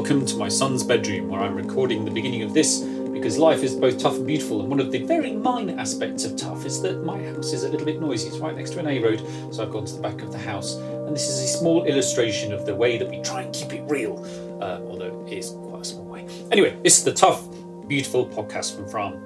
[0.00, 3.74] welcome to my son's bedroom where I'm recording the beginning of this because life is
[3.74, 4.60] both tough and beautiful.
[4.60, 7.68] And one of the very minor aspects of tough is that my house is a
[7.68, 8.28] little bit noisy.
[8.28, 9.22] It's right next to an A road,
[9.52, 10.76] so I've gone to the back of the house.
[10.76, 13.82] And this is a small illustration of the way that we try and keep it
[13.90, 14.24] real,
[14.62, 16.26] uh, although it is quite a small way.
[16.50, 17.46] Anyway, this is the tough,
[17.86, 19.20] beautiful podcast from Fram.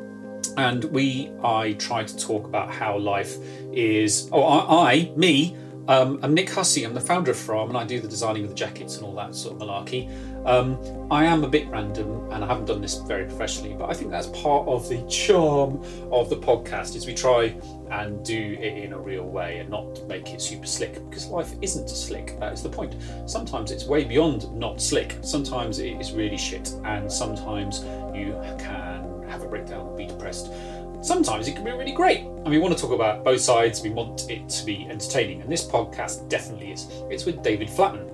[0.56, 3.36] And we, I try to talk about how life
[3.72, 4.28] is.
[4.32, 5.56] Oh, I, I me,
[5.88, 6.84] um, I'm Nick Hussey.
[6.84, 9.14] I'm the founder of Fram, and I do the designing of the jackets and all
[9.16, 10.10] that sort of malarkey.
[10.46, 10.78] Um,
[11.10, 14.10] I am a bit random, and I haven't done this very professionally, but I think
[14.10, 16.96] that's part of the charm of the podcast.
[16.96, 17.54] Is we try
[17.90, 21.54] and do it in a real way and not make it super slick because life
[21.60, 22.38] isn't slick.
[22.40, 22.96] That is the point.
[23.26, 25.16] Sometimes it's way beyond not slick.
[25.20, 27.80] Sometimes it is really shit, and sometimes
[28.14, 30.50] you can have a breakdown and be depressed
[31.04, 32.20] sometimes it can be really great.
[32.20, 33.82] And we want to talk about both sides.
[33.82, 35.42] We want it to be entertaining.
[35.42, 36.88] And this podcast definitely is.
[37.10, 38.10] It's with David Flatman.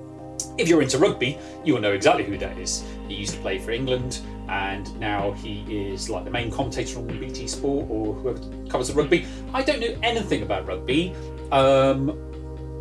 [0.58, 2.84] If you're into rugby, you will know exactly who that is.
[3.08, 7.06] He used to play for England and now he is like the main commentator on
[7.06, 9.24] BT Sport or whoever covers the rugby.
[9.54, 11.14] I don't know anything about rugby.
[11.52, 12.26] Um,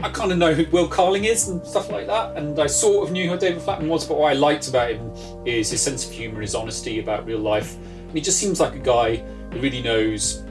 [0.02, 3.06] I kind of know who Will Carling is and stuff like that, and I sort
[3.06, 5.12] of knew who David Flatman was, but what I liked about him
[5.46, 7.76] is his sense of humour, his honesty about real life.
[7.76, 10.44] And he just seems like a guy really knows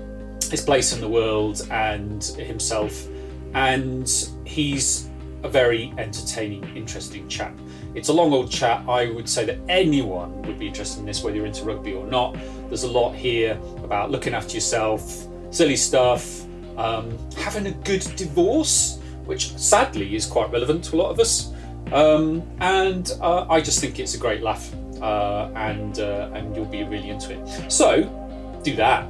[0.51, 3.07] his place in the world and himself,
[3.55, 4.11] and
[4.45, 5.09] he's
[5.43, 7.57] a very entertaining, interesting chap.
[7.95, 8.83] It's a long old chat.
[8.89, 12.07] I would say that anyone would be interested in this, whether you're into rugby or
[12.07, 12.37] not.
[12.69, 16.45] There's a lot here about looking after yourself, silly stuff,
[16.77, 21.53] um, having a good divorce, which sadly is quite relevant to a lot of us.
[21.93, 26.67] Um, and uh, I just think it's a great laugh, uh, and uh, and you'll
[26.67, 27.73] be really into it.
[27.73, 28.28] So
[28.63, 29.07] do that.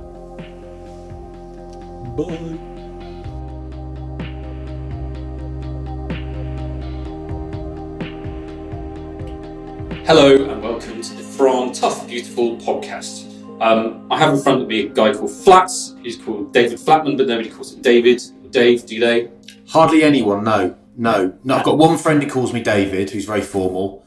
[2.17, 2.59] Bye.
[10.05, 13.27] Hello and welcome to the Fram Tough Beautiful podcast.
[13.61, 15.97] Um, I have in front of me a guy called Flats.
[16.03, 18.23] He's called David Flatman, but nobody calls him David.
[18.51, 19.31] Dave, do they?
[19.69, 20.77] Hardly anyone, no.
[20.97, 21.37] No.
[21.45, 24.07] No, I've got one friend who calls me David, who's very formal.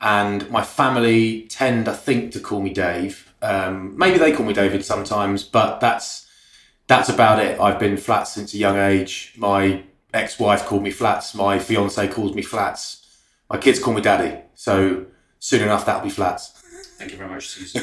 [0.00, 3.31] And my family tend, I think, to call me Dave.
[3.42, 6.26] Um, maybe they call me David sometimes, but that's
[6.86, 7.60] that's about it.
[7.60, 9.34] I've been Flats since a young age.
[9.36, 9.82] My
[10.14, 11.34] ex-wife called me Flats.
[11.34, 13.06] My fiance calls me Flats.
[13.50, 14.38] My kids call me Daddy.
[14.54, 15.06] So
[15.38, 16.50] soon enough, that'll be Flats.
[16.98, 17.82] Thank you very much, Susan.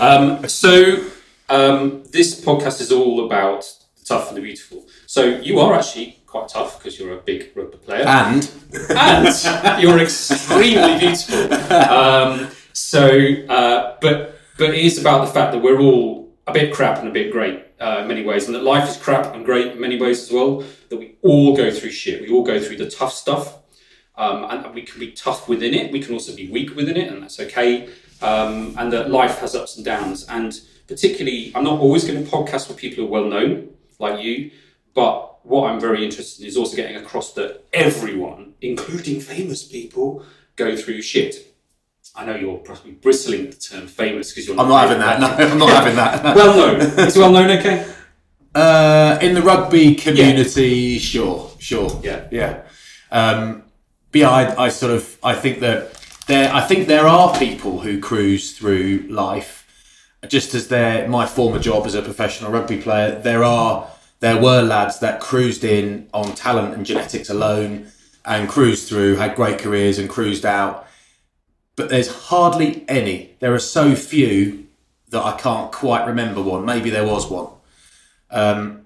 [0.00, 1.04] um, so
[1.48, 3.62] um, this podcast is all about
[3.98, 4.86] the tough and the beautiful.
[5.06, 8.50] So you are actually quite tough because you're a big rugby player, And
[8.90, 11.48] and you're extremely beautiful.
[11.70, 13.08] Um, so,
[13.48, 17.08] uh, but but it is about the fact that we're all a bit crap and
[17.08, 19.80] a bit great uh, in many ways, and that life is crap and great in
[19.80, 20.62] many ways as well.
[20.90, 22.20] That we all go through shit.
[22.20, 23.56] We all go through the tough stuff.
[24.16, 25.90] Um, and we can be tough within it.
[25.90, 27.88] We can also be weak within it, and that's okay.
[28.20, 30.26] Um, and that life has ups and downs.
[30.28, 34.22] And particularly, I'm not always going to podcast with people who are well known, like
[34.22, 34.50] you,
[34.92, 40.22] but what I'm very interested in is also getting across that everyone, including famous people,
[40.56, 41.49] go through shit.
[42.20, 45.20] I know you're probably bristling at the term famous because you're I'm not having that.
[45.38, 46.36] No, I'm not having that.
[46.36, 46.80] well known.
[47.06, 47.90] Is well known okay?
[48.54, 52.26] Uh, in the rugby community, sure, sure, Yeah.
[52.30, 52.62] yeah.
[53.10, 53.62] Um,
[54.12, 55.94] but yeah, I, I sort of I think that
[56.26, 59.66] there I think there are people who cruise through life,
[60.28, 63.18] just as there my former job as a professional rugby player.
[63.18, 63.88] There are
[64.18, 67.86] there were lads that cruised in on talent and genetics alone,
[68.26, 70.86] and cruised through, had great careers, and cruised out.
[71.80, 73.30] But there's hardly any.
[73.38, 74.66] There are so few
[75.08, 76.66] that I can't quite remember one.
[76.66, 77.46] Maybe there was one.
[78.30, 78.82] Um,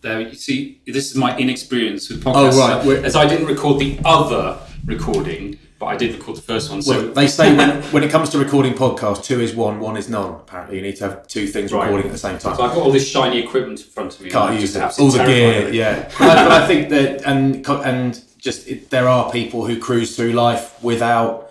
[0.00, 2.54] There, you see, this is my inexperience with podcasts.
[2.54, 2.86] Oh, right.
[2.86, 6.80] We're- As I didn't record the other recording, but I did record the first one.
[6.80, 9.98] So Well, they say when, when it comes to recording podcasts, two is one, one
[9.98, 10.30] is none.
[10.36, 11.82] Apparently, you need to have two things Right.
[11.82, 12.56] recording at the same time.
[12.56, 14.30] So I've got all this shiny equipment in front of me.
[14.30, 14.98] Can't use it.
[14.98, 16.08] All the gear, yeah.
[16.18, 20.16] but, I, but I think that and and just it, there are people who cruise
[20.16, 21.47] through life without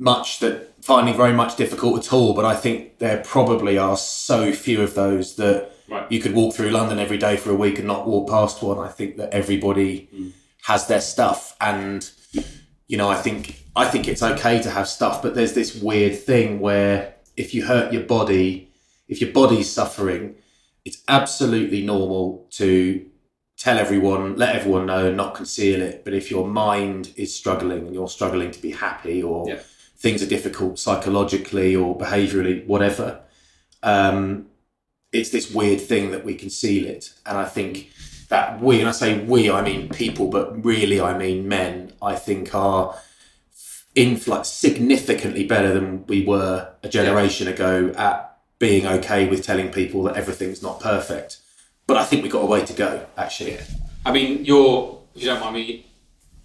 [0.00, 2.32] much that finding very much difficult at all.
[2.34, 6.06] But I think there probably are so few of those that Right.
[6.10, 8.78] you could walk through London every day for a week and not walk past one.
[8.78, 10.32] I think that everybody Mm.
[10.62, 12.08] has their stuff, and
[12.88, 16.18] you know, I think I think it's okay to have stuff, but there's this weird
[16.18, 18.68] thing where if you hurt your body,
[19.08, 20.34] if your body's suffering,
[20.84, 23.04] it's absolutely normal to
[23.56, 26.02] tell everyone, let everyone know, and not conceal it.
[26.04, 29.60] But if your mind is struggling and you're struggling to be happy, or Yeah.
[30.00, 33.20] Things are difficult psychologically or behaviorally, whatever,
[33.82, 34.46] um,
[35.12, 37.12] it's this weird thing that we conceal it.
[37.26, 37.90] And I think
[38.28, 42.16] that we, and I say we, I mean people, but really I mean men, I
[42.16, 42.96] think are
[43.94, 49.70] in like significantly better than we were a generation ago at being okay with telling
[49.70, 51.38] people that everything's not perfect.
[51.86, 53.58] But I think we've got a way to go, actually.
[54.06, 55.86] I mean, you're, if you don't mind me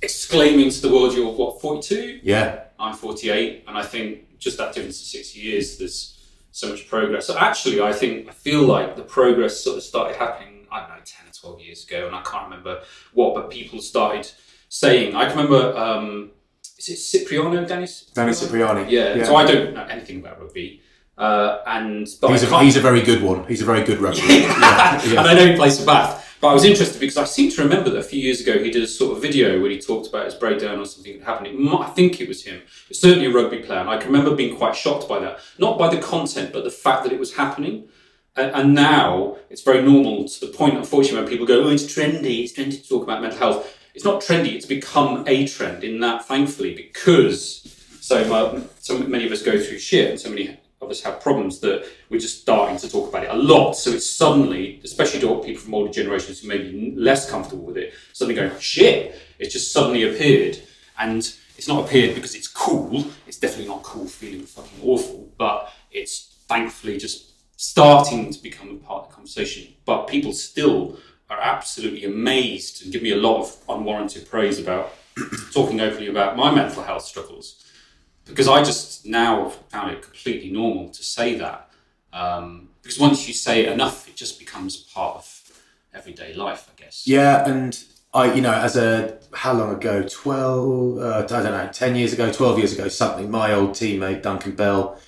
[0.02, 2.19] exclaiming to the world, you're what, 42?
[2.24, 2.65] Yeah.
[2.80, 6.12] I'm 48, and I think just that difference of 60 years, there's
[6.51, 7.25] so much progress.
[7.27, 10.89] So actually, I think, I feel like the progress sort of started happening, I don't
[10.89, 12.81] know, 10 or 12 years ago, and I can't remember
[13.13, 14.30] what, but people started
[14.69, 16.31] saying, I can remember, um,
[16.77, 18.12] is it Cipriano, Dennis?
[18.13, 18.92] Danny Cipriani.
[18.92, 20.81] Yeah, so I don't know anything about rugby.
[21.18, 23.45] Uh, and but He's a, he's a very good one.
[23.48, 24.21] He's a very good rugby.
[24.28, 25.01] yeah.
[25.04, 25.04] yeah.
[25.19, 26.25] and I know he plays for Bath.
[26.45, 28.69] But I was interested because I seem to remember that a few years ago he
[28.69, 31.47] did a sort of video where he talked about his breakdown or something that happened.
[31.47, 32.62] It might, I think it was him.
[32.88, 33.80] It's certainly a rugby player.
[33.80, 35.39] And I can remember being quite shocked by that.
[35.57, 37.88] Not by the content, but the fact that it was happening.
[38.36, 41.83] And, and now it's very normal to the point, unfortunately, when people go, oh, it's
[41.83, 43.75] trendy, it's trendy to talk about mental health.
[43.95, 49.31] It's not trendy, it's become a trend in that, thankfully, because so, so many of
[49.31, 50.59] us go through shit and so many
[50.90, 53.74] us have problems that we're just starting to talk about it a lot.
[53.74, 57.78] So it's suddenly, especially to people from older generations who may be less comfortable with
[57.78, 60.60] it, suddenly going, shit, it just suddenly appeared.
[60.98, 61.20] And
[61.58, 63.06] it's not appeared because it's cool.
[63.28, 68.76] It's definitely not cool feeling fucking awful, but it's thankfully just starting to become a
[68.76, 69.74] part of the conversation.
[69.86, 70.98] But people still
[71.30, 74.94] are absolutely amazed and give me a lot of unwarranted praise about
[75.54, 77.65] talking openly about my mental health struggles
[78.25, 81.69] because I just now found it completely normal to say that.
[82.13, 85.62] Um, because once you say it enough, it just becomes part of
[85.94, 87.07] everyday life, I guess.
[87.07, 87.77] Yeah, and
[88.13, 90.04] I, you know, as a how long ago?
[90.04, 91.00] Twelve?
[91.00, 91.69] Uh, I don't know.
[91.74, 93.30] Ten years ago, twelve years ago, something.
[93.30, 95.00] My old teammate Duncan Bell.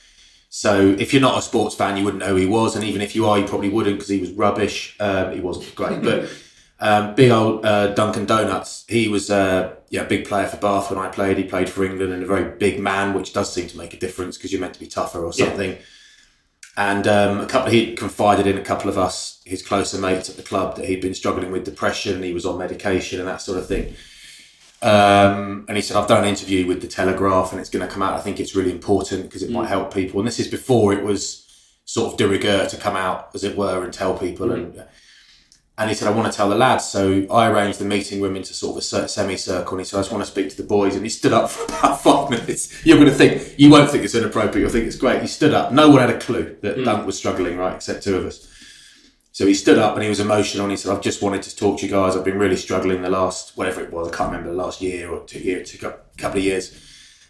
[0.49, 3.01] So if you're not a sports fan, you wouldn't know who he was, and even
[3.01, 4.95] if you are, you probably wouldn't because he was rubbish.
[4.99, 6.29] Um, he wasn't great, but
[6.79, 8.85] um, big old uh, Duncan Donuts.
[8.87, 11.37] He was uh, yeah, a big player for Bath when I played.
[11.37, 13.97] He played for England and a very big man, which does seem to make a
[13.97, 15.45] difference because you're meant to be tougher or Yeah.
[15.47, 15.77] something.
[16.79, 20.37] And um, a couple, he confided in a couple of us, his closer mates at
[20.37, 22.21] the club, that he'd been struggling with depression.
[22.21, 23.95] He was on medication and that sort of thing.
[24.83, 27.91] Um, and he said, "I've done an interview with the Telegraph, and it's going to
[27.91, 28.13] come out.
[28.13, 31.03] I think it's really important because it might help people." And this is before it
[31.03, 31.45] was
[31.85, 34.51] sort of de rigueur to come out, as it were, and tell people.
[34.51, 34.83] And
[35.77, 38.35] and he said, "I want to tell the lads." So I arranged the meeting room
[38.35, 40.67] into sort of a semicircle, and he said, "I just want to speak to the
[40.67, 42.85] boys." And he stood up for about five minutes.
[42.85, 44.61] You're going to think you won't think it's inappropriate.
[44.61, 45.21] You'll think it's great.
[45.21, 45.71] He stood up.
[45.71, 46.83] No one had a clue that hmm.
[46.83, 48.47] Dunk was struggling, right, except two of us.
[49.37, 51.55] So he stood up and he was emotional and he said, I've just wanted to
[51.55, 52.15] talk to you guys.
[52.15, 55.11] I've been really struggling the last, whatever it was, I can't remember, the last year
[55.11, 56.75] or two years, two, cou- couple of years.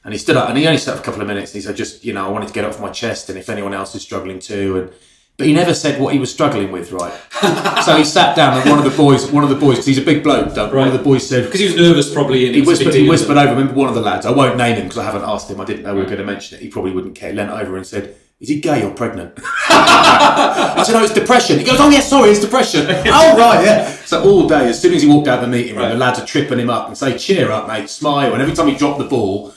[0.05, 1.61] And he stood up and he only stood up for a couple of minutes and
[1.61, 3.49] he said, just, you know, I wanted to get it off my chest and if
[3.49, 4.77] anyone else is struggling too.
[4.79, 4.93] And
[5.37, 7.13] But he never said what he was struggling with, right?
[7.85, 9.99] so he sat down and one of the boys, one of the boys, because he's
[9.99, 12.47] a big bloke, Doug, one of the boys said, Because he was nervous, probably.
[12.47, 13.51] And he it was a whispered, he whispered over.
[13.51, 14.25] Remember one of the lads?
[14.25, 15.61] I won't name him because I haven't asked him.
[15.61, 16.63] I didn't know we were going to mention it.
[16.63, 17.33] He probably wouldn't care.
[17.33, 19.37] Leant over and said, "Is he gay or pregnant?"
[19.69, 23.91] I said, "No, it's depression." He goes, "Oh yes, sorry, it's depression." oh right, yeah.
[24.05, 25.89] So all day, as soon as he walked out of the meeting room, Right.
[25.93, 28.67] the lads are tripping him up and say, "Cheer up, mate, smile." And every time
[28.67, 29.53] he dropped the ball,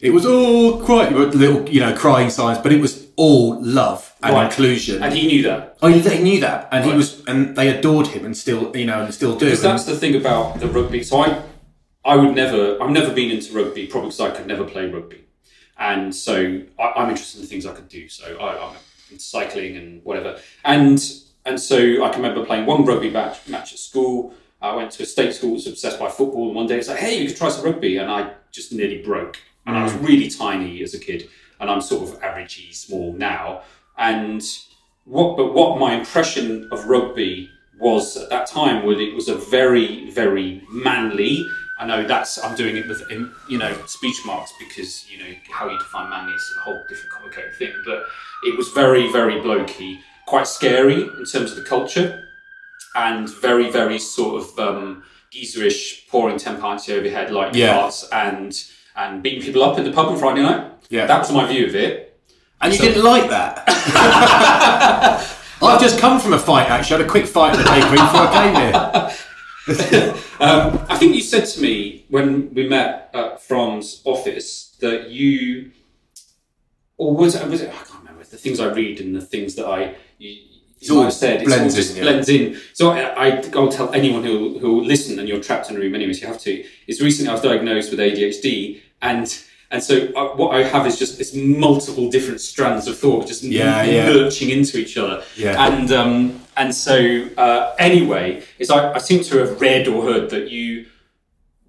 [0.00, 4.32] it was all cry, little, you know, crying signs, but it was all love and
[4.32, 4.44] Right.
[4.46, 5.02] inclusion.
[5.02, 5.76] And he knew that.
[5.82, 8.86] oh, he, he knew that, and he was, and they adored him, and still, you
[8.86, 9.46] know, and still do.
[9.46, 11.02] Because that's the thing about the rugby.
[11.02, 11.42] So I,
[12.04, 15.24] I would never, I've never been into rugby, probably because I could never play rugby,
[15.78, 18.08] and so I, I'm interested in the things I could do.
[18.08, 18.76] So I, I'm
[19.10, 20.98] into cycling and whatever, and
[21.44, 24.32] and so I can remember playing one rugby match, match at school.
[24.62, 26.88] I went to a state school that was obsessed by football, and one day it's
[26.88, 29.38] like, hey, you could try some rugby, and I just nearly broke.
[29.66, 30.06] And I was mm.
[30.06, 31.28] really tiny as a kid,
[31.60, 33.62] and I'm sort of averagey small now.
[33.96, 34.42] And
[35.04, 37.50] what, but what my impression of rugby
[37.80, 41.44] was at that time was it was a very, very manly.
[41.80, 43.02] I know that's I'm doing it with
[43.48, 47.12] you know speech marks because you know how you define manly is a whole different
[47.12, 47.72] complicated thing.
[47.86, 48.02] But
[48.44, 52.24] it was very, very blokey, quite scary in terms of the culture,
[52.96, 57.88] and very, very sort of um, geezerish, pouring ten pints over your head like Yeah.
[58.12, 58.52] and
[58.98, 60.72] and beating people up in the pub on Friday night.
[60.90, 61.06] Yeah.
[61.06, 62.18] that was my view of it.
[62.60, 63.64] And you So- didn't like that.
[65.62, 66.68] I've just come from a fight.
[66.70, 68.54] Actually, I had a quick fight at the bakery before I came
[70.04, 70.14] here.
[70.40, 75.72] Um, I think you said to me when we met at Fram's office that you,
[76.96, 77.68] or was it, was it?
[77.70, 79.96] I can't remember the things I read and the things that I.
[80.18, 80.36] You,
[80.78, 82.02] you all might have said it's all blends just in, yeah.
[82.04, 82.56] blends in.
[82.72, 85.80] So I, I, I'll tell anyone who who will listen, and you're trapped in a
[85.80, 86.64] room anyway, so you have to.
[86.86, 89.26] Is recently I was diagnosed with ADHD, and
[89.70, 93.42] and so uh, what I have is just it's multiple different strands of thought just
[93.42, 94.08] Yeah, yeah.
[94.08, 95.22] lurching into each other.
[95.36, 95.66] Yeah.
[95.66, 100.30] And um, and so uh, anyway, is I, I seem to have read or heard
[100.30, 100.86] that you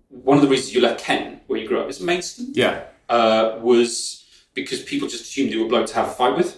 [0.09, 2.48] one of the reasons you left Kent, where you grew up, is Maidstone.
[2.53, 2.83] Yeah.
[3.09, 6.57] uh, was because people just assumed you were a bloke to have a fight with,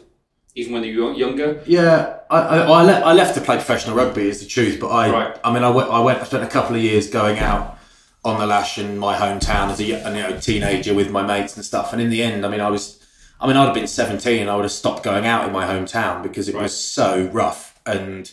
[0.55, 1.61] even when you were younger.
[1.65, 4.87] Yeah, I, I, I, le- I left to play professional rugby is the truth, but
[4.89, 5.39] I Right.
[5.43, 7.77] I mean I went I went I spent a couple of years going out
[8.23, 11.65] on the lash in my hometown as a you know teenager with my mates and
[11.65, 12.99] stuff, and in the end, I mean I was
[13.39, 16.21] I mean I'd have been seventeen, I would have stopped going out in my hometown
[16.23, 16.63] because it Right.
[16.63, 18.31] was so rough, and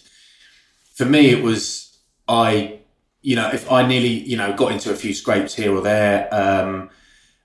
[0.95, 1.97] for me it was
[2.29, 2.81] I
[3.23, 6.29] you know if I nearly you know got into a few scrapes here or there,
[6.33, 6.91] um,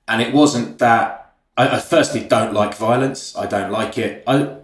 [0.07, 1.19] and it wasn't that.
[1.55, 3.35] I, I firstly don't like violence.
[3.37, 4.23] I don't like it.
[4.27, 4.57] I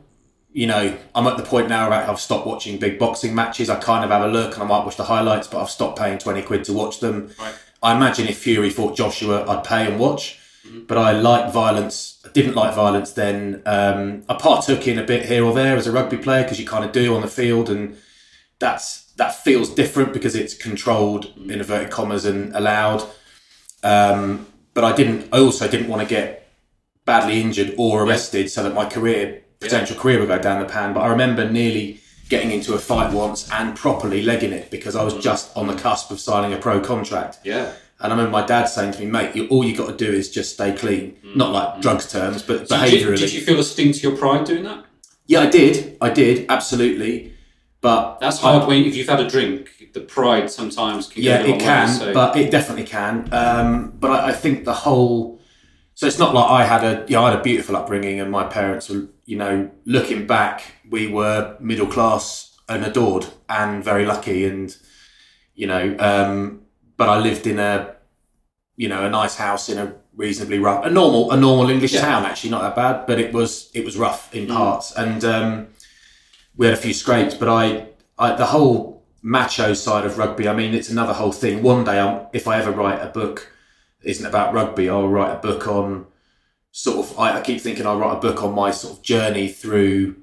[0.51, 3.69] you know, I'm at the point now where I've stopped watching big boxing matches.
[3.69, 5.99] I kind of have a look and I might watch the highlights, but I've stopped
[5.99, 7.29] paying 20 quid to watch them.
[7.39, 7.53] Right.
[7.81, 10.39] I imagine if Fury fought Joshua, I'd pay and watch.
[10.87, 12.21] But I like violence.
[12.25, 13.61] I didn't like violence then.
[13.65, 16.67] Um, I partook in a bit here or there as a rugby player because you
[16.67, 17.97] kind of do on the field, and
[18.59, 23.03] that's that feels different because it's controlled in inverted commas and allowed.
[23.83, 25.29] Um, but I didn't.
[25.33, 26.51] I also didn't want to get
[27.05, 30.93] badly injured or arrested so that my career potential career would go down the pan.
[30.93, 35.03] But I remember nearly getting into a fight once and properly legging it because I
[35.03, 35.23] was mm-hmm.
[35.23, 35.81] just on the mm-hmm.
[35.81, 37.39] cusp of signing a pro contract.
[37.43, 37.73] Yeah.
[37.99, 40.09] And I remember my dad saying to me, "Mate, you, all you got to do
[40.09, 41.17] is just stay clean.
[41.17, 41.37] Mm-hmm.
[41.37, 44.15] Not like drugs terms, but So behaviourally." did, did you feel a sting to your
[44.15, 44.85] pride doing that?
[45.29, 45.97] yeah, I did.
[46.01, 47.33] I did absolutely.
[47.81, 49.69] But That's hard when if you've had a drink.
[49.93, 53.27] The pride sometimes can yeah, it can, way, so- but it definitely can.
[53.31, 55.38] Um, but I, I think the whole.
[55.99, 58.31] So it's not like I had a, you know, I had a beautiful upbringing, and
[58.31, 64.05] my parents were, you know, looking back, we were middle class and adored, and very
[64.05, 64.73] lucky, and
[65.55, 66.61] you know, um,
[66.95, 67.95] but I lived in a,
[68.77, 72.05] you know, a nice house in a reasonably rough, a normal, a normal English Yeah.
[72.05, 75.67] town, actually not that bad, but it was, it was rough in parts, and um,
[76.55, 77.87] we had a few scrapes, but I,
[78.17, 80.47] I the whole macho side of rugby.
[80.47, 81.61] I mean, it's another whole thing.
[81.61, 83.51] One day, I'm, if I ever write a book,
[84.03, 84.89] isn't about rugby.
[84.89, 86.07] I'll write a book on
[86.71, 87.19] sort of.
[87.19, 90.15] I, I keep thinking I'll write a book on my sort of journey through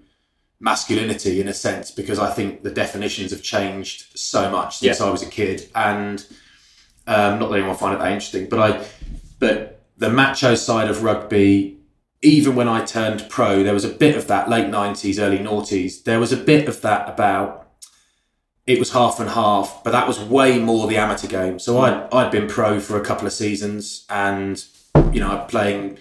[0.58, 5.10] masculinity in a sense because I think the definitions have changed so much since I
[5.10, 6.24] was a kid, and
[7.06, 8.86] um, not that anyone find it that interesting, but I,
[9.38, 11.76] but the macho side of rugby
[12.22, 16.02] even when I turned pro, there was a bit of that late nineties, early noughties.
[16.02, 17.65] There was a bit of that about
[18.66, 21.58] it was half and half, but that was way more the amateur game.
[21.58, 22.14] So I'd mm.
[22.14, 24.62] I'd been pro for a couple of seasons, and
[25.12, 25.98] you know, playing.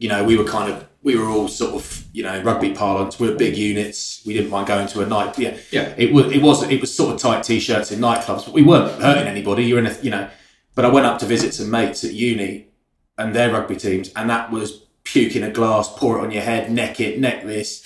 [0.00, 3.18] You know, we were kind of we were all sort of you know rugby parlance.
[3.18, 4.22] We were big units.
[4.26, 5.38] We didn't mind going to a night.
[5.38, 5.94] Yeah, Yeah.
[5.96, 9.00] It was it was it was sort of tight t-shirts in nightclubs, but we weren't
[9.00, 9.64] hurting anybody.
[9.64, 10.28] You're in a you know.
[10.74, 12.68] But I went up to visit some mates at uni,
[13.16, 16.42] and their rugby teams, and that was puke in a glass, pour it on your
[16.42, 17.82] head, neck it, neck this,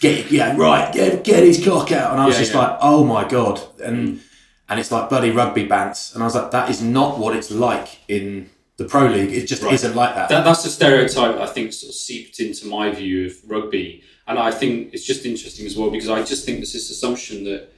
[0.00, 2.12] get it, yeah, right, get, get his cock out.
[2.12, 2.58] And I was Yeah, just yeah.
[2.60, 3.60] like, oh my God.
[3.82, 4.20] And
[4.68, 6.12] and it's like bloody rugby bants.
[6.14, 9.32] And I was like, that is not what it's like in the pro league.
[9.32, 9.72] It just Right.
[9.72, 10.28] isn't like that.
[10.28, 14.38] That, that's a stereotype I think sort of seeped into my view of rugby, and
[14.38, 17.68] I think it's just interesting as well because I just think there's this assumption that.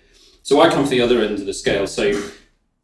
[0.42, 1.86] So I come from the other end of the scale.
[1.86, 2.04] So,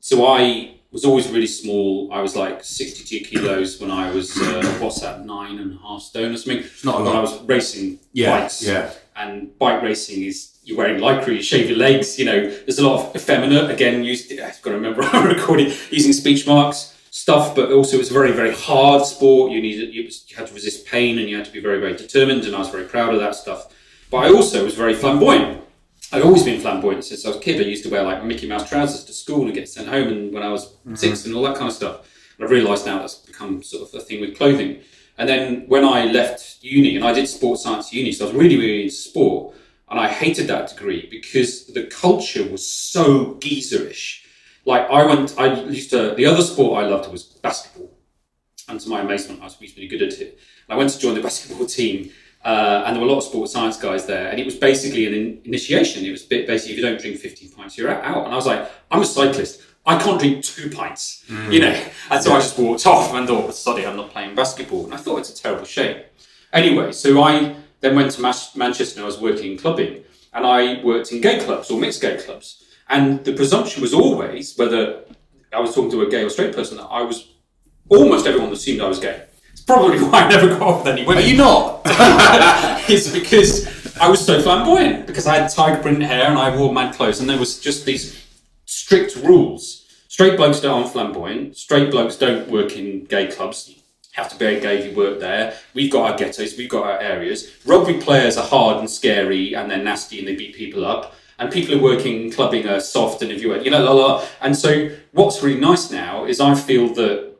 [0.00, 2.10] so I was always really small.
[2.12, 6.02] I was like 62 kilos when I was uh, what's that nine and a half
[6.02, 6.64] stone or something.
[6.84, 7.16] not a When.
[7.16, 8.62] I was racing Yeah, bikes.
[8.62, 8.90] yeah.
[9.14, 12.18] And bike racing is you're wearing lycra, you shave your legs.
[12.18, 13.70] You know, there's a lot of effeminate.
[13.70, 18.10] Again, used I've got to remember I'm recording using speech marks stuff, but also it's
[18.10, 19.52] a very very hard sport.
[19.52, 21.80] You needed you, was- you had to resist pain and you had to be very
[21.80, 22.44] very determined.
[22.44, 23.72] And I was very proud of that stuff.
[24.10, 25.62] But I also was very flamboyant.
[26.12, 27.60] I've always been flamboyant since I was a kid.
[27.60, 30.32] I used to wear like Mickey Mouse trousers to school and get sent home, and
[30.32, 30.94] when I was mm-hmm.
[30.94, 32.08] six and all that kind of stuff.
[32.36, 34.80] And I've realised now that's become sort of a thing with clothing.
[35.18, 38.36] And then when I left uni, and I did sports science uni, so I was
[38.36, 39.54] really, really into sport,
[39.88, 44.24] and I hated that degree because the culture was so geezerish.
[44.64, 46.14] Like I went, I used to.
[46.14, 47.96] The other sport I loved was basketball,
[48.68, 50.38] and to my amazement, I was reasonably good at it.
[50.68, 52.10] And I went to join the basketball team,
[52.46, 55.06] uh, and there were a lot of sports science guys there, and it was basically
[55.06, 56.04] an in- initiation.
[56.04, 58.24] It was bit basically if you don't drink 15 pints, you're out.
[58.24, 59.62] And I was like, I'm a cyclist.
[59.84, 61.74] I can't drink two pints, you know.
[62.10, 64.84] And so I just walked off and thought, sorry, I'm not playing basketball.
[64.84, 66.02] And I thought it's a terrible shame.
[66.52, 70.46] Anyway, so I then went to Mas- Manchester and I was working in clubbing, and
[70.46, 72.62] I worked in gay clubs or mixed gay clubs.
[72.88, 75.02] And the presumption was always whether
[75.52, 77.32] I was talking to a gay or straight person that I was
[77.88, 79.25] almost everyone assumed I was gay.
[79.66, 81.24] Probably why I never got off with any women.
[81.24, 81.82] Are you not?
[82.88, 86.72] it's because I was so flamboyant because I had tiger print hair and I wore
[86.72, 88.24] mad clothes, and there was just these
[88.64, 89.86] strict rules.
[90.06, 91.56] Straight blokes don't aren't flamboyant.
[91.56, 93.68] Straight blokes don't work in gay clubs.
[93.68, 93.74] You
[94.12, 95.54] have to be gay if you work there.
[95.74, 96.56] We've got our ghettos.
[96.56, 97.52] We've got our areas.
[97.66, 101.14] Rugby players are hard and scary, and they're nasty, and they beat people up.
[101.38, 104.26] And people who work in clubbing are soft, and if you you know, la la.
[104.40, 107.34] And so, what's really nice now is I feel that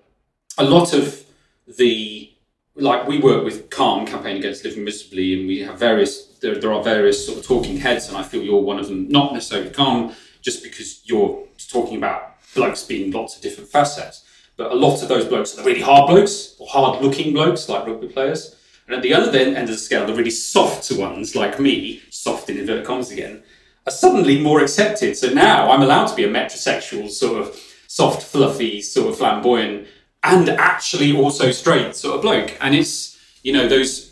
[0.59, 1.25] a lot of
[1.66, 2.32] the
[2.75, 6.26] like we work with Calm Campaign Against Living Miserably, and we have various.
[6.40, 9.08] There, there are various sort of talking heads, and I feel you're one of them.
[9.08, 14.25] Not necessarily Calm, just because you're talking about blokes being lots of different facets.
[14.56, 17.68] But a lot of those blokes are the really hard blokes or hard looking blokes
[17.68, 18.56] like rugby players.
[18.87, 22.49] And at the other end of the scale, the really soft ones like me, soft
[22.49, 23.42] in inverted commas again,
[23.87, 25.16] are suddenly more accepted.
[25.16, 29.88] So now I'm allowed to be a metrosexual, sort of soft, fluffy, sort of flamboyant,
[30.23, 32.56] and actually also straight sort of bloke.
[32.61, 34.06] And it's, you know, those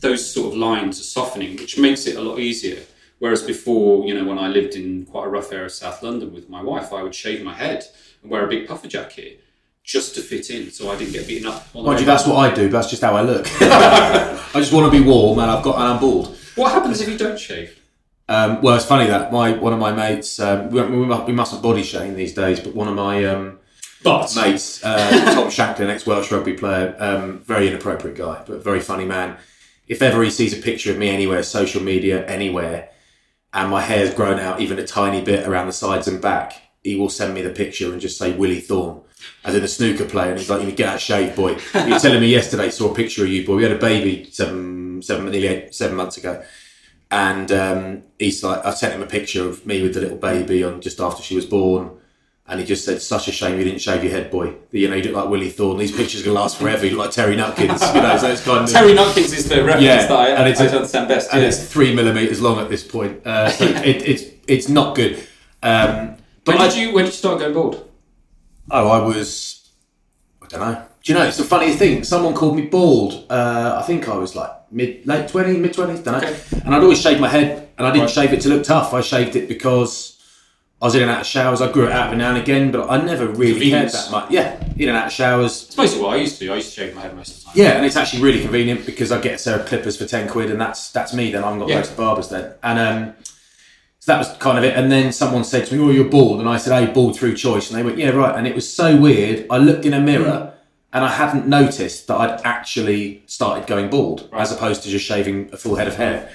[0.00, 2.82] those sort of lines are softening, which makes it a lot easier.
[3.18, 6.34] Whereas before, you know, when I lived in quite a rough area of South London
[6.34, 7.84] with my wife, I would shave my head
[8.22, 9.42] and wear a big puffer jacket
[9.82, 11.64] just to fit in, so I didn't get beaten up.
[11.74, 12.68] On the Mind you, that's what I do.
[12.68, 13.46] But that's just how I look.
[13.60, 16.36] I just want to be warm, and I've got and I'm bald.
[16.56, 17.80] What happens if you don't shave?
[18.28, 21.62] Um, well, it's funny that my one of my mates um, we, we, we mustn't
[21.62, 23.60] body shame these days, but one of my um,
[24.02, 28.80] But mates, uh, Tom Shanklin, ex Welsh rugby player, um, very inappropriate guy, but very
[28.80, 29.36] funny man.
[29.88, 32.90] If ever he sees a picture of me anywhere, social media, anywhere,
[33.52, 36.96] and my hair's grown out even a tiny bit around the sides and back, he
[36.96, 39.00] will send me the picture and just say Willie Thorne,
[39.44, 42.20] as in a snooker player, and he's like, "You get out shave, boy." Was telling
[42.20, 43.56] me yesterday, saw a picture of you, boy.
[43.56, 46.42] We had a baby seven, seven, nearly eight, seven months ago.
[47.10, 50.64] And um, he's like, I sent him a picture of me with the little baby
[50.64, 51.90] on just after she was born.
[52.48, 54.54] And he just said, such a shame you didn't shave your head, boy.
[54.70, 55.78] You know, you look like Willie Thorne.
[55.78, 56.84] These pictures are going to last forever.
[56.86, 57.92] You look like Terry Nutkins.
[57.94, 58.70] You know, so it's kind of.
[58.70, 61.32] Terry Nutkins is the reference Yeah, that I, and it's I a- understand best.
[61.32, 61.48] and yeah.
[61.48, 63.26] it's three millimetres long at this point.
[63.26, 65.16] Uh, so it, it's, it's not good.
[65.62, 67.90] Um, but When I, did you when did you start going bald?
[68.70, 69.68] Oh, I was.
[70.40, 70.82] I don't know.
[71.02, 71.24] Do you know?
[71.26, 72.04] It's the funniest thing.
[72.04, 73.26] Someone called me bald.
[73.28, 75.98] Uh, I think I was like mid, late twenty, mid twenties.
[76.00, 76.28] Don't know.
[76.28, 76.38] Okay.
[76.64, 78.10] And I'd always shave my head, and I didn't Right.
[78.14, 78.94] shave it to look tough.
[78.94, 80.15] I shaved it because
[80.86, 81.60] I was in and out of showers.
[81.60, 84.30] I grew it out every now and again, but I never really cared that much.
[84.30, 85.64] Yeah, in and out of showers.
[85.64, 86.52] It's basically what I used to do.
[86.52, 87.52] I used to shave my head most of the time.
[87.56, 90.28] Yeah, and it's actually really convenient because I get a set of clippers for ten
[90.28, 91.32] quid, and that's that's me.
[91.32, 91.74] Then I haven't got Yeah.
[91.78, 93.14] loads of barbers then, and um,
[93.98, 94.76] so that was kind of it.
[94.76, 97.34] And then someone said to me, "Oh, you're bald," and I said, "Hey, bald through
[97.34, 99.44] choice." And they went, "Yeah, right." And it was so weird.
[99.50, 100.52] I looked in a mirror,
[100.92, 105.50] and I hadn't noticed that I'd actually started going bald, as opposed to just shaving
[105.52, 106.30] a full head of hair.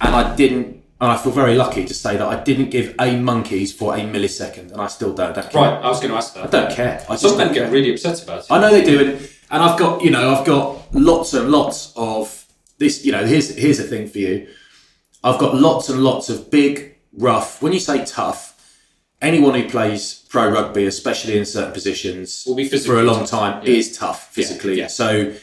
[0.00, 0.81] And I didn't.
[1.02, 3.98] And I feel very lucky to say that I didn't give a monkeys for a
[3.98, 5.34] millisecond, and I still don't.
[5.34, 5.60] don't care.
[5.60, 6.44] Right, I was going to ask that.
[6.44, 7.04] I don't care.
[7.08, 8.46] I just Some men don't get really upset about it.
[8.48, 11.92] I know they do, and, and I've got you know I've got lots and lots
[11.96, 12.46] of
[12.78, 13.04] this.
[13.04, 14.46] You know, here's here's the thing for you.
[15.24, 17.60] I've got lots and lots of big, rough.
[17.60, 18.56] When you say tough,
[19.20, 23.30] anyone who plays pro rugby, especially in certain positions, Will be for a long tough,
[23.30, 23.74] time, yeah.
[23.74, 24.78] is tough physically.
[24.78, 24.86] yeah.
[24.86, 25.34] So, By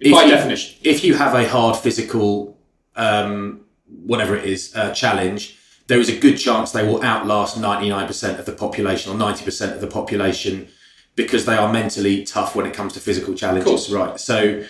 [0.00, 0.78] you, definition.
[0.82, 2.56] if you have a hard physical,
[2.96, 3.61] um,
[4.04, 8.46] whatever it is, uh, challenge, there is a good chance they will outlast 99% of
[8.46, 10.68] the population or 90% of the population
[11.16, 14.18] because they are mentally tough when it comes to physical challenges, right?
[14.18, 14.64] So,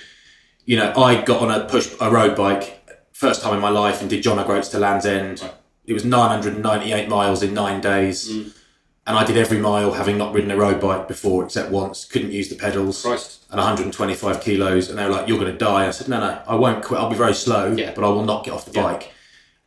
[0.65, 2.83] you know, I got on a push a road bike
[3.13, 5.41] first time in my life and did John O'Groats to Land's End.
[5.41, 5.55] Right.
[5.87, 8.29] It was 998 miles in nine days.
[8.29, 8.53] Mm.
[9.07, 12.05] And I did every mile having not ridden a road bike before except once.
[12.05, 13.41] Couldn't use the pedals Christ.
[13.51, 16.39] and 125 kilos, and they were like, "You're going to die." I said, "No, no,
[16.47, 17.01] I won't quit.
[17.01, 17.93] I'll be very slow, Yeah.
[17.97, 18.83] but I will not get off the Yeah.
[18.85, 19.11] bike."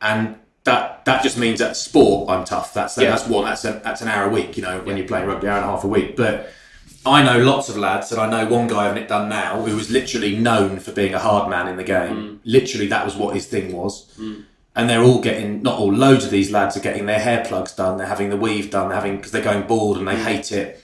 [0.00, 2.72] And that that just means that sport, I'm tough.
[2.72, 3.10] That's Yeah.
[3.10, 3.44] that's one.
[3.44, 4.56] That's a, that's an hour a week.
[4.56, 6.16] You know, when you're playing rugby, hour and a half a week.
[6.16, 6.48] But
[7.04, 9.76] I know lots of lads, and I know one guy having it done now who
[9.76, 12.16] was literally known for being a hard man in the game.
[12.16, 12.38] Mm.
[12.44, 14.06] Literally, that was what his thing was.
[14.18, 14.44] Mm.
[14.76, 17.72] And they're all getting, not all, loads of these lads are getting their hair plugs
[17.72, 17.96] done.
[17.96, 18.88] They're having the weave done.
[18.88, 20.24] They're having because they're going bald and they mm.
[20.24, 20.82] hate it.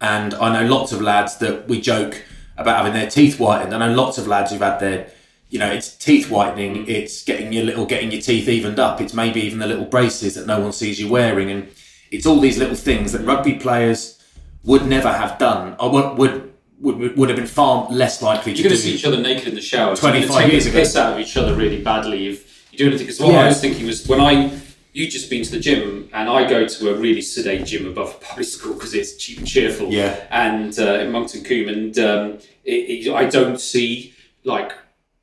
[0.00, 2.22] And I know lots of lads that we joke
[2.56, 3.74] about having their teeth whitened.
[3.74, 5.10] I know lots of lads who've had their,
[5.50, 6.88] you know, it's teeth whitening, mm.
[6.88, 9.00] it's getting your little, getting your teeth evened up.
[9.00, 11.68] It's maybe even the little braces that no one sees you wearing, and
[12.12, 14.22] it's all these little things that rugby players
[14.62, 15.74] would never have done.
[15.80, 18.82] Or would would would, would have been far less likely to You're going do.
[18.82, 19.96] to see each other naked in the shower.
[19.96, 20.78] 25 take years ago.
[20.78, 23.06] piss out of each other really badly if you do anything.
[23.06, 23.40] Because what Yeah.
[23.40, 24.60] I was thinking was when I
[24.92, 28.14] you just been to the gym and I go to a really sedate gym above
[28.14, 29.88] a public school because it's cheap and cheerful.
[29.90, 30.24] Yeah.
[30.30, 34.72] And uh, in Monkton Combe, and um, it, it, I don't see like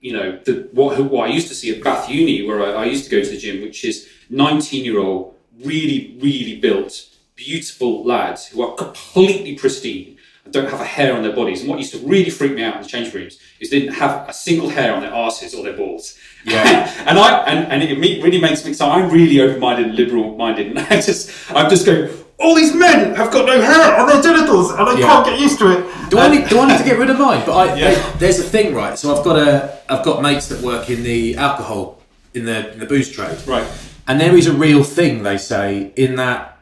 [0.01, 2.85] you know the what what I used to see at Bath Uni where I, I
[2.85, 8.03] used to go to the gym, which is 19 year old really really built beautiful
[8.03, 11.61] lads who are completely pristine and don't have a hair on their bodies.
[11.61, 13.95] And what used to really freak me out in the change rooms is they didn't
[13.95, 16.17] have a single hair on their arses or their balls.
[16.45, 16.91] Yeah.
[17.07, 20.79] and I and, and it really makes me so I'm really open-minded and liberal-minded, and
[20.79, 22.09] I just I'm just going.
[22.43, 25.05] All these men have got no hair on their genitals, and I Yeah.
[25.05, 26.09] can't get used to it.
[26.09, 27.43] Do I need do I need to get rid of mine?
[27.45, 27.91] But I, Yeah.
[27.93, 28.97] there- there's a thing, right?
[28.97, 32.01] So I've got a I've got mates that work in the alcohol
[32.33, 33.67] in the in the booze trade, Right.
[34.07, 36.57] And there is a real thing they say in that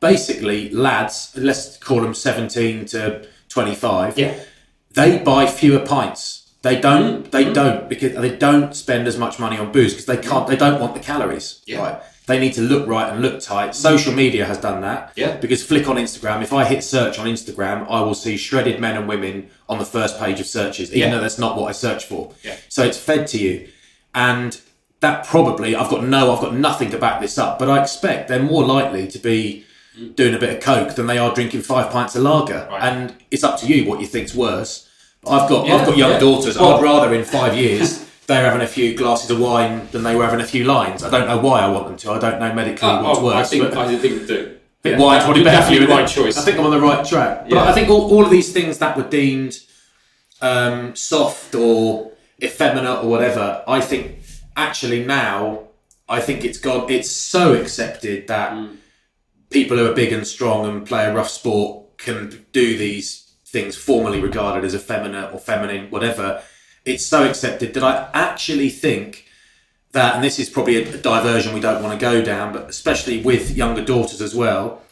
[0.00, 4.34] basically lads, let's call them 17 to 25, Yeah.
[4.92, 6.35] they buy fewer pints.
[6.62, 7.30] They don't.
[7.30, 7.52] They mm-hmm.
[7.52, 10.46] don't because they don't spend as much money on booze because they can't.
[10.46, 11.62] They don't want the calories.
[11.66, 11.78] Yeah.
[11.78, 12.02] Right.
[12.26, 13.70] They need to look right and look tight.
[13.70, 13.72] Mm-hmm.
[13.74, 15.12] Social media has done that.
[15.14, 15.36] Yeah.
[15.36, 16.42] Because flick on Instagram.
[16.42, 19.84] If I hit search on Instagram, I will see shredded men and women on the
[19.84, 21.14] first page of searches, even Yeah.
[21.14, 22.32] though that's not what I search for.
[22.42, 22.56] Yeah.
[22.68, 23.68] So it's fed to you,
[24.12, 24.60] and
[25.00, 28.28] that probably I've got no, I've got nothing to back this up, but I expect
[28.28, 29.64] they're more likely to be
[29.96, 30.16] mm.
[30.16, 32.82] doing a bit of coke than they are drinking five pints of lager, Right.
[32.82, 34.85] and it's up to you what you think's worse.
[35.28, 36.18] I've got Yeah, I've got young yeah.
[36.18, 36.58] daughters.
[36.58, 40.16] Well- I'd rather in five years they're having a few glasses of wine than they
[40.16, 41.02] were having a few lines.
[41.04, 42.10] I don't know why I want them to.
[42.12, 43.46] I don't know medically Oh, what's oh, worse.
[43.46, 45.78] I think but- I think that bit yeah, wine's probably better for you.
[45.80, 46.38] definitely the isn't right choice.
[46.38, 47.48] I think I'm on the right track.
[47.48, 47.58] But.
[47.58, 49.58] I think all, all of these things that were deemed
[50.40, 52.12] um, soft or
[52.42, 54.18] effeminate or whatever, I think
[54.56, 55.68] actually now,
[56.08, 58.76] I think it's got it's so accepted that Mm.
[59.50, 63.76] people who are big and strong and play a rough sport can do these things
[63.76, 66.42] formally regarded as effeminate or feminine, whatever.
[66.84, 69.26] It's so accepted that I actually think
[69.92, 73.22] that, and this is probably a, diversion we don't want to go down, but especially
[73.22, 74.82] with younger daughters as well,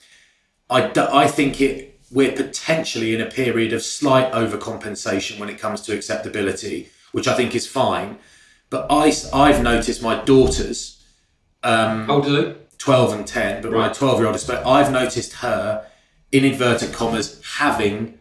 [0.71, 5.81] I, I think it we're potentially in a period of slight overcompensation when it comes
[5.81, 8.19] to acceptability, which I think is fine.
[8.71, 11.03] But I, I've noticed my daughters,
[11.65, 12.55] um, How old are they?
[12.79, 15.87] 12 and 10, but my 12 year old, I've noticed her,
[16.31, 18.19] in inverted commas, having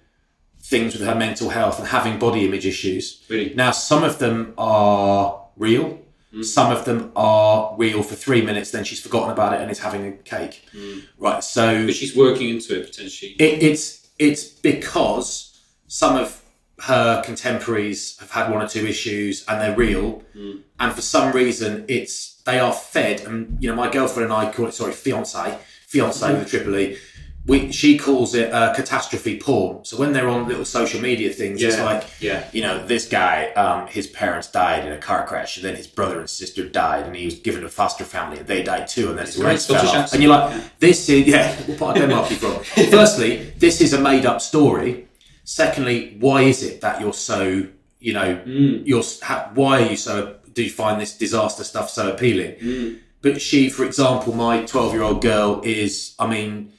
[0.64, 3.24] things with her mental health and having body image issues.
[3.30, 3.54] Really?
[3.54, 6.00] Now, some of them are real.
[6.34, 6.44] Mm.
[6.44, 9.80] Some of them are real for three minutes, then she's forgotten about it and is
[9.80, 10.66] having a cake.
[10.74, 11.04] Mm.
[11.20, 11.44] Right.
[11.44, 13.32] So But she's working into it potentially.
[13.40, 16.42] it, it's it's because some of
[16.80, 20.62] her contemporaries have had one or two issues and they're real, mm.
[20.80, 23.22] and for some reason it's they are fed.
[23.22, 26.40] And you know, my girlfriend and I call it sorry fiance, fiance mm-hmm.
[26.40, 26.98] with a triple E.
[27.46, 29.84] We, she calls it uh, catastrophe porn.
[29.84, 32.48] So when they're on little social media things, it's like, yeah.
[32.54, 35.86] you know, this guy, um, his parents died in a car crash, and then his
[35.86, 39.10] brother and sister died, and he was given a foster family, and they died too,
[39.10, 40.14] and then his great legs fell off.
[40.14, 40.64] And you're like, Yeah.
[40.80, 41.54] this is yeah.
[41.64, 42.64] What part of Denmark are you from?
[42.92, 45.08] Firstly, this is a made up story.
[45.44, 47.68] Secondly, why is it that you're so
[48.00, 51.90] you know you're s- ha, why are you so do you find this disaster stuff
[51.90, 53.00] so appealing?
[53.22, 56.16] But she, for example, my twelve year old girl is.
[56.20, 56.72] I mean,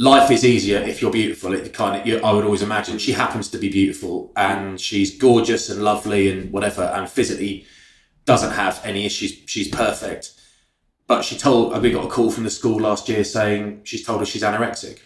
[0.00, 1.52] life is easier if you're beautiful.
[1.52, 5.16] It kind of you, I would always imagine she happens to be beautiful and she's
[5.16, 7.66] gorgeous and lovely and whatever, and physically
[8.24, 9.42] doesn't have any issues.
[9.46, 10.32] She's perfect.
[11.06, 14.22] But she told we got a call from the school last year saying she's told
[14.22, 15.00] us she's anorexic.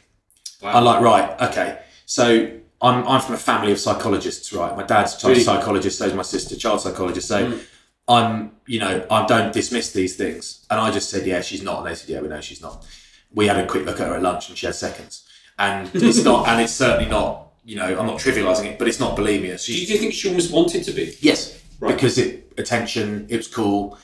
[0.62, 0.74] Wow.
[0.74, 1.80] I'm like, right, okay.
[2.06, 4.76] So I'm I'm from a family of psychologists, right?
[4.76, 5.42] My dad's a child Really?
[5.42, 7.26] psychologist, so is my sister, child psychologist.
[7.26, 7.62] So mm.
[8.06, 10.66] I'm, you know, I don't dismiss these things.
[10.70, 11.78] And I just said, yeah, she's not.
[11.78, 12.86] And they said, yeah, we know she's not.
[13.34, 15.26] We had a quick look at her at lunch and she had seconds.
[15.58, 19.00] And it's not, and it's certainly not, you know, I'm not trivializing it, but it's
[19.00, 19.52] not bulimia.
[19.52, 21.16] Do She's, you think she almost wanted to be?
[21.20, 21.94] Yes, Right.
[21.94, 23.98] because it attention, it was cool.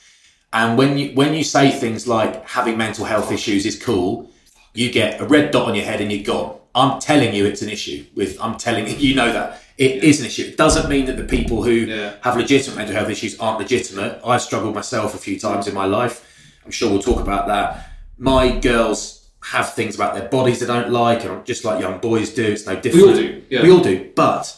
[0.53, 4.29] And when you when you say things like having mental health issues is cool,
[4.73, 6.57] you get a red dot on your head and you're gone.
[6.75, 8.05] I'm telling you, it's an issue.
[8.15, 10.43] With I'm telling you, you know that it is an issue.
[10.43, 12.13] It doesn't mean that the people who Yeah.
[12.23, 14.19] have legitimate mental health issues aren't legitimate.
[14.25, 16.27] I've struggled myself a few times in my life.
[16.65, 17.89] I'm sure we'll talk about that.
[18.17, 22.33] My girls have things about their bodies they don't like, and just like young boys
[22.33, 23.05] do, it's no different.
[23.05, 23.63] We all do, yeah.
[23.63, 24.57] We all do, but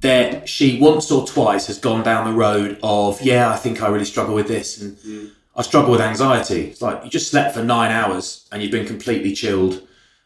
[0.00, 3.88] there she once or twice has gone down the road of yeah i think i
[3.88, 5.30] really struggle with this and Mm.
[5.56, 8.86] i struggle with anxiety it's like you just slept for nine hours and you've been
[8.86, 9.82] completely chilled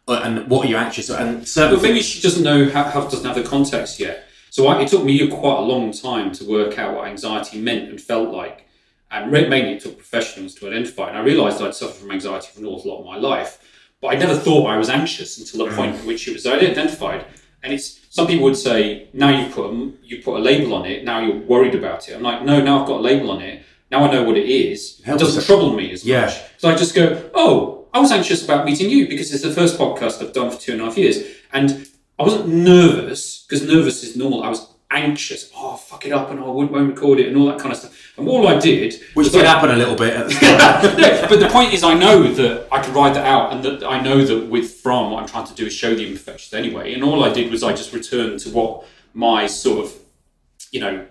[0.09, 3.03] Uh, and what are you anxious and certain But maybe she doesn't know how, how
[3.03, 4.25] doesn't have the context yet.
[4.51, 7.89] So I, it took me quite a long time to work out what anxiety meant
[7.91, 8.67] and felt like,
[9.13, 11.09] and mainly it took professionals to identify.
[11.11, 13.53] And I realised I'd suffered from anxiety for an awful lot of my life,
[14.01, 15.77] but I never thought I was anxious until the mm.
[15.77, 17.27] point at which it was identified.
[17.63, 20.87] And it's some people would say now you put a, you put a label on
[20.87, 21.05] it.
[21.05, 22.15] Now you're worried about it.
[22.15, 23.63] I'm like, no, now I've got a label on it.
[23.91, 25.03] Now I know what it is.
[25.05, 26.27] It doesn't trouble me as Yeah.
[26.27, 26.41] much.
[26.59, 29.79] So I just go, oh, I was anxious about meeting you because it's the first
[29.79, 31.23] podcast I've done for two and a half years.
[31.53, 31.87] And
[32.19, 34.43] I wasn't nervous because nervous is normal.
[34.43, 35.51] I was anxious.
[35.55, 38.13] Oh, fuck it up and I won't, record it and all that kind of stuff.
[38.17, 41.27] And all I did which did I- happen a little bit at the start no,
[41.29, 44.01] but the point is, I know that I can ride that out, and that I
[44.01, 46.93] know that with Fram, what I'm trying to do is show the imperfections anyway.
[46.95, 49.93] And all I did was I just returned to what my sort of,
[50.73, 51.07] you know,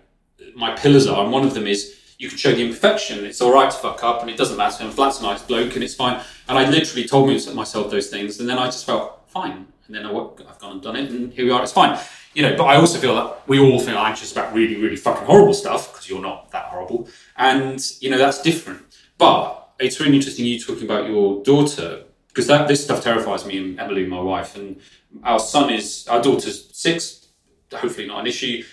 [0.56, 3.24] my pillars are, and one of them is you can show the imperfection.
[3.26, 4.84] It's all right to fuck up, and it doesn't matter.
[4.84, 6.22] And Flat's a nice bloke, and it's fine.
[6.48, 9.68] And I literally told myself those things, and then I just felt fine.
[9.88, 11.64] And then I, I've gone and done it, and here we are.
[11.64, 11.98] It's fine.
[12.34, 15.26] You know, but I also feel that we all feel anxious about really, really fucking
[15.26, 18.82] horrible stuff because you're not that horrible, and you know that's different.
[19.18, 23.58] But it's really interesting you talking about your daughter because that this stuff terrifies me
[23.58, 24.80] and Emily, my wife, and
[25.24, 27.28] our son is our daughter's six,
[27.74, 28.64] hopefully not an issue.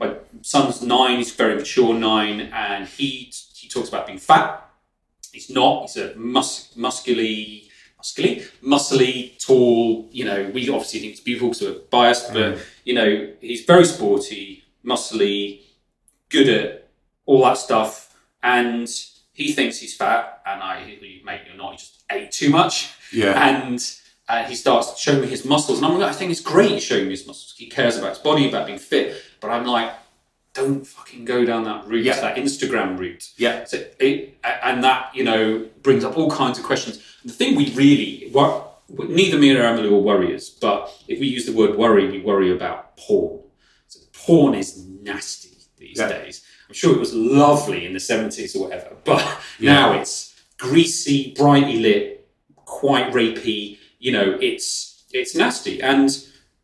[0.00, 4.68] My son's nine; he's very mature nine, and he he talks about being fat.
[5.32, 5.82] He's not.
[5.82, 7.61] He's a mus- muscly,
[8.02, 10.08] muscly, muscly, tall.
[10.10, 12.32] You know, we obviously think he's beautiful, so we're biased.
[12.32, 15.60] But you know, he's very sporty, muscly,
[16.28, 16.90] good at
[17.26, 18.88] all that stuff, and
[19.32, 20.42] he thinks he's fat.
[20.44, 20.84] And I,
[21.24, 21.72] mate, you're not.
[21.72, 22.90] You just ate too much.
[23.12, 23.32] Yeah.
[23.48, 23.78] And
[24.28, 27.04] uh, he starts showing me his muscles, and I'm like, I think it's great showing
[27.04, 27.54] me his muscles.
[27.56, 29.22] He cares about his body, about being fit.
[29.40, 29.92] But I'm like,
[30.54, 32.20] don't fucking go down that route, Yeah.
[32.20, 33.30] that Instagram route.
[33.36, 33.64] Yeah.
[33.64, 36.98] So it, and that you know brings up all kinds of questions.
[37.24, 41.46] The thing we really, what, neither me nor Emily were worriers, but if we use
[41.46, 43.40] the word worry, we worry about porn.
[43.88, 46.08] So porn is nasty these Yeah.
[46.08, 46.42] days.
[46.68, 49.24] I'm sure it was lovely in the 70s or whatever, but
[49.60, 52.28] now it's greasy, brightly lit,
[52.64, 53.78] quite rapey.
[53.98, 56.08] You know, it's it's nasty, and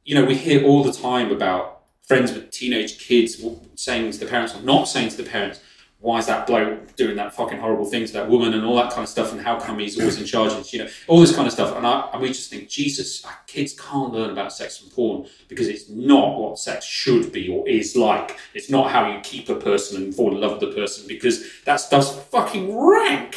[0.05, 1.78] you know we hear all the time about
[2.09, 3.45] friends with teenage kids
[3.77, 5.61] saying to the parents, or not saying to the parents,
[6.01, 8.91] "Why is that bloke doing that fucking horrible thing to that woman?" and all that
[8.91, 10.53] kind of stuff, and how come he's always in charge?
[10.53, 13.25] And you know, all this kind of stuff, and, I, and we just think, Jesus,
[13.27, 17.49] our kids can't learn about sex from porn because it's not what sex should be
[17.49, 18.39] or is like.
[18.55, 21.45] It's not how you keep a person and fall in love with the person because
[21.67, 23.37] that stuff's fucking rank.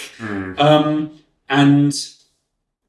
[0.57, 1.93] Um, and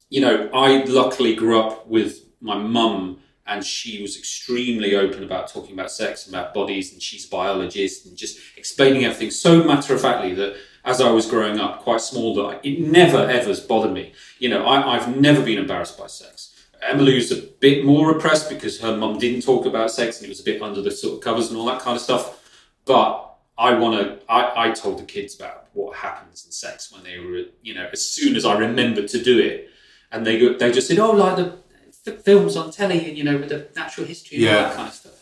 [0.09, 5.49] you know, I luckily grew up with my mum, and she was extremely open about
[5.49, 9.63] talking about sex and about bodies, and she's a biologist, and just explaining everything so
[9.63, 13.17] matter of factly that as I was growing up, quite small, that I, it never
[13.17, 14.13] ever bothered me.
[14.39, 16.49] You know, I, I've never been embarrassed by sex.
[16.81, 20.29] Emily was a bit more repressed because her mum didn't talk about sex, and it
[20.29, 22.39] was a bit under the sort of covers and all that kind of stuff.
[22.85, 24.31] But I want to.
[24.31, 27.89] I, I told the kids about what happens in sex when they were, you know,
[27.91, 29.69] as soon as I remembered to do it,
[30.11, 31.57] and they they just said, "Oh, like the
[32.05, 34.87] f- films on telly, and you know, with the natural history and all that kind
[34.89, 35.19] of stuff."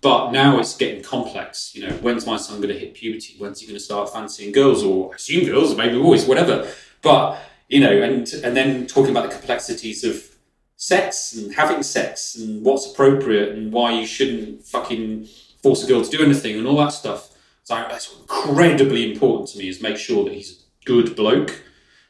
[0.00, 1.74] But now it's getting complex.
[1.74, 3.36] You know, when's my son going to hit puberty?
[3.38, 6.68] When's he going to start fancying girls, or I assume girls, or maybe boys, whatever.
[7.02, 10.32] But you know, and and then talking about the complexities of
[10.76, 15.24] sex and having sex and what's appropriate and why you shouldn't fucking
[15.62, 17.30] force a girl to do anything and all that stuff.
[17.62, 21.62] So that's incredibly important to me is make sure that he's a good bloke,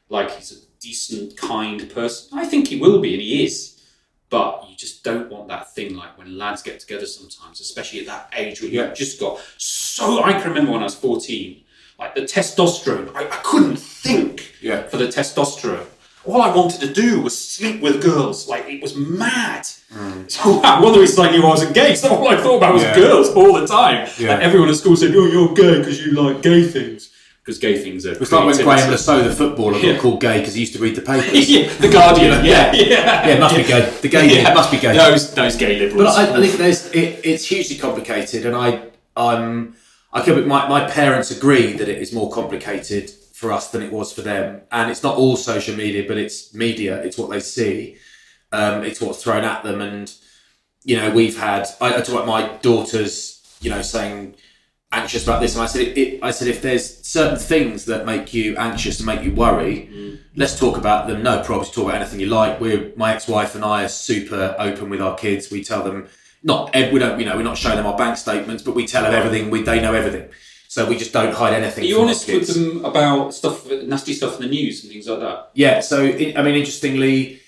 [0.08, 2.38] like he's a decent, kind person.
[2.38, 3.78] I think he will be, and he is.
[4.32, 8.06] But you just don't want that thing like when lads get together sometimes, especially at
[8.06, 8.86] that age where Yeah.
[8.86, 10.22] you've just got so.
[10.24, 11.62] I can remember when I was 14,
[11.98, 14.84] like the testosterone, I, I couldn't think Yeah.
[14.88, 15.84] for the testosterone.
[16.24, 18.48] All I wanted to do was sleep with girls.
[18.48, 19.64] Like it was mad.
[19.94, 20.30] Mm.
[20.30, 22.72] So one of the reasons I knew I wasn't gay, so all I thought about
[22.72, 22.94] was Yeah.
[22.94, 24.08] girls all the time.
[24.18, 27.10] Everyone at school said, "Oh, you're gay because you like gay things."
[27.44, 28.12] Because gay things are.
[28.12, 28.56] It's like when.
[28.64, 29.94] Graeme Le Saux, the footballer, Yeah.
[29.94, 31.50] got called gay because he used to read the papers.
[31.50, 32.44] yeah, the Guardian.
[32.44, 33.90] Yeah, yeah, Yeah, it must be gay.
[34.00, 34.50] The gay Yeah.
[34.50, 34.96] it must be gay.
[34.96, 36.14] Those those gay liberals.
[36.14, 38.84] But I, I think there's it, it's hugely complicated, and I
[39.16, 39.74] I'm
[40.12, 43.90] I could my my parents agree that it is more complicated for us than it
[43.92, 47.02] was for them, and it's not all social media, but it's media.
[47.02, 47.96] It's what they see.
[48.52, 50.12] Um, it's what's thrown at them, and
[50.84, 54.36] you know we've had I, I talk about my daughters, you know, saying
[54.92, 58.06] anxious about this, and I said it, it, I said if there's certain things that
[58.06, 61.22] make you anxious and make you worry, let's talk about them.
[61.22, 61.70] No problems.
[61.70, 62.60] Talk about anything you like.
[62.60, 65.50] We're my ex-wife and I are super open with our kids.
[65.50, 66.08] We tell them
[66.42, 69.02] not we don't you know we're not showing them our bank statements, but we tell
[69.02, 69.50] them everything.
[69.50, 70.28] We they know everything,
[70.68, 71.84] so we just don't hide anything.
[71.84, 75.20] Are you honest with them about stuff, nasty stuff in the news and things like
[75.20, 75.50] that?
[75.54, 75.80] Yeah.
[75.80, 77.40] So it, I mean, interestingly,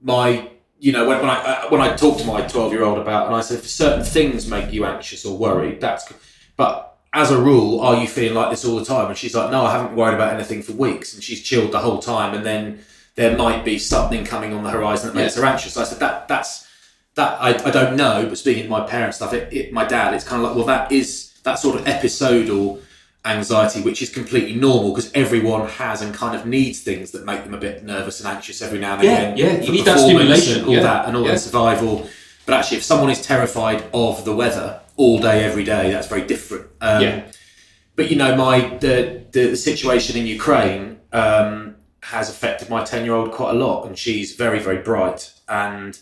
[0.00, 2.98] my you know when, when I uh, when I talk to my twelve year old
[2.98, 6.18] about and I said if certain things make you anxious or worried, that's good.
[6.56, 9.06] But as a rule, are you feeling like this all the time?
[9.08, 11.78] And she's like, no, I haven't worried about anything for weeks, and she's chilled the
[11.78, 12.80] whole time, and then
[13.14, 15.42] there might be something coming on the horizon that makes Yeah.
[15.42, 15.76] her anxious.
[15.76, 16.66] I said that that's
[17.14, 20.14] that I, I don't know, but speaking to my parents stuff, it, it, my dad,
[20.14, 22.80] it's kind of like well that is that sort of episodal
[23.24, 27.44] anxiety, which is completely normal because everyone has and kind of needs things that make
[27.44, 29.36] them a bit nervous and anxious every now and Yeah, again.
[29.36, 31.32] yeah, you need that stimulation, all yeah, that, and all yeah.
[31.32, 32.08] that survival.
[32.46, 36.26] But actually, if someone is terrified of the weather all day, every day, that's very
[36.26, 36.66] different.
[36.80, 37.32] Um, Yeah.
[37.96, 43.04] But you know, my the the, the situation in Ukraine um, has affected my ten
[43.04, 45.98] year old quite a lot, and she's very very bright and.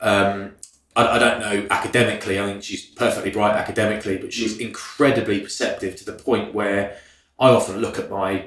[0.00, 0.52] Um,
[0.94, 2.40] I, I don't know academically.
[2.40, 6.96] I think she's perfectly bright academically, but she's incredibly perceptive to the point where
[7.38, 8.46] I often look at my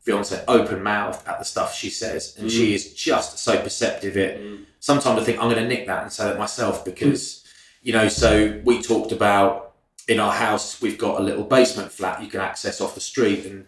[0.00, 4.16] fiance open mouthed at the stuff she says, and she is just so perceptive.
[4.16, 4.40] It
[4.80, 7.44] sometimes I think I'm going to nick that and say that myself because
[7.82, 8.08] you know.
[8.08, 9.74] So we talked about
[10.08, 13.44] in our house we've got a little basement flat you can access off the street,
[13.46, 13.66] and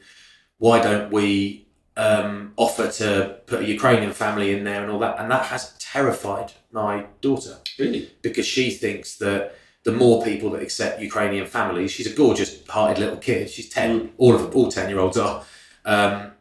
[0.59, 5.19] why don't we um, offer to put a Ukrainian family in there and all that?
[5.19, 8.11] And that has terrified my daughter Really?
[8.23, 11.91] because she thinks that the more people that accept Ukrainian families.
[11.91, 13.49] She's a gorgeous-hearted little kid.
[13.49, 14.13] She's ten.
[14.19, 15.45] All of them, all ten-year-olds are.
[15.85, 16.33] Um,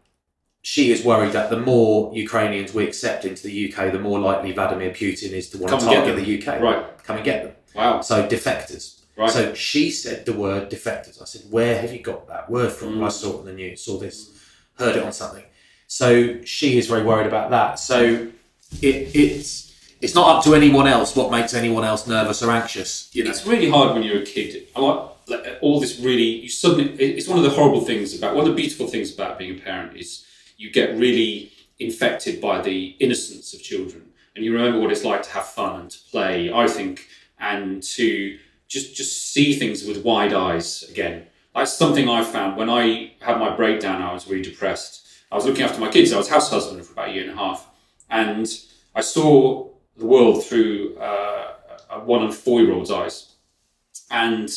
[0.61, 4.51] she is worried that the more Ukrainians we accept into the UK, the more likely
[4.51, 6.61] Vladimir Putin is to want Come to target the UK.
[6.61, 7.03] Right.
[7.05, 7.55] Come and get them.
[7.75, 8.01] Wow.
[8.01, 9.01] So defectors.
[9.17, 9.29] Right.
[9.29, 11.21] So she said the word defectors.
[11.21, 12.99] I said, where have you got that word from?
[12.99, 13.05] Mm.
[13.05, 14.31] I saw it on the news, saw this,
[14.75, 15.43] heard it on something.
[15.87, 17.79] So she is very worried about that.
[17.79, 18.29] So
[18.81, 19.69] it, it's
[20.01, 23.09] it's not up to anyone else what makes anyone else nervous or anxious.
[23.11, 23.31] You know.
[23.31, 24.67] It's really hard when you're a kid.
[24.75, 26.23] I like, like all this really.
[26.23, 26.93] You suddenly.
[26.93, 28.35] It's one of the horrible things about.
[28.35, 30.25] One of the beautiful things about being a parent is
[30.57, 34.03] you get really infected by the innocence of children,
[34.35, 36.53] and you remember what it's like to have fun and to play.
[36.53, 37.07] I think,
[37.39, 41.27] and to just just see things with wide eyes again.
[41.55, 44.01] That's something I found when I had my breakdown.
[44.01, 45.07] I was really depressed.
[45.31, 46.13] I was looking after my kids.
[46.13, 47.67] I was house husband for about a year and a half,
[48.09, 48.47] and
[48.95, 51.53] I saw the world through uh,
[51.89, 53.29] a one and four year old's eyes
[54.11, 54.49] and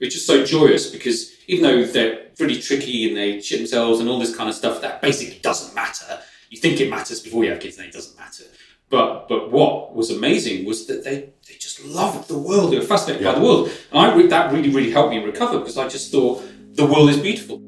[0.00, 4.08] it's just so joyous because even though they're really tricky and they shit themselves and
[4.08, 6.20] all this kind of stuff, that basically doesn't matter.
[6.50, 8.44] You think it matters before you have kids, and it doesn't matter.
[8.88, 12.72] But but what was amazing was that they, they just loved the world.
[12.72, 15.58] They were fascinated by the world, and I re- that really really helped me recover
[15.58, 16.44] because I just thought
[16.74, 17.60] the world is beautiful.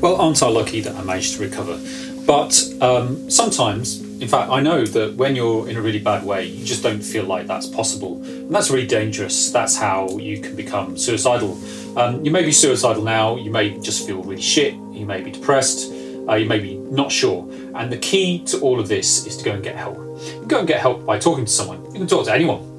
[0.00, 1.78] Well, aren't I lucky that I managed to recover?
[2.26, 6.46] But um, sometimes, in fact, I know that when you're in a really bad way,
[6.46, 8.22] you just don't feel like that's possible.
[8.22, 9.50] And that's really dangerous.
[9.50, 11.58] That's how you can become suicidal.
[11.98, 15.32] Um, you may be suicidal now, you may just feel really shit, you may be
[15.32, 15.92] depressed,
[16.30, 17.50] uh, you may be not sure.
[17.74, 19.96] And the key to all of this is to go and get help.
[19.96, 21.84] You go and get help by talking to someone.
[21.86, 22.70] You can talk to anyone.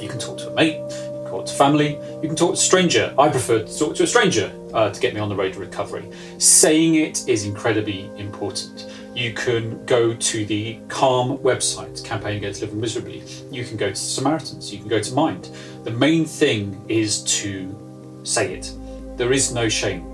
[0.00, 2.54] You can talk to a mate, you can talk to family, you can talk to
[2.54, 3.14] a stranger.
[3.18, 5.60] I prefer to talk to a stranger uh, to get me on the road to
[5.60, 6.10] recovery.
[6.38, 8.90] Saying it is incredibly important.
[9.14, 13.22] You can go to the Calm website, Campaign Against Living Miserably.
[13.50, 15.50] You can go to Samaritans, you can go to Mind.
[15.84, 18.72] The main thing is to say it.
[19.16, 20.04] There is no shame.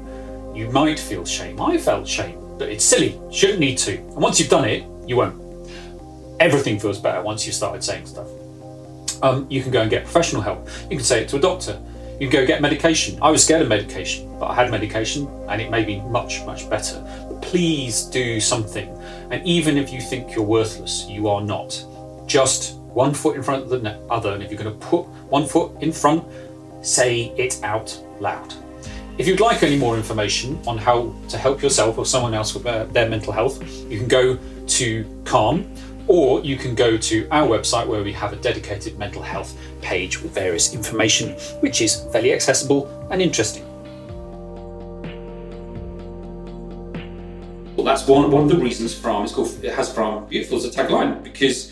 [0.55, 1.61] You might feel shame.
[1.61, 3.21] I felt shame, but it's silly.
[3.31, 3.97] Shouldn't need to.
[3.97, 5.37] And once you've done it, you won't.
[6.41, 8.29] Everything feels better once you've started saying stuff
[9.23, 10.69] um, you can go and get professional help.
[10.91, 11.81] You can say it to a doctor.
[12.21, 13.19] You can go get medication.
[13.23, 16.69] I was scared of medication, but I had medication and it made me much, much
[16.69, 17.01] better.
[17.29, 18.89] But please do something.
[19.31, 21.85] And even if you think you're worthless, you are not.
[22.27, 24.33] Just one foot in front of the other.
[24.33, 26.25] And if you're going to put one foot in front,
[26.83, 28.55] say it out loud.
[29.19, 32.63] If you'd like any more information on how to help yourself or someone else with
[32.63, 35.71] their, mental health, you can go to Calm
[36.07, 40.23] or you can go to our website where we have a dedicated mental health page
[40.23, 43.69] with various information, which is fairly accessible and interesting.
[47.77, 50.65] Well, that's one one of the reasons Fram is called it has Fram Beautiful as
[50.65, 51.71] a tagline because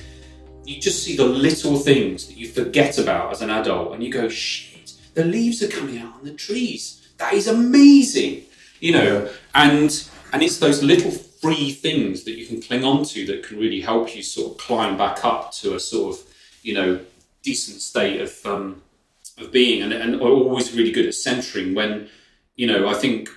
[0.66, 4.11] you just see the little things that you forget about as an adult, and you
[4.11, 6.99] go, "Shit, the leaves are coming out on the trees.
[7.20, 8.42] That is amazing,"
[8.80, 9.30] you know.
[9.54, 9.90] And
[10.33, 13.80] and it's those little free things that you can cling on to that can really
[13.80, 16.24] help you sort of climb back up to a sort of
[16.62, 17.00] you know
[17.42, 18.83] decent state of um,
[19.38, 22.09] of being, and and always really good at centering when
[22.56, 23.28] you know I think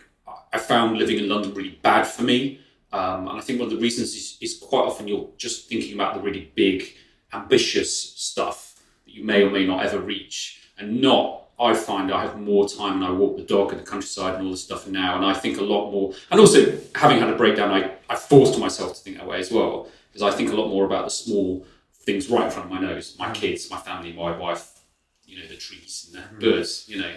[0.53, 2.59] I found living in London really bad for me.
[2.91, 5.95] Um, and I think one of the reasons is, is quite often you're just thinking
[5.95, 6.93] about the really big,
[7.33, 11.42] ambitious stuff that you may or may not ever reach, and not.
[11.63, 14.45] I find I have more time and I walk the dog in the countryside and
[14.45, 16.13] all this stuff now, and I think a lot more.
[16.29, 19.51] And also, having had a breakdown, I, I forced myself to think that way as
[19.51, 22.71] well, because I think a lot more about the small things right in front of
[22.71, 24.79] my nose my kids, my family, my wife,
[25.25, 27.13] you know, the trees and the birds, you know.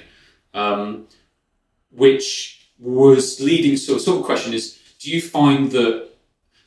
[0.54, 1.08] Um,
[1.90, 6.08] which was leading so a sort of question is do you find that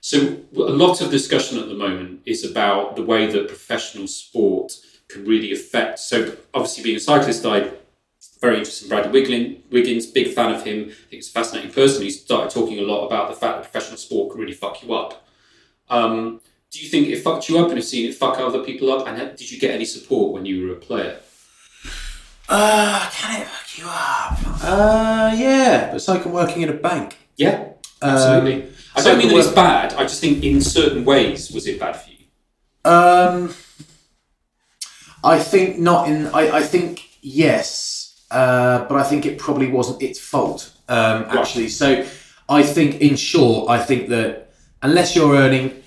[0.02, 4.74] so a lot of discussion at the moment is about the way that professional sport
[5.10, 7.72] can really affect so obviously being a cyclist I
[8.42, 10.86] very interested in Bradley Wiggin, Wiggins big fan of him.
[10.86, 12.04] I think he's a fascinating person.
[12.04, 14.94] He started talking a lot about the fact that professional sport can really fuck you
[14.94, 15.28] up.
[15.90, 16.42] Um,
[16.72, 19.08] do you think it fucked you up and have seen it fuck other people up?
[19.08, 21.20] And did you get any support when you were a player?
[22.48, 24.64] Uh, can it fuck you up?
[24.64, 27.18] Uh, yeah, but it's like working in a bank.
[27.36, 27.70] yeah
[28.02, 28.72] absolutely.
[28.96, 31.96] I don't mean that it's bad I just think in certain ways was it bad
[31.98, 32.18] for you?
[32.86, 33.54] Um,
[35.24, 36.28] I think not in.
[36.28, 40.72] I, I think yes, uh, but I think it probably wasn't its fault.
[40.88, 42.06] Um, actually, so
[42.48, 44.52] I think in short, I think that
[44.82, 45.84] unless you're earning,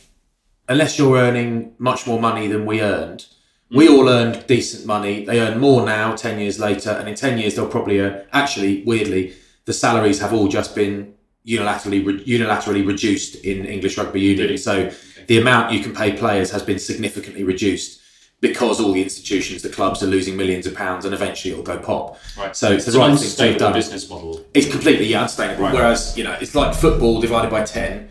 [0.68, 3.26] unless you're earning much more money than we earned,
[3.70, 5.24] we all earned decent money.
[5.24, 8.24] They earn more now, ten years later, and in ten years they'll probably earn.
[8.32, 11.14] Actually, weirdly, the salaries have all just been
[11.46, 14.58] unilaterally re- unilaterally reduced in English rugby union.
[14.58, 14.92] So
[15.26, 18.00] the amount you can pay players has been significantly reduced.
[18.42, 21.78] Because all the institutions, the clubs are losing millions of pounds and eventually it'll go
[21.78, 22.18] pop.
[22.36, 22.54] Right.
[22.54, 23.72] So it's the It's right thing to have done.
[23.72, 24.44] business model.
[24.52, 25.62] It's completely yeah, unsustainable.
[25.62, 25.74] Right.
[25.74, 28.10] Whereas, you know, it's like football divided by 10,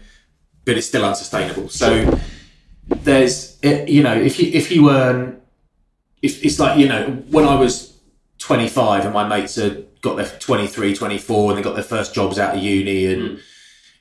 [0.63, 1.67] but it's still unsustainable.
[1.67, 2.17] So
[2.87, 5.41] there's, you know, if you, if you earn,
[6.21, 7.99] if it's like, you know, when I was
[8.37, 12.39] 25 and my mates had got their 23, 24 and they got their first jobs
[12.39, 13.35] out of uni and, hmm.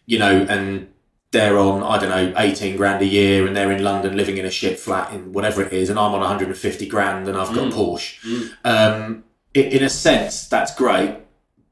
[0.07, 0.87] you know, and
[1.33, 4.45] they're on, I don't know, 18 grand a year and they're in London living in
[4.45, 7.69] a shit flat in whatever it is and I'm on 150 grand and I've got
[7.69, 8.21] a Porsche.
[8.21, 8.53] Mm.
[8.65, 9.25] Um,
[9.55, 11.17] i in a sense, that's great.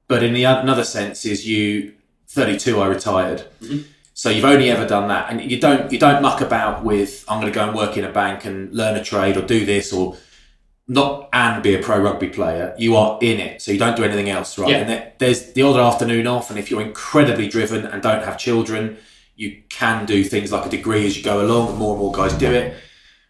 [0.07, 1.95] But in the another sense is you
[2.29, 3.45] 32 I retired.
[3.61, 3.83] Mm-hmm.
[4.15, 7.41] So you've only ever done that and you don't you don't muck about with I'm
[7.41, 9.93] going to go and work in a bank and learn a trade or do this
[9.93, 10.17] or
[10.87, 12.75] not and be a pro rugby player.
[12.79, 13.61] You are in it.
[13.61, 14.71] So you don't do anything else, right?
[14.71, 14.77] Yeah.
[14.79, 18.39] And there, there's the odd afternoon off and if you're incredibly driven and don't have
[18.39, 18.97] children,
[19.39, 22.13] you can do things like a degree as you go along and more and more
[22.13, 22.77] guys do it.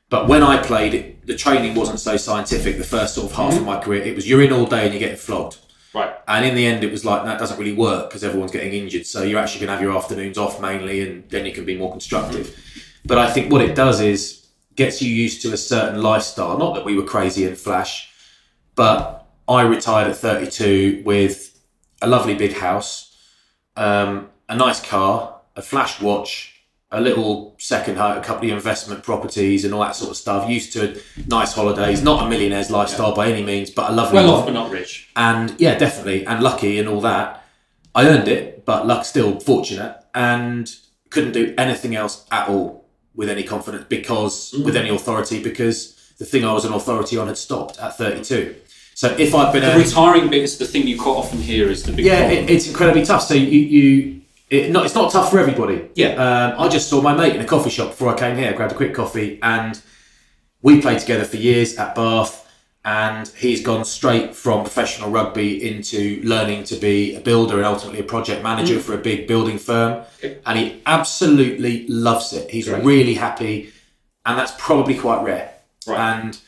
[0.09, 3.55] But when I played it, the training wasn't so scientific the first sort of half
[3.55, 4.03] of my career.
[4.03, 5.59] It was you're in all day and you're getting flogged.
[5.95, 6.15] Right.
[6.27, 9.05] And in the end, it was like that doesn't really work because everyone's getting injured.
[9.05, 11.77] So you're actually going to have your afternoons off mainly, and then you can be
[11.77, 12.57] more constructive.
[13.05, 14.47] But I think what it does is
[14.77, 16.57] gets you used to a certain lifestyle.
[16.57, 18.11] Not that we were crazy and flash,
[18.77, 21.61] but I retired at 32 with
[22.01, 23.15] a lovely big house,
[23.77, 26.55] um, a nice car, a flash watch,
[26.91, 30.49] a little second home, a couple of investment properties, and all that sort of stuff.
[30.49, 34.31] Used to nice holidays, not a millionaire's lifestyle by any means, but a lovely Well
[34.31, 35.11] off, but not rich.
[35.17, 37.45] and yeah, definitely, and lucky and all that.
[37.95, 40.75] I earned it, but luck still fortunate, and
[41.11, 44.65] couldn't do anything else at all with any confidence because mm.
[44.65, 48.55] with any authority because the thing I was an authority on had stopped at 32.
[48.95, 51.69] So if I've been The earning, retiring bit is the thing you quite often hear
[51.69, 53.23] is the big yeah, it, it's incredibly tough.
[53.23, 54.18] So you, you
[54.51, 55.89] it, not, it's not tough for everybody.
[55.95, 56.15] Yeah.
[56.15, 58.73] Um, I just saw my mate in a coffee shop before I came here, grabbed
[58.73, 59.81] a quick coffee, and
[60.63, 62.47] we played together for years at Bath.
[62.85, 68.01] And he's gone straight from professional rugby into learning to be a builder and ultimately
[68.01, 70.05] a project manager for a big building firm.
[70.19, 70.39] Okay.
[70.47, 72.51] And he absolutely loves it.
[72.51, 72.85] He's Great.
[72.85, 73.73] really happy,
[74.25, 75.53] and that's probably quite rare.
[75.87, 75.99] Right.
[75.99, 76.41] And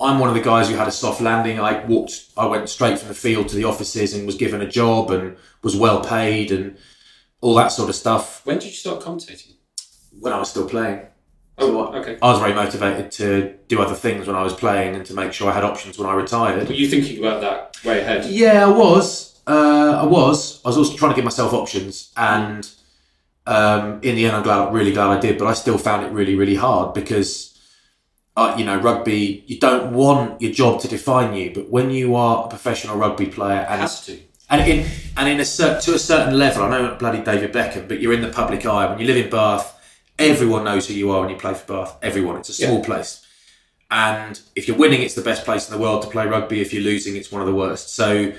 [0.00, 1.60] I'm one of the guys who had a soft landing.
[1.60, 4.68] I walked, I went straight from the field to the offices and was given a
[4.68, 6.76] job and was well paid and
[7.44, 9.52] all that sort of stuff When did you start commentating?
[10.20, 11.00] when I was still playing.
[11.58, 12.16] Oh, okay.
[12.22, 15.32] I was very motivated to do other things when I was playing and to make
[15.32, 16.66] sure I had options when I retired.
[16.68, 18.24] Were you thinking about that way ahead?
[18.26, 19.40] Yeah, I was.
[19.46, 20.60] Uh, I was.
[20.64, 22.62] I was also trying to give myself options, and
[23.46, 25.38] um, in the end, I'm glad, really glad I did.
[25.38, 27.56] But I still found it really, really hard because,
[28.36, 29.44] uh, you know, rugby.
[29.46, 33.26] You don't want your job to define you, but when you are a professional rugby
[33.26, 34.18] player It and has to.
[34.60, 34.86] And in
[35.16, 38.00] and in a cer- to a certain level, I know not bloody David Beckham, but
[38.00, 38.86] you're in the public eye.
[38.90, 39.72] When you live in Bath,
[40.18, 41.96] everyone knows who you are when you play for Bath.
[42.02, 42.36] Everyone.
[42.36, 43.24] It's a small place,
[43.90, 46.60] and if you're winning, it's the best place in the world to play rugby.
[46.60, 47.90] If you're losing, it's one of the worst.
[47.94, 48.32] So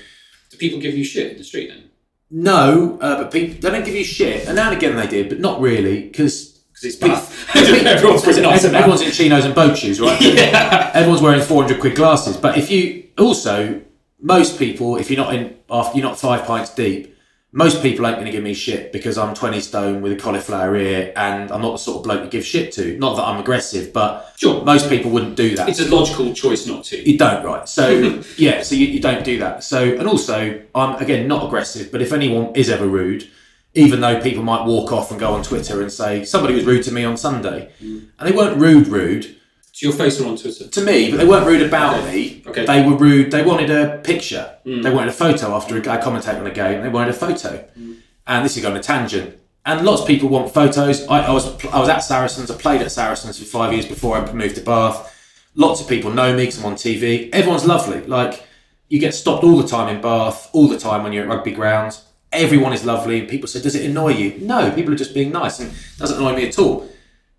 [0.50, 1.90] Do people give you shit in the street then?
[2.30, 5.28] no, uh, but people they don't give you shit, and now and again they did,
[5.28, 6.54] but not really because.
[6.68, 7.56] Because it's Bath.
[7.86, 10.20] Everyone's pretty nice about Everyone's in chinos and boat shoes, right?
[10.20, 10.90] Yeah.
[10.92, 12.36] Everyone's wearing 400 quid glasses.
[12.36, 13.80] But if you also,
[14.26, 17.16] most people, if you're not in, after you're not five pints deep,
[17.52, 20.76] most people ain't going to give me shit because I'm 20 stone with a cauliflower
[20.76, 22.98] ear and I'm not the sort of bloke you give shit to.
[22.98, 24.64] Not that I'm aggressive, but Sure.
[24.64, 25.68] most people wouldn't do that.
[25.68, 27.08] It's a logical choice not to.
[27.08, 27.68] You don't, right?
[27.68, 29.62] So yeah, so you, you don't do that.
[29.62, 33.28] So and also, I'm again not aggressive, but if anyone is ever rude,
[33.74, 36.82] even though people might walk off and go on Twitter and say somebody was rude
[36.84, 39.36] to me on Sunday, and they weren't rude, rude
[39.76, 40.68] So your face are on Twitter.
[40.68, 42.10] to me, but they weren't rude about Okay.
[42.10, 42.42] me.
[42.46, 42.64] Okay.
[42.64, 43.30] They were rude.
[43.30, 44.54] They wanted a picture.
[44.64, 44.82] Mm.
[44.82, 46.80] They wanted a photo after I commentate on a game.
[46.80, 47.96] They wanted a photo, mm.
[48.26, 49.38] and this is going a tangent.
[49.66, 51.06] And lots of people want photos.
[51.08, 52.50] I, I was I was at Saracens.
[52.50, 55.14] I played at Saracens for five years before I moved to Bath.
[55.54, 57.28] Lots of people know me because I'm on TV.
[57.34, 58.00] Everyone's lovely.
[58.00, 58.46] Like
[58.88, 61.52] you get stopped all the time in Bath, all the time when you're at rugby
[61.52, 62.02] grounds.
[62.32, 65.32] Everyone is lovely, and people say, "Does it annoy you?" No, people are just being
[65.32, 66.88] nice, and it doesn't annoy me at all.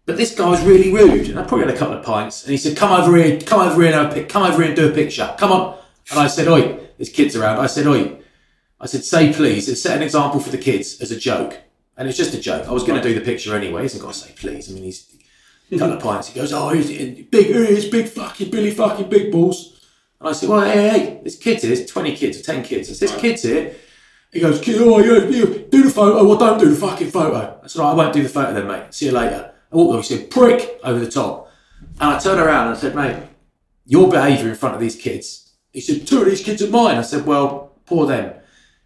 [0.07, 2.43] But this guy was really rude, and I probably had a couple of pints.
[2.43, 4.61] And he said, "Come over here, come over here and have a pic, come over
[4.61, 5.35] here and do a picture.
[5.37, 5.77] Come on."
[6.09, 8.17] And I said, "Oi, there's kids around." I said, "Oi,"
[8.79, 11.57] I said, "Say please." and set an example for the kids as a joke,
[11.97, 12.69] and it's just a joke.
[12.69, 13.81] I was going to do the picture anyway.
[13.81, 14.71] He's got to say please.
[14.71, 15.13] I mean, he's
[15.73, 16.29] a couple of pints.
[16.29, 16.87] He goes, "Oh, he's
[17.25, 19.89] big eh, ears, big fucking Billy, fucking big balls."
[20.21, 21.75] And I said, "Well, hey, hey, there's kids here.
[21.75, 22.89] There's twenty kids or ten kids.
[22.89, 23.75] I said, "There's kids here."
[24.31, 26.23] He goes, oh, yeah, yeah, do the photo.
[26.27, 27.59] Well, don't do the fucking photo.
[27.63, 28.93] I said, "All right, I won't do the photo then, mate.
[28.93, 29.53] See you later.
[29.71, 31.51] I walked over, he said, prick, over the top.
[31.99, 33.21] And I turned around and I said, mate,
[33.85, 35.53] your behaviour in front of these kids.
[35.71, 36.97] He said, two of these kids are mine.
[36.97, 38.33] I said, well, poor them.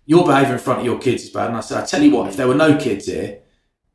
[0.05, 1.47] Your behaviour in front of your kids is bad.
[1.47, 3.39] And I said, I tell you what, if there were no kids here,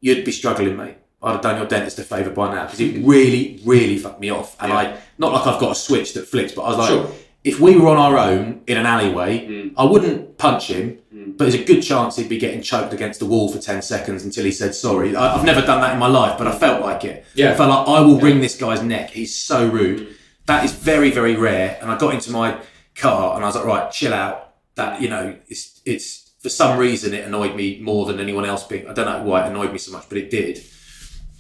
[0.01, 0.97] you'd be struggling, mate.
[1.22, 4.30] I'd have done your dentist a favour by now because it really, really fucked me
[4.30, 4.57] off.
[4.62, 7.11] And I, not like I've got a switch that flicks, but I was like, Sure.
[7.47, 9.69] If we were on our own in an alleyway, hmm.
[9.79, 11.31] I wouldn't punch him, hmm.
[11.31, 14.25] but there's a good chance he'd be getting choked against the wall for 10 seconds
[14.25, 15.15] until he said sorry.
[15.15, 17.25] I, I've never done that in my life, but I felt like it.
[17.35, 17.53] Yeah.
[17.53, 19.11] I felt like I will wring this guy's neck.
[19.11, 20.01] He's so rude.
[20.01, 20.13] Hmm.
[20.47, 21.79] That is very, very rare.
[21.81, 22.61] And I got into my
[22.97, 24.55] car and I was like, right, chill out.
[24.75, 28.65] That, you know, it's, it's, for some reason it annoyed me more than anyone else
[28.65, 30.63] being, I don't know why it annoyed me so much, but it did.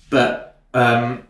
[0.08, 1.24] But, um,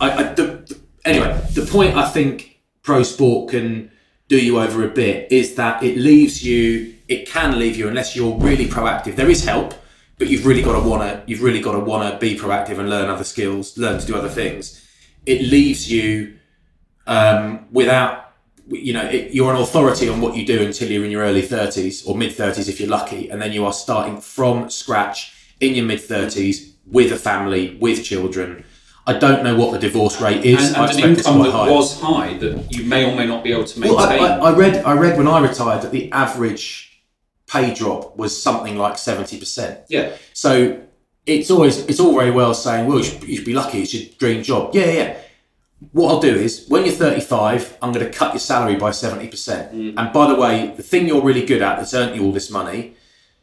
[0.00, 3.90] I, I the, the- anyway, the point I think pro sport can
[4.28, 6.94] do you over a bit is that it leaves you.
[7.08, 9.16] It can leave you unless you're really proactive.
[9.16, 9.74] There is help,
[10.18, 11.22] but you've really got to want to.
[11.26, 14.16] You've really got to want to be proactive and learn other skills, learn to do
[14.16, 14.84] other things.
[15.24, 16.36] It leaves you
[17.06, 18.24] um, without.
[18.68, 21.42] You know, it, you're an authority on what you do until you're in your early
[21.42, 25.76] 30s or mid 30s if you're lucky, and then you are starting from scratch in
[25.76, 28.64] your mid 30s with a family, with children.
[29.06, 30.68] I don't know what the divorce rate is.
[30.68, 31.70] and, I and an income that high.
[31.70, 33.96] was high that you may or may not be able to maintain.
[33.96, 37.02] Well, I, I, I read I read when I retired that the average
[37.46, 39.80] pay drop was something like seventy percent.
[39.88, 40.80] yeah, So
[41.26, 43.82] it's always it's all very well saying, well, you should, you should be lucky.
[43.82, 44.74] It's your dream job.
[44.74, 45.18] Yeah, yeah.
[45.92, 49.28] What I'll do is when you're 35, I'm going to cut your salary by 70%.
[49.30, 49.94] Mm.
[49.98, 52.50] And by the way, the thing you're really good at that's earned you all this
[52.50, 52.94] money,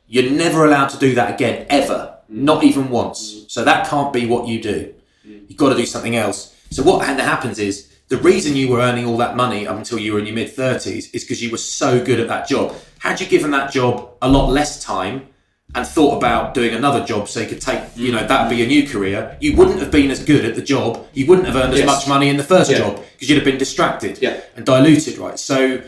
[0.07, 2.17] you're never allowed to do that again, ever.
[2.31, 2.37] Mm.
[2.37, 3.45] Not even once.
[3.49, 4.95] So that can't be what you do.
[5.23, 6.55] You've got to do something else.
[6.71, 9.99] So what ha- happens is the reason you were earning all that money up until
[9.99, 12.75] you were in your mid 30s is because you were so good at that job.
[12.99, 15.27] Had you given that job a lot less time
[15.75, 18.63] and thought about doing another job so you could take, you know, that would be
[18.63, 21.05] a new career, you wouldn't have been as good at the job.
[21.13, 22.79] You wouldn't have earned as much money in the first Yeah.
[22.79, 24.41] job because you'd have been distracted Yeah.
[24.55, 25.39] and diluted, right?
[25.39, 25.81] So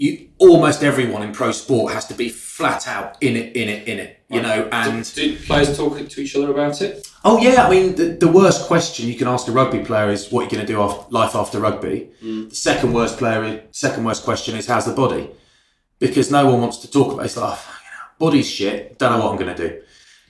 [0.00, 3.86] you almost everyone in pro sport has to be flat out in it, in it,
[3.86, 7.06] in it, you know, and do, do players talk to each other about it?
[7.22, 10.32] Oh yeah, I mean the, the worst question you can ask a rugby player is
[10.32, 12.08] what you're going to do after life after rugby.
[12.22, 15.28] The second worst player, second worst question is how's the body,
[15.98, 17.22] because no one wants to talk about.
[17.22, 17.26] It.
[17.26, 17.78] It's like oh,
[18.18, 18.98] body's shit.
[18.98, 19.82] Don't know what I'm going to do.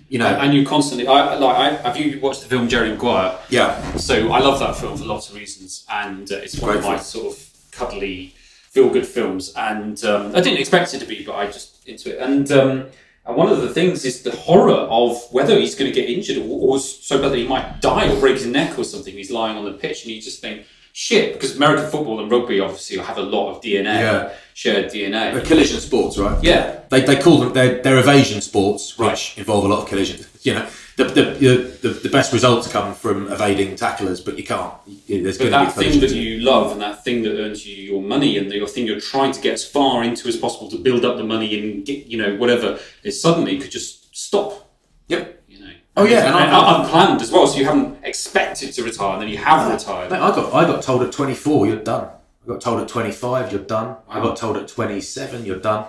[0.08, 0.26] You know.
[0.26, 1.56] And you constantly, I like.
[1.56, 3.38] I, have you watched the film Jerry Maguire?
[3.50, 3.96] yeah.
[3.98, 6.96] So I love that film for lots of reasons, and uh, it's one of my
[6.96, 7.04] film.
[7.04, 8.34] sort of cuddly,
[8.70, 9.52] feel-good films.
[9.56, 12.20] And um, I didn't expect it to be, but I just into it.
[12.22, 12.86] And um,
[13.26, 16.38] and one of the things is the horror of whether he's going to get injured
[16.38, 19.12] or, or so bad that he might die or break his neck or something.
[19.14, 20.64] He's lying on the pitch, and you just think,
[20.94, 24.32] shit, because American football and rugby obviously have a lot of DNA, Yeah.
[24.54, 25.32] shared DNA.
[25.34, 26.42] They're collision sports, right?
[26.42, 26.80] Yeah.
[26.88, 29.34] They, they call them they're, they're evasion sports, which Right.
[29.38, 30.24] involve a lot of collision.
[30.42, 30.66] You know,
[31.08, 34.72] the the, the, the, best results come from evading tacklers, but you can't.
[35.06, 37.38] You- There's But going to be that thing that you love and that thing that
[37.40, 40.28] earns you your money and the your thing you're trying to get as far into
[40.28, 43.70] as possible to build up the money and get, you know, whatever, it suddenly could
[43.70, 44.68] just stop,
[45.08, 45.42] Yep.
[45.48, 45.72] you know.
[45.96, 49.22] Oh, yeah, and and, I- unplanned as well, so you haven't expected to retire and
[49.22, 50.10] then you have retired.
[50.10, 52.08] Mate, I got I got told at 24 you're done.
[52.44, 53.96] I got told at 25 you're done.
[54.08, 55.86] I got told at 27 you're done.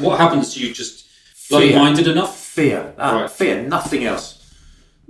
[0.00, 1.06] What happens to you just
[1.50, 2.38] bloody minded enough?
[2.38, 3.30] Fear, ah, Right.
[3.30, 4.38] fear, nothing else.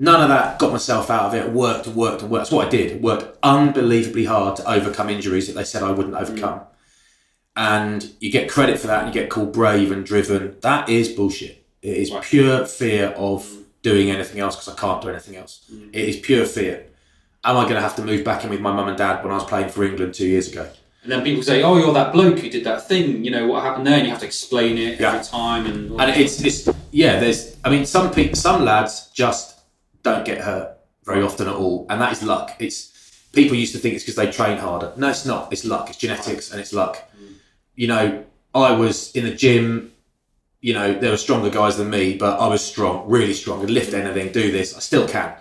[0.03, 0.59] None of that.
[0.59, 1.50] Got myself out of it.
[1.53, 2.32] Worked worked worked.
[2.32, 3.00] That's what I did.
[3.03, 6.62] Worked unbelievably hard to overcome injuries that they said I wouldn't overcome.
[7.55, 10.57] And you get credit for that, and you get called brave and driven.
[10.62, 11.64] That is bullshit.
[11.82, 12.22] It is Right.
[12.22, 13.48] pure fear of
[13.82, 15.61] doing anything else because I can't do anything else.
[15.72, 15.90] Mm.
[15.92, 16.84] It is pure fear.
[17.44, 19.32] Am I going to have to move back in with my mum and dad when
[19.32, 20.66] I was playing for England two years ago?
[21.03, 23.62] And then people say, "Oh, you're that bloke who did that thing." You know what
[23.64, 25.09] happened there, and you have to explain it Yeah.
[25.12, 25.66] every time.
[25.66, 27.18] And, and it's it's yeah.
[27.20, 29.51] There's I mean some people some lads just
[30.03, 32.57] don't get hurt very often at all, and that is luck.
[32.59, 32.92] It's
[33.32, 34.92] people used to think it's because they train harder.
[34.96, 35.53] No, it's not.
[35.53, 35.88] It's luck.
[35.88, 36.98] It's genetics and it's luck.
[37.74, 38.24] You know,
[38.55, 39.92] I was in the gym.
[40.61, 43.61] You know, there were stronger guys than me, but I was strong, really strong.
[43.61, 44.76] Could lift anything, do this.
[44.76, 45.34] I still can.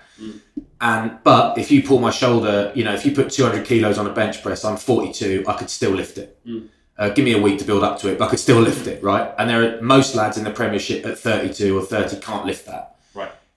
[0.79, 4.07] And but if you pull my shoulder, you know, if you put 200 kilos on
[4.07, 5.43] a bench press, I'm 42.
[5.47, 6.39] I could still lift it.
[6.97, 8.85] Uh, give me a week to build up to it, but I could still lift
[8.87, 9.31] it, right?
[9.37, 12.95] And there are most lads in the Premiership at 32 or 30 can't lift that.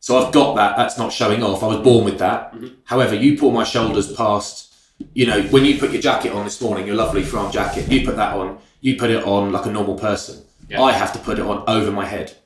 [0.04, 0.76] So I've got that.
[0.76, 1.62] That's not showing off.
[1.62, 2.52] I was born with that.
[2.52, 2.66] Mm-hmm.
[2.84, 4.74] However, you pull my shoulders past,
[5.14, 8.04] you know, when you put your jacket on this morning, your lovely farm jacket, you
[8.04, 10.44] put that on, you put it on like a normal person.
[10.68, 10.82] Yeah.
[10.82, 12.36] I have to put it on over my head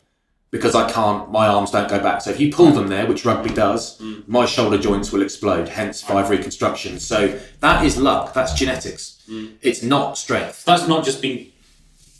[0.53, 2.23] because I can't, my arms don't go back.
[2.23, 4.23] So if you pull them there, which rugby does, mm.
[4.29, 7.05] my shoulder joints will explode, hence five reconstructions.
[7.05, 8.35] So that is luck.
[8.35, 9.21] That's genetics.
[9.29, 9.55] Mm.
[9.63, 10.65] It's not strength.
[10.65, 11.49] That's not just been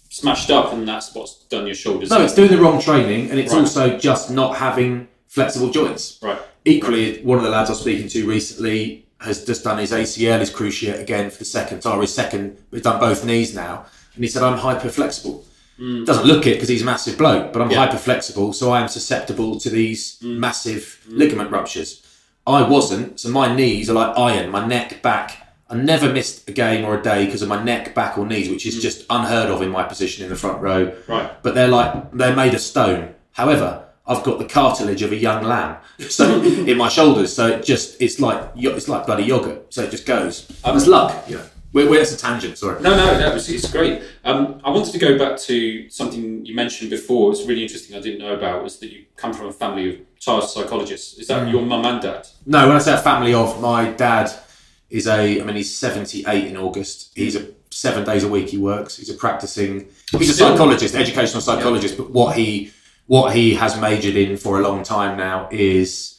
[0.09, 2.11] smashed up, and that's what's done your shoulders.
[2.11, 3.61] No, it's doing the wrong training, and it's Right.
[3.61, 6.19] also just not having flexible joints.
[6.23, 6.41] right.
[6.65, 10.41] Equally, one of the lads I was speaking to recently has just done his ACL,
[10.41, 13.87] his cruciate again for the second time, his second, he's done both knees now.
[14.15, 15.45] And he said, I'm hyper flexible.
[15.79, 16.05] Mm.
[16.05, 17.79] Doesn't look it because he's a massive bloke, but I'm Yeah.
[17.87, 20.37] hyper flexible, so I am susceptible to these mm.
[20.37, 21.19] massive mm.
[21.19, 22.03] ligament ruptures.
[22.47, 23.21] I wasn't.
[23.21, 24.51] So my knees are like iron.
[24.51, 25.49] My neck, back.
[25.71, 28.49] I never missed a game or a day because of my neck, back, or knees,
[28.49, 30.95] which is just unheard of in my position in the front row.
[31.07, 31.31] Right.
[31.43, 33.15] But they're like they're made of stone.
[33.33, 35.77] However, I've got the cartilage of a young lamb,
[36.09, 37.33] so in my shoulders.
[37.33, 39.73] So it just it's like it's like bloody yogurt.
[39.73, 40.51] So it just goes.
[40.65, 41.29] it's luck.
[41.29, 41.45] You know.
[41.75, 42.57] We're, we're, it's a tangent.
[42.57, 42.81] Sorry.
[42.81, 44.03] No, no, no, it's, it's great.
[44.25, 47.31] Um, I wanted to go back to something you mentioned before.
[47.31, 47.95] It's really interesting.
[47.95, 51.19] I didn't know about was that you come from a family of child psychologists.
[51.19, 52.27] Is that your mum and dad?
[52.47, 54.31] No, when I say a family of, my dad
[54.89, 55.43] is a.
[55.43, 57.13] I mean, he's seventy-eight in August.
[57.15, 58.97] He's a seven days a week he works.
[58.97, 59.89] He's a practicing.
[60.13, 61.99] He's a psychologist, educational psychologist.
[61.99, 62.73] But what he
[63.09, 66.15] what he has majored in for a long time now is.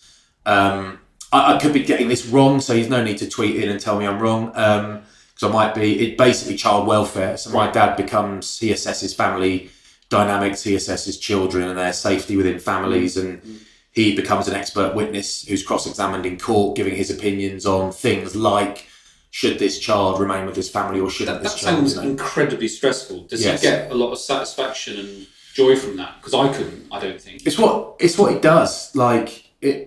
[0.45, 0.99] Um,
[1.31, 3.79] I, I could be getting this wrong, so he's no need to tweet in and
[3.79, 4.51] tell me I'm wrong.
[4.55, 6.05] Um, because I might be.
[6.05, 7.37] It basically child welfare.
[7.37, 8.59] So my dad becomes.
[8.59, 9.69] He assesses family
[10.09, 10.63] dynamics.
[10.63, 13.41] He assesses children and their safety within families and
[13.91, 18.87] he becomes an expert witness who's cross-examined in court, giving his opinions on things like
[19.31, 21.85] should this child remain with his family or shouldn't That this child?
[21.85, 23.25] That sounds incredibly stressful.
[23.25, 23.61] Does Yes.
[23.61, 25.27] he get a lot of satisfaction and
[25.59, 26.11] joy from that?
[26.17, 26.81] Because I couldn't.
[26.95, 27.35] I don't think.
[27.47, 28.71] It's what it's what it does.
[28.95, 29.29] Like
[29.61, 29.77] it,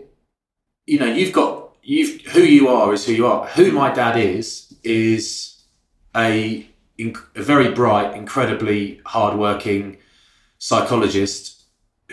[0.90, 1.52] you know, you've got
[1.82, 3.46] you've who you are is who you are.
[3.56, 4.46] Who my dad is
[4.84, 5.26] is
[6.14, 6.66] a,
[7.00, 9.84] a very bright, incredibly hardworking
[10.58, 11.48] psychologist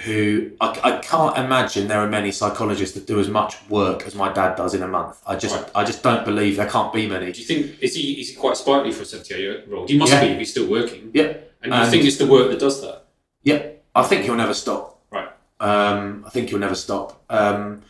[0.05, 4.16] who I, I can't imagine there are many psychologists that do as much work as
[4.16, 5.22] my dad does in a month.
[5.28, 5.72] I just Right.
[5.76, 7.32] I just don't believe there can't be many.
[7.34, 9.89] Do you think is he is he quite sprightly for a seventy-eight year old?
[9.89, 10.24] He must Yeah.
[10.24, 11.12] be if he's still working.
[11.14, 11.34] Yeah.
[11.62, 12.97] And you think um, it's the work that does that?
[13.43, 13.85] Yep.
[13.95, 15.01] I think he'll never stop.
[15.11, 15.29] Right.
[15.59, 17.23] Um, I think he'll never stop.
[17.29, 17.81] Um,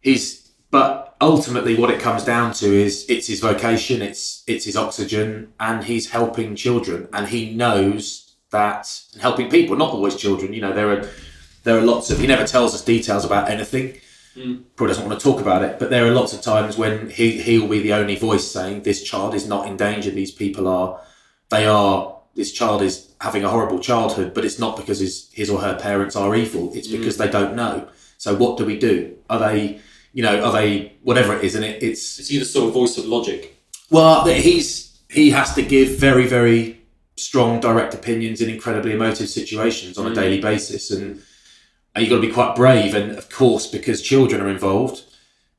[0.00, 4.76] he's, but ultimately, what it comes down to is it's his vocation, it's it's his
[4.76, 10.52] oxygen, and he's helping children, and he knows that helping people, not always children.
[10.52, 11.08] You know, there are
[11.64, 12.18] there are lots of.
[12.18, 13.98] He never tells us details about anything.
[14.76, 17.40] Probably doesn't want to talk about it, but there are lots of times when he
[17.42, 20.10] he'll be the only voice saying this child is not in danger.
[20.10, 21.00] These people are,
[21.50, 22.18] they are.
[22.34, 25.78] This child is having a horrible childhood, but it's not because his his or her
[25.78, 26.72] parents are evil.
[26.74, 26.98] It's mm.
[26.98, 27.88] because they don't know.
[28.18, 29.16] So what do we do?
[29.28, 29.80] Are they,
[30.12, 31.54] you know, are they whatever it is?
[31.54, 33.58] And it, it's Is he the sort of voice of logic?
[33.90, 36.82] well, he's he has to give very very
[37.16, 40.14] strong direct opinions in incredibly emotive situations on a mm.
[40.14, 41.22] daily basis, and,
[41.94, 42.94] and you've got to be quite brave.
[42.94, 45.04] And of course, because children are involved,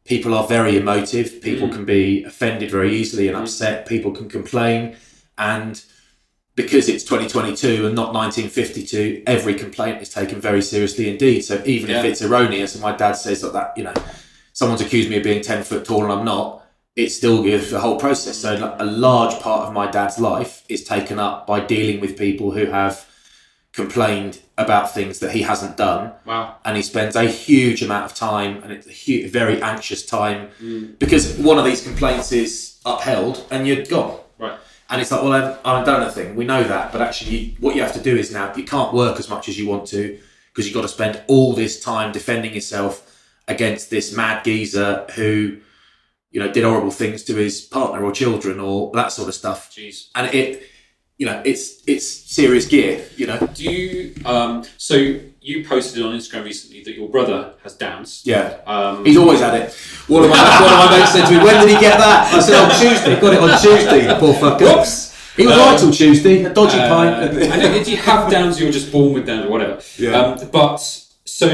[0.06, 1.42] people are very emotive.
[1.42, 1.74] People mm.
[1.74, 3.86] can be offended very easily and upset.
[3.86, 4.96] People can complain,
[5.38, 5.84] and
[6.56, 11.42] because it's 2022 and not 1952, every complaint is taken very seriously indeed.
[11.42, 13.94] So even if it's erroneous, and my dad says that, that you know,
[14.54, 16.64] someone's accused me of being 10 foot tall and I'm not,
[16.96, 18.38] it still gives the whole process.
[18.38, 22.52] So a large part of my dad's life is taken up by dealing with people
[22.52, 23.08] who have
[23.72, 26.58] complained about things that he hasn't done Wow.
[26.64, 30.50] and he spends a huge amount of time and it's a hu- very anxious time
[30.62, 30.98] mm.
[31.00, 34.60] because one of these complaints is upheld and you're gone Right.
[34.94, 36.92] And it's like well I've, I haven't done anything we know that.
[36.92, 39.50] But actually you, what you have to do is now you can't work as much
[39.50, 40.20] as you want to
[40.52, 43.10] because you've got to spend all this time defending yourself
[43.48, 45.58] against this mad geezer who
[46.32, 49.72] you know did horrible things to his partner or children or that sort of stuff.
[49.72, 50.10] Jeez.
[50.16, 50.64] and it
[51.24, 54.14] you know it's it's serious gear you know Do you?
[54.26, 54.96] Um, so
[55.48, 58.24] you posted on Instagram recently that your brother has Downs.
[58.26, 59.74] yeah Um, He's always had it.
[60.08, 62.34] One of my, one of my mates said to me, "When did he get that?"
[62.34, 64.02] I said, "On Tuesday." Got it on Tuesday.
[64.20, 64.68] Poor fucker.
[64.68, 64.94] Whoops.
[65.38, 66.44] He was right till Tuesday.
[66.44, 67.14] A dodgy Uh, pint.
[67.54, 67.72] I know.
[67.78, 68.60] Did you have Downs?
[68.60, 69.82] You were just born with Downs, or whatever.
[69.98, 70.18] Yeah.
[70.20, 70.78] Um, but
[71.40, 71.48] so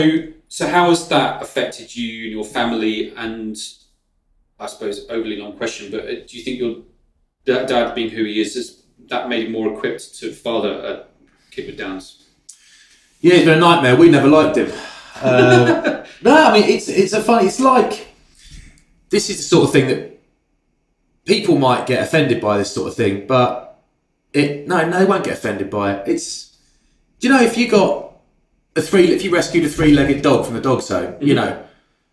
[0.57, 3.13] so how has that affected you and your family?
[3.25, 3.55] And
[4.59, 6.73] I suppose overly long question, but uh, do you think your
[7.45, 8.78] dad, being who he is, has
[9.09, 11.05] that made him more equipped to father a
[11.51, 12.27] kid with Downs?
[13.21, 13.95] Yeah, he's been a nightmare.
[13.95, 14.71] We never liked him.
[15.21, 17.47] Um, no, I mean it's it's a funny.
[17.47, 18.07] It's like
[19.09, 20.21] this is the sort of thing that
[21.25, 22.57] people might get offended by.
[22.57, 23.81] This sort of thing, but
[24.33, 26.07] it no, no, they won't get offended by it.
[26.07, 26.57] It's
[27.19, 28.13] do you know if you got
[28.75, 31.45] a three, if you rescued a three-legged dog from the dog zone, you mm-hmm.
[31.45, 31.63] know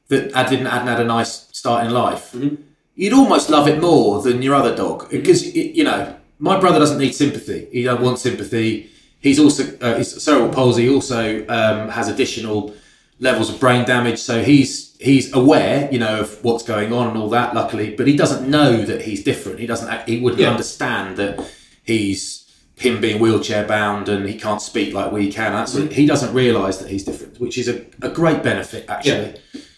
[0.08, 2.56] that had- didn't hadn't had a nice start in life, mm-hmm.
[2.94, 5.16] you'd almost love it more than your other dog mm-hmm.
[5.16, 7.68] because y you know my brother doesn't need sympathy.
[7.72, 8.90] He don't want sympathy.
[9.20, 10.88] He's also uh, he's cerebral palsy.
[10.88, 12.74] Also um, has additional
[13.18, 17.16] levels of brain damage, so he's he's aware, you know, of what's going on and
[17.18, 17.54] all that.
[17.54, 19.58] Luckily, but he doesn't know that he's different.
[19.58, 19.88] He doesn't.
[19.88, 20.50] act- He wouldn't Yeah.
[20.50, 21.40] understand that
[21.82, 22.42] he's
[22.76, 25.52] him being wheelchair bound and he can't speak like we can.
[25.52, 29.36] That's he doesn't realise that he's different, which is a, a great benefit actually.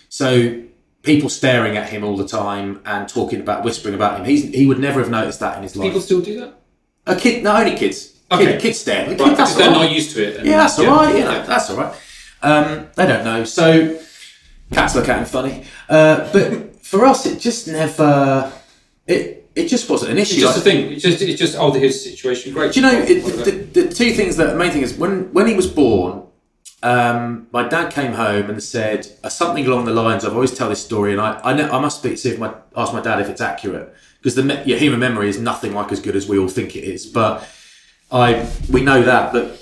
[0.08, 0.60] So
[1.12, 4.66] people staring at him all the time and talking about whispering about him, he's, he
[4.68, 5.86] would never have noticed that in his life.
[5.88, 6.50] People still do that.
[7.06, 7.98] a kid, not only kids.
[8.30, 8.44] Okay.
[8.44, 9.08] Kid, kids stare.
[9.08, 9.84] The kid, Right, that's they're right.
[9.88, 10.44] not used to it.
[10.44, 11.14] Yeah, that's all right.
[11.16, 11.94] You know, that's all right.
[12.42, 13.44] Um, they don't know.
[13.44, 13.98] So
[14.70, 15.64] Cats look at him funny.
[15.88, 18.52] Uh, but for us, it just never.
[19.06, 20.34] It it just wasn't an issue.
[20.34, 20.92] It's just a Like- thing.
[20.92, 22.72] It's just it's just oh, his situation great.
[22.74, 23.44] Do you know it, whatever.
[23.50, 26.12] the, the two things that the main thing is when when he was born,
[26.82, 30.54] um, my dad came home and said uh, something along the lines of I always
[30.54, 33.00] tell this story and I I, know, I must speak see if my ask my
[33.00, 36.28] dad if it's accurate because the me- human memory is nothing like as good as
[36.28, 37.48] we all think it is, but
[38.12, 39.60] I we know that but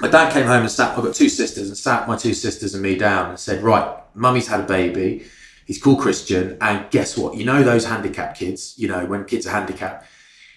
[0.00, 0.96] my dad came home and sat.
[0.96, 3.96] I've got two sisters and sat my two sisters and me down and said, right,
[4.14, 5.26] mummy's had a baby.
[5.66, 7.36] He's called Christian, and guess what?
[7.36, 8.74] You know those handicapped kids.
[8.76, 10.06] You know when kids are handicapped.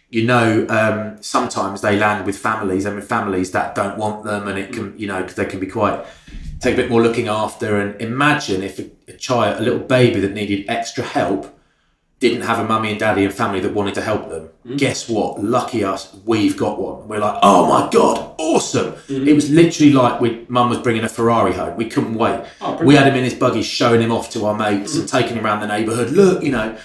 [0.09, 4.47] You know um, sometimes they land with families and with families that don't want them,
[4.47, 4.73] and it mm.
[4.73, 6.03] can you know because they can be quite
[6.59, 7.79] take a bit more looking after.
[7.79, 11.55] And imagine if a, a child, a little baby that needed extra help,
[12.19, 14.49] didn't have a mummy and daddy and family that wanted to help them.
[14.65, 14.77] Mm.
[14.77, 15.41] Guess what?
[15.41, 17.07] Lucky us, we've got one.
[17.07, 18.93] We're like, oh my god, awesome!
[19.07, 19.27] Mm.
[19.27, 21.77] It was literally like we mum was bringing a Ferrari home.
[21.77, 22.43] We couldn't wait.
[22.59, 25.37] Oh, we had him in his buggy, showing him off to our mates and taking
[25.37, 26.11] him around the neighbourhood.
[26.11, 26.77] Look, you know.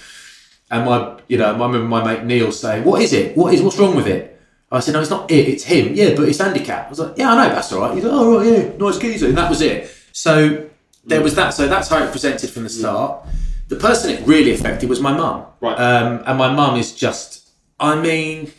[0.71, 3.37] And my, you know, I remember my mate Neil saying, "What is it?
[3.37, 3.61] What is?
[3.61, 4.39] What's wrong with it?"
[4.71, 5.47] I said, "No, it's not it.
[5.47, 5.93] It's him.
[5.93, 7.53] Yeah, but it's handicapped." I was like, "Yeah, I know.
[7.53, 9.91] That's all right." He's like, "Oh right, yeah, nice geezer." And that was it.
[10.11, 10.67] So
[11.05, 11.53] there was that.
[11.53, 13.25] So that's how it presented from the start.
[13.67, 15.45] The person it really affected was my mum.
[15.61, 15.77] Right.
[15.77, 17.49] Um, and my mum is just,
[17.79, 18.51] I mean,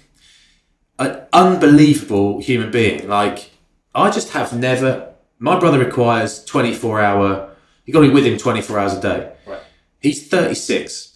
[0.98, 3.08] an unbelievable human being.
[3.08, 3.50] Like,
[3.94, 5.14] I just have never.
[5.38, 7.50] My brother requires 24 hour.
[7.84, 9.32] You got to be with him 24 hours a day.
[9.46, 9.60] Right.
[10.00, 11.15] He's 36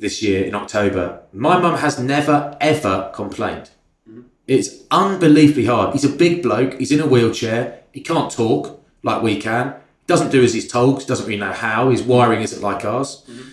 [0.00, 1.22] this year in October.
[1.32, 3.70] My mum has never ever complained.
[4.08, 4.22] Mm-hmm.
[4.46, 5.92] It's unbelievably hard.
[5.92, 6.78] He's a big bloke.
[6.78, 7.82] He's in a wheelchair.
[7.92, 9.74] He can't talk like we can.
[10.06, 11.06] Doesn't do as he's told.
[11.06, 11.90] Doesn't really know how.
[11.90, 13.24] His wiring isn't like ours.
[13.28, 13.50] Mm-hmm.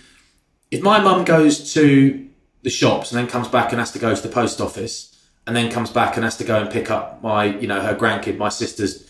[0.70, 2.26] If my mum goes to
[2.62, 5.14] the shops and then comes back and has to go to the post office
[5.46, 7.94] and then comes back and has to go and pick up my, you know, her
[7.94, 9.08] grandkid, my sister's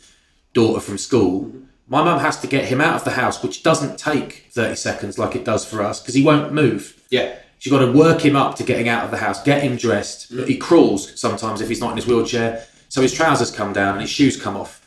[0.55, 1.65] daughter from school, mm-hmm.
[1.89, 5.19] My mum has to get him out of the house, which doesn't take 30 seconds
[5.19, 7.03] like it does for us because he won't move.
[7.11, 7.37] Yeah.
[7.59, 10.33] She's got to work him up to getting out of the house, get him dressed.
[10.33, 10.47] Mm.
[10.47, 12.65] He crawls sometimes if he's not in his wheelchair.
[12.89, 14.85] So his trousers come down and his shoes come off.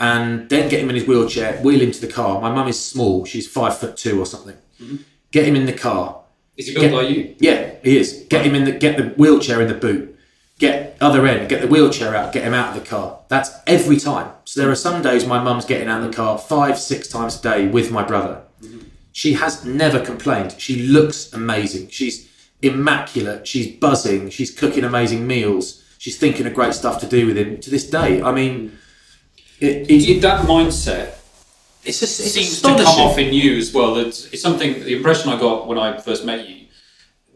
[0.00, 2.40] And then get him in his wheelchair, wheel him to the car.
[2.40, 4.56] My mum is small, she's five foot two or something.
[4.80, 4.96] Mm-hmm.
[5.32, 6.22] Get him in the car.
[6.56, 7.34] Is he built Get- like you?
[7.40, 8.26] Yeah, he is.
[8.28, 10.16] Get him in the get the wheelchair in the boot.
[10.58, 13.20] Get other end, get the wheelchair out, get him out of the car.
[13.28, 14.32] That's every time.
[14.48, 17.38] So there are some days my mum's getting out of the car five, six times
[17.38, 18.40] a day with my brother.
[19.12, 20.54] She has never complained.
[20.56, 21.90] She looks amazing.
[21.90, 22.26] She's
[22.62, 23.46] immaculate.
[23.46, 24.30] She's buzzing.
[24.30, 25.84] She's cooking amazing meals.
[25.98, 28.22] She's thinking of great stuff to do with him to this day.
[28.22, 28.78] I mean,
[29.60, 31.16] it, it, That mindset
[31.84, 33.96] it's just it's seems to come off in you as well.
[33.96, 34.82] That it's something.
[34.82, 36.57] The impression I got when I first met you,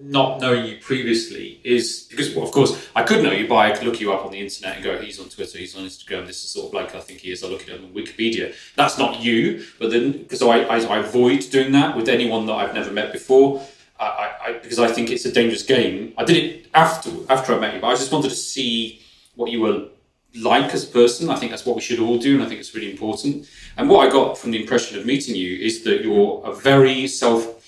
[0.02, 3.86] not knowing you previously, is because well, of course I could know you by could
[3.86, 6.26] look you up on the internet and go, he's on Twitter, he's on Instagram.
[6.26, 7.44] This is sort of like I think he is.
[7.44, 8.54] I look at him on Wikipedia.
[8.76, 12.54] That's not you, but then because I, I I avoid doing that with anyone that
[12.54, 13.62] I've never met before.
[14.00, 16.12] I, I because I think it's a dangerous game.
[16.18, 19.00] I did it after after I met you, but I just wanted to see
[19.36, 19.88] what you were
[20.34, 21.30] like as a person.
[21.30, 23.48] I think that's what we should all do, and I think it's really important.
[23.76, 27.06] And what I got from the impression of meeting you is that you're a very
[27.06, 27.61] self.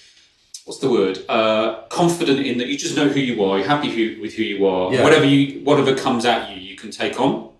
[0.64, 1.18] What's the word?
[1.28, 3.58] Uh, confident in that you just know who you are.
[3.58, 4.92] You're happy who, with who you are.
[4.92, 5.02] Yeah.
[5.02, 7.50] Whatever you, whatever comes at you, you can take on,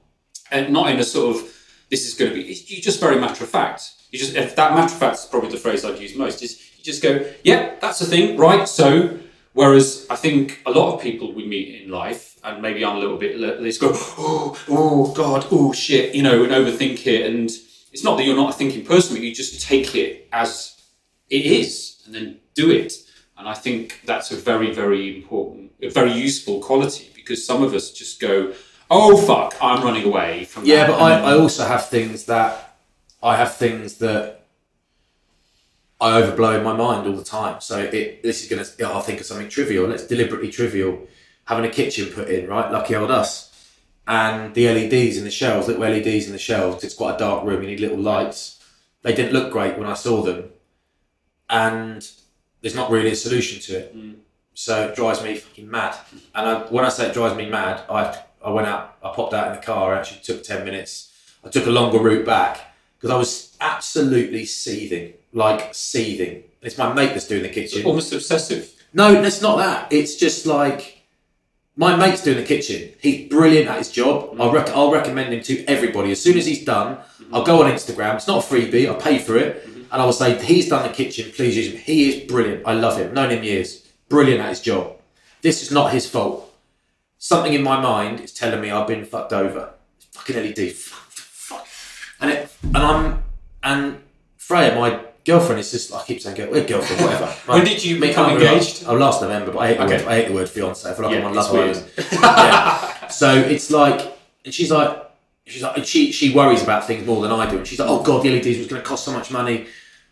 [0.50, 1.42] and not in a sort of
[1.90, 2.42] this is going to be.
[2.42, 3.92] You just very matter of fact.
[4.10, 6.42] You just if that matter of fact is probably the phrase I've used most.
[6.42, 8.66] Is you just go, yeah, that's the thing, right?
[8.68, 9.18] So
[9.54, 12.98] Whereas I think a lot of people we meet in life, and maybe I'm a
[12.98, 17.26] little bit, they just go, oh, oh, God, oh, shit, you know, and overthink it.
[17.26, 17.48] And
[17.92, 20.76] it's not that you're not a thinking person, but you just take it as
[21.30, 22.92] it is and then do it.
[23.36, 27.74] And I think that's a very, very important, a very useful quality because some of
[27.74, 28.52] us just go,
[28.90, 30.90] oh, fuck, I'm running away from Yeah, that.
[30.90, 32.76] but I, I also have things that
[33.22, 34.46] I have things that
[36.00, 37.60] I overblow in my mind all the time.
[37.60, 39.84] So it this is gonna I'll think of something trivial.
[39.84, 41.06] and it's deliberately trivial.
[41.46, 42.70] Having a kitchen put in, right?
[42.70, 43.50] Lucky old us.
[44.06, 47.44] And the LEDs in the shelves, little LEDs in the shelves, it's quite a dark
[47.44, 48.62] room, you need little lights.
[49.02, 50.50] They didn't look great when I saw them.
[51.48, 52.06] And
[52.64, 53.94] there's not really a solution to it.
[53.94, 54.14] Mm.
[54.54, 55.94] So it drives me fucking mad.
[56.34, 59.34] And I, when I say it drives me mad, I I went out, I popped
[59.34, 59.94] out in the car.
[59.94, 61.12] I actually took ten minutes.
[61.44, 66.42] I took a longer route back because I was absolutely seething, like seething.
[66.62, 67.84] It's my mate that's doing the kitchen.
[67.84, 68.72] almost obsessive.
[68.94, 69.92] No, it's not that.
[69.92, 71.02] It's just like
[71.76, 72.94] my mate's doing the kitchen.
[72.98, 74.16] He's brilliant at his job.
[74.30, 74.40] Mm.
[74.40, 76.12] I'll, rec- I'll recommend him to everybody.
[76.12, 76.96] As soon as he's done,
[77.30, 78.14] I'll go on Instagram.
[78.14, 78.86] It's not a freebie.
[78.88, 79.66] I'll pay for it.
[79.66, 79.73] Mm.
[79.94, 81.30] And I will say, he's done the kitchen.
[81.30, 81.78] Please use him.
[81.78, 82.66] He is brilliant.
[82.66, 83.14] I love him.
[83.14, 83.86] Known him years.
[84.08, 84.96] Brilliant at his job.
[85.40, 86.52] This is not his fault.
[87.18, 89.72] Something in my mind is telling me I've been fucked over.
[90.10, 90.72] Fucking LED.
[90.72, 91.66] Fuck, fuck.
[92.20, 93.22] And it, and I'm
[93.62, 94.00] and
[94.36, 95.94] Freya, my girlfriend is just.
[95.94, 97.26] I keep saying girl, girlfriend, whatever.
[97.46, 97.64] When Right.
[97.68, 98.84] did you Me- become engaged?
[98.88, 99.96] Oh, last November, but I hate, the Okay.
[99.98, 100.90] word, I hate the word fiance.
[100.90, 101.54] I feel like Yeah, I'm on Love.
[101.54, 101.84] Island.
[102.12, 103.08] yeah.
[103.08, 104.00] So it's like,
[104.44, 104.98] and she's like,
[105.46, 107.88] she's like, and she she worries about things more than I do, and she's like,
[107.88, 109.66] oh god, the LEDs was going to cost so much money.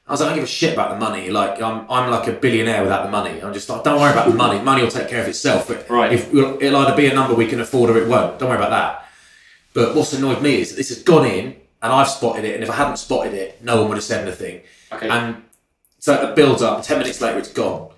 [0.06, 1.30] I was like, I don't give a shit about the money.
[1.30, 3.40] Like, I'm, I'm like a billionaire without the money.
[3.40, 4.60] I'm just like, don't worry about the money.
[4.60, 5.68] Money will take care of itself.
[5.68, 6.12] But Right.
[6.12, 8.38] if it'll either be a number we can afford or it won't.
[8.38, 9.06] Don't worry about that.
[9.74, 12.54] But what's annoyed me is that this has gone in and I've spotted it.
[12.56, 14.62] And if I hadn't spotted it, no one would have said anything.
[14.90, 15.08] Okay.
[15.08, 15.42] And
[16.00, 16.82] so it builds up.
[16.82, 17.90] Ten minutes later, it's gone.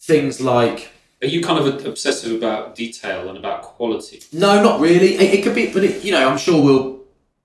[0.00, 0.90] Things like
[1.22, 4.22] Are you kind of obsessive about detail and about quality?
[4.32, 5.14] no, not really.
[5.16, 6.97] It, it could be, but it, you know, I'm sure we'll.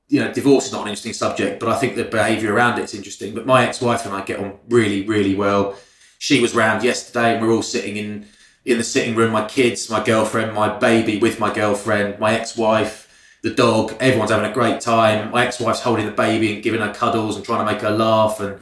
[0.10, 2.94] You know, divorce is not an interesting subject, but I think the behaviour around it's
[2.94, 3.34] interesting.
[3.34, 5.76] But my ex-wife and I get on really, really well.
[6.20, 8.28] She was round yesterday, and we're all sitting in
[8.66, 9.32] in the sitting room.
[9.32, 13.96] My kids, my girlfriend, my baby with my girlfriend, my ex-wife, the dog.
[14.00, 15.32] Everyone's having a great time.
[15.32, 18.40] My ex-wife's holding the baby and giving her cuddles and trying to make her laugh,
[18.40, 18.60] and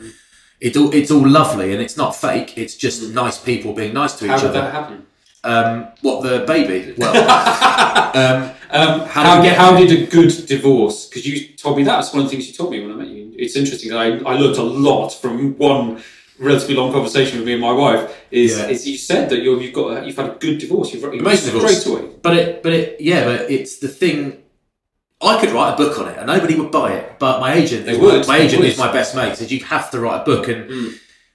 [0.59, 2.57] it's all it's all lovely, and it's not fake.
[2.57, 4.61] It's just nice people being nice to How each did other.
[4.61, 5.05] that happen?
[5.43, 6.93] Um, what the baby?
[6.97, 7.15] Well,
[8.15, 11.05] um, Um, How how, did get- how did a good divorce?
[11.07, 11.99] Because you told me that.
[11.99, 13.33] It's one of the things you told me when I met you.
[13.37, 16.01] It's interesting that I, I learned a lot from one
[16.39, 18.03] relatively long conversation with me and my wife.
[18.31, 18.67] Is, Yeah.
[18.67, 20.93] is you said that you're, you've got you've had a good divorce.
[20.93, 21.81] You've, you've Amazing divorce.
[21.81, 22.09] straight away.
[22.21, 24.37] But it, but it, yeah, but it's the thing.
[25.23, 27.19] I could write a book on it, and nobody would buy it.
[27.19, 28.69] But my agent, They is would, my they agent would.
[28.71, 29.35] is my best mate.
[29.35, 30.93] Said you have to write a book, and Mm.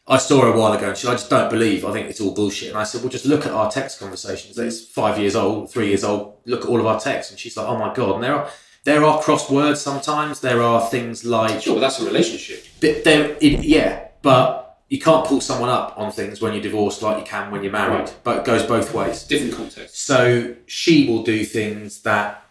[0.09, 1.85] I saw her a while ago, and she, said, I just don't believe.
[1.85, 2.69] I think it's all bullshit.
[2.69, 4.57] And I said, well, just look at our text conversations.
[4.57, 6.39] It's five years old, three years old.
[6.45, 8.17] Look at all of our texts, and she's like, oh my god.
[8.17, 8.51] And there are
[8.85, 10.41] there are crossed words sometimes.
[10.41, 12.65] There are things like Sure, but that's a relationship.
[12.81, 17.03] but there, it, yeah, but you can't pull someone up on things when you're divorced
[17.03, 17.99] like you can when you're married.
[17.99, 18.17] Right.
[18.23, 19.25] But it goes both ways.
[19.25, 20.03] Different context.
[20.07, 22.45] So she will do things that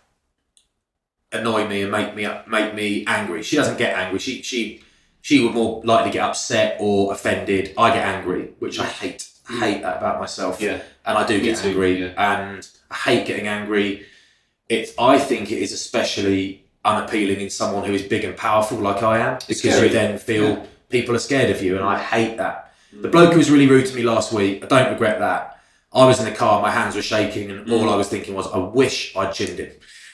[1.31, 3.41] annoy me and make me make me angry.
[3.41, 4.19] She doesn't get angry.
[4.19, 4.81] She she
[5.25, 7.73] she would more likely get upset or offended.
[7.79, 9.27] I get angry, which I hate.
[9.49, 10.61] I hate that about myself.
[10.61, 10.83] Yeah.
[11.03, 12.35] And I do get too, angry, yeah.
[12.35, 14.05] and I hate getting angry.
[14.69, 19.01] It's I think it is especially unappealing in someone who is big and powerful like
[19.01, 19.87] I am, It's because scary.
[19.87, 20.65] you then feel Yeah.
[20.89, 22.71] people are scared of you, and I hate that.
[22.95, 23.01] Mm.
[23.01, 25.59] The bloke who was really rude to me last week, I don't regret that.
[25.91, 27.91] I was in the car, my hands were shaking, and all mm.
[27.91, 29.71] I was thinking was, I wish I'd chinned him.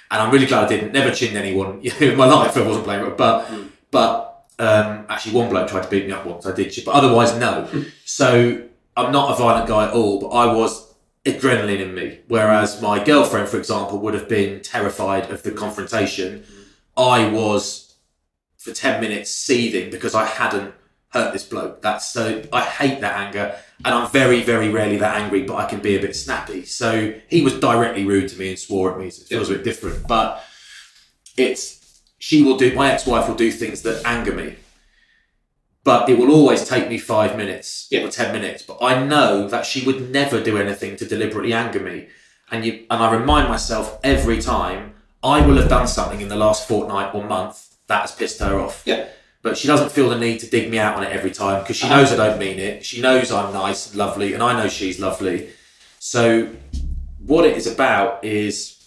[0.10, 0.94] And I'm really glad I didn't.
[0.94, 2.56] Never chinned anyone in my life.
[2.56, 3.68] I wasn't playing, but mm.
[3.92, 6.46] but um, actually, one bloke tried to beat me up once.
[6.46, 7.68] I did, but otherwise, no.
[8.06, 8.62] So
[8.98, 10.20] I'm not a violent guy at all.
[10.20, 10.94] But I was
[11.26, 12.20] adrenaline in me.
[12.28, 16.44] Whereas my girlfriend, for example, would have been terrified of the confrontation.
[16.98, 17.96] I was
[18.58, 20.74] for ten minutes seething because I hadn't
[21.10, 21.82] hurt this bloke.
[21.82, 25.66] That's so I hate that anger, and I'm very, very rarely that angry, but I
[25.66, 26.66] can be a bit snappy.
[26.66, 29.10] So he was directly rude to me and swore at me.
[29.10, 30.44] So it feels a bit different, but
[31.38, 31.81] it's
[32.28, 32.68] she will do.
[32.76, 34.56] My ex-wife will do things that anger me,
[35.84, 38.02] but it will always take me five minutes Yeah.
[38.06, 38.62] or ten minutes.
[38.64, 42.08] But I know that she would never do anything to deliberately anger me,
[42.52, 44.94] and you and I remind myself every time
[45.24, 47.56] I will have done something in the last fortnight or month
[47.88, 49.06] that has pissed her off Yeah.
[49.44, 51.76] but she doesn't feel the need to dig me out on it every time because
[51.76, 52.86] she knows I don't mean it.
[52.86, 55.50] She knows I'm nice and lovely, and I know she's lovely.
[56.00, 56.50] So,
[57.32, 58.78] what it is about is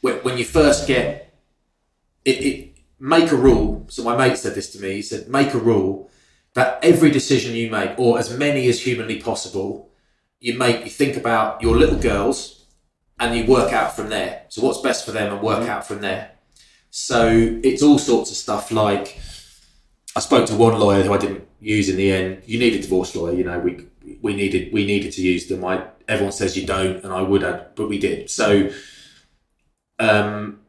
[0.00, 1.23] when, when you first get
[2.24, 3.86] it, it, make a rule.
[3.88, 4.94] So, my mate said this to me.
[4.94, 6.10] He said, make a rule
[6.54, 9.90] that every decision you make, or as many as humanly possible,
[10.40, 12.64] you make, you think about your little girls
[13.18, 14.44] and you work out from there.
[14.48, 16.34] So, what's best for them and work out from there.
[16.96, 19.18] So it's all sorts of stuff like
[20.14, 22.44] I spoke to one lawyer who I didn't use in the end.
[22.46, 23.58] You need a divorce lawyer, you know.
[23.58, 23.88] We
[24.22, 25.64] we needed we needed to use them.
[25.64, 28.30] I everyone says you don't, and I would have, but we did.
[28.30, 28.70] So
[29.98, 30.60] um,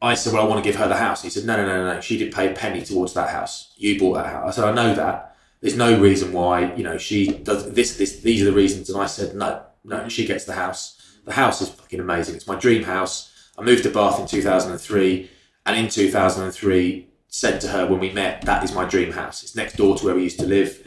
[0.00, 1.22] I said, well, I want to give her the house.
[1.22, 2.00] He said, no, no, no, no.
[2.00, 3.74] She didn't pay a penny towards that house.
[3.76, 4.46] You bought that house.
[4.46, 5.36] I said, I know that.
[5.60, 7.96] There's no reason why you know she does this.
[7.96, 8.88] This these are the reasons.
[8.90, 10.08] And I said, no, no.
[10.08, 11.18] She gets the house.
[11.24, 12.36] The house is fucking amazing.
[12.36, 13.50] It's my dream house.
[13.58, 15.30] I moved to Bath in 2003,
[15.66, 19.42] and in 2003 said to her when we met, that is my dream house.
[19.42, 20.86] It's next door to where we used to live.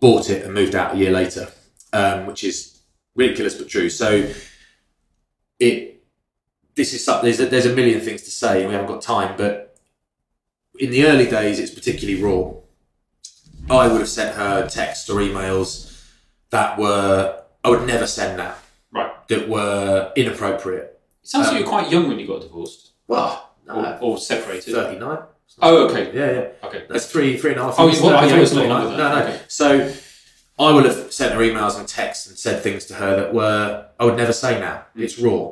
[0.00, 1.48] Bought it and moved out a year later,
[1.92, 2.80] um, which is
[3.14, 3.90] ridiculous but true.
[3.90, 4.32] So
[5.58, 5.91] it
[6.74, 7.24] this is something.
[7.24, 9.36] There's a, there's a million things to say, and we haven't got time.
[9.36, 9.76] But
[10.78, 12.52] in the early days, it's particularly raw.
[13.70, 15.88] I would have sent her texts or emails
[16.50, 18.56] that were I would never send now
[18.92, 19.10] Right.
[19.28, 21.00] that were inappropriate.
[21.22, 24.18] It sounds Um, like you're quite young when you got divorced Well, or, no, or
[24.18, 24.74] separated.
[24.74, 25.18] thirty nine.
[25.60, 26.10] Oh, okay.
[26.14, 26.68] Yeah, yeah.
[26.68, 26.84] Okay.
[26.88, 27.74] That's three, three and a half.
[27.78, 28.00] Oh, years.
[28.00, 28.84] well, I thought it was a lot 39.
[28.84, 29.22] longer No, no.
[29.26, 29.40] Okay.
[29.48, 29.92] So
[30.58, 33.86] I would have sent her emails and texts and said things to her that were
[34.00, 34.86] I would never say now.
[34.96, 35.02] Mm.
[35.04, 35.50] It's raw.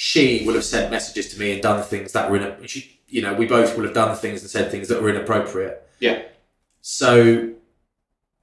[0.00, 2.68] She would have sent messages to me and done things that were in.
[2.68, 5.82] She, you know, we both would have done things and said things that were inappropriate.
[5.98, 6.22] Yeah.
[6.82, 7.54] So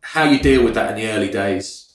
[0.02, 1.94] how you deal with that in the early days,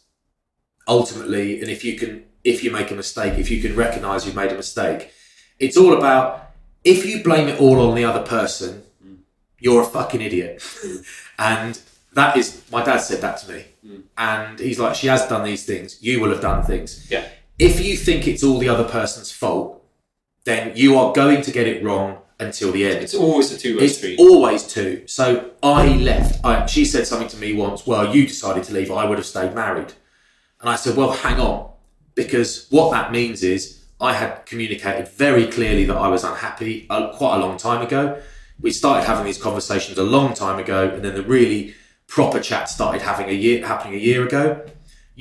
[0.88, 4.34] ultimately, and if you can, if you make a mistake, if you can recognise you've
[4.34, 5.12] made a mistake,
[5.58, 6.52] it's all about
[6.82, 9.18] if you blame it all on the other person, mm.
[9.58, 10.60] you're a fucking idiot.
[10.60, 11.04] Mm.
[11.38, 11.82] and
[12.14, 13.64] that is, my dad said that to me.
[13.86, 14.02] Mm.
[14.16, 16.02] And he's like, she has done these things.
[16.02, 17.10] You will have done things.
[17.10, 17.28] Yeah.
[17.60, 19.84] If you think it's all the other person's fault,
[20.44, 23.02] then you are going to get it wrong until the end.
[23.02, 24.18] It's always a two-way It's street.
[24.18, 25.06] always two.
[25.06, 26.42] So I left.
[26.42, 27.86] I, she said something to me once.
[27.86, 28.90] Well, you decided to leave.
[28.90, 29.92] I would have stayed married.
[30.62, 31.70] And I said, well, hang on,
[32.14, 37.12] because what that means is I had communicated very clearly that I was unhappy uh,
[37.12, 38.22] quite a long time ago.
[38.58, 41.74] We started having these conversations a long time ago, and then the really
[42.06, 44.64] proper chat started having a year happening a year ago.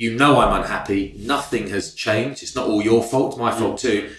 [0.00, 1.14] You know I'm unhappy.
[1.18, 2.42] Nothing has changed.
[2.42, 3.36] It's not all your fault.
[3.36, 3.80] My fault mm.
[3.80, 4.10] too.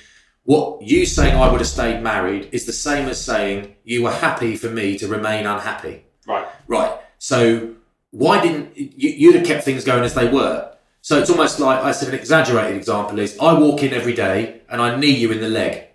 [0.43, 4.11] What you saying I would have stayed married is the same as saying you were
[4.11, 6.03] happy for me to remain unhappy.
[6.27, 6.47] right.
[6.67, 6.99] Right.
[7.17, 7.73] So
[8.11, 10.71] why didn't you, you'd have kept things going as they were?
[11.01, 12.09] So it's almost like I said.
[12.09, 15.49] An exaggerated example is I walk in every day and I knee you in the
[15.49, 15.87] leg,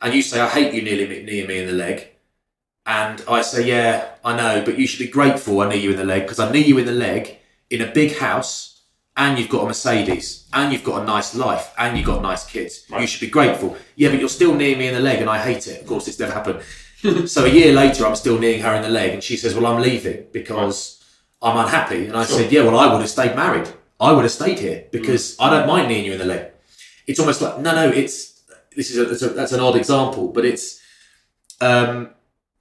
[0.00, 2.06] and you say I hate you nearly kneeing me in the leg,
[2.86, 5.96] and I say yeah I know, but you should be grateful I knee you in
[5.96, 7.38] the leg because I knee you in the leg
[7.68, 8.71] in a big house
[9.16, 12.46] and you've got a Mercedes and you've got a nice life and you've got nice
[12.46, 12.86] kids.
[12.90, 13.76] You should be grateful.
[13.96, 15.82] Yeah, but you're still kneeing me in the leg and I hate it.
[15.82, 16.62] Of course, it's never happened.
[17.28, 19.66] so a year later, I'm still kneeing her in the leg, and she says, "Well,
[19.66, 21.02] I'm leaving because
[21.42, 22.38] I'm unhappy." And I Sure.
[22.38, 23.68] said, "Yeah, well, I would have stayed married.
[23.98, 26.52] I would have stayed here because I don't mind kneeing you in the leg."
[27.08, 27.88] It's almost like no, no.
[27.90, 28.40] It's
[28.76, 30.80] this is a, a that's an odd example, but it's
[31.60, 32.10] um,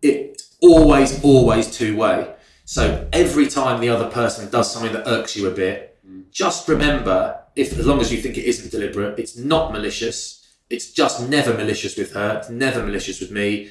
[0.02, 2.34] it's always always two way.
[2.66, 5.91] So every time the other person does something that irks you a bit,
[6.32, 10.38] just remember if as long as you think it isn't deliberate, it's not malicious.
[10.70, 12.38] It's just never malicious with her.
[12.38, 13.70] It's never malicious with me.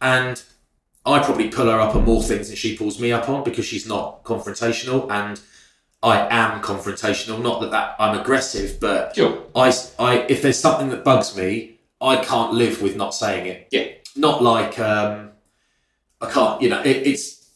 [0.00, 0.42] And
[1.04, 3.64] I probably pull her up on more things than she pulls me up on because
[3.64, 5.40] she's not confrontational and
[6.02, 7.42] I am confrontational.
[7.42, 9.44] Not that, that I'm aggressive, but Sure.
[9.54, 13.68] I, I, if there's something that bugs me, I can't live with not saying it.
[13.72, 13.88] Yeah.
[14.14, 15.30] Not like um,
[16.20, 17.50] I can't, you know, it, it's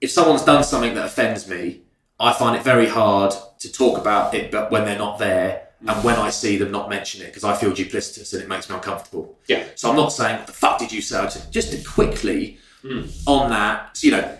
[0.00, 1.82] if someone's done something that offends me,
[2.22, 6.04] I find it very hard to talk about it, but when they're not there and
[6.04, 8.76] when I see them not mention it because I feel duplicitous and it makes me
[8.76, 9.38] uncomfortable.
[9.48, 9.64] Yeah.
[9.74, 11.20] So I'm not saying what the fuck did you say?
[11.22, 13.02] Just, just to quickly hmm.
[13.26, 14.00] on that.
[14.02, 14.38] You know,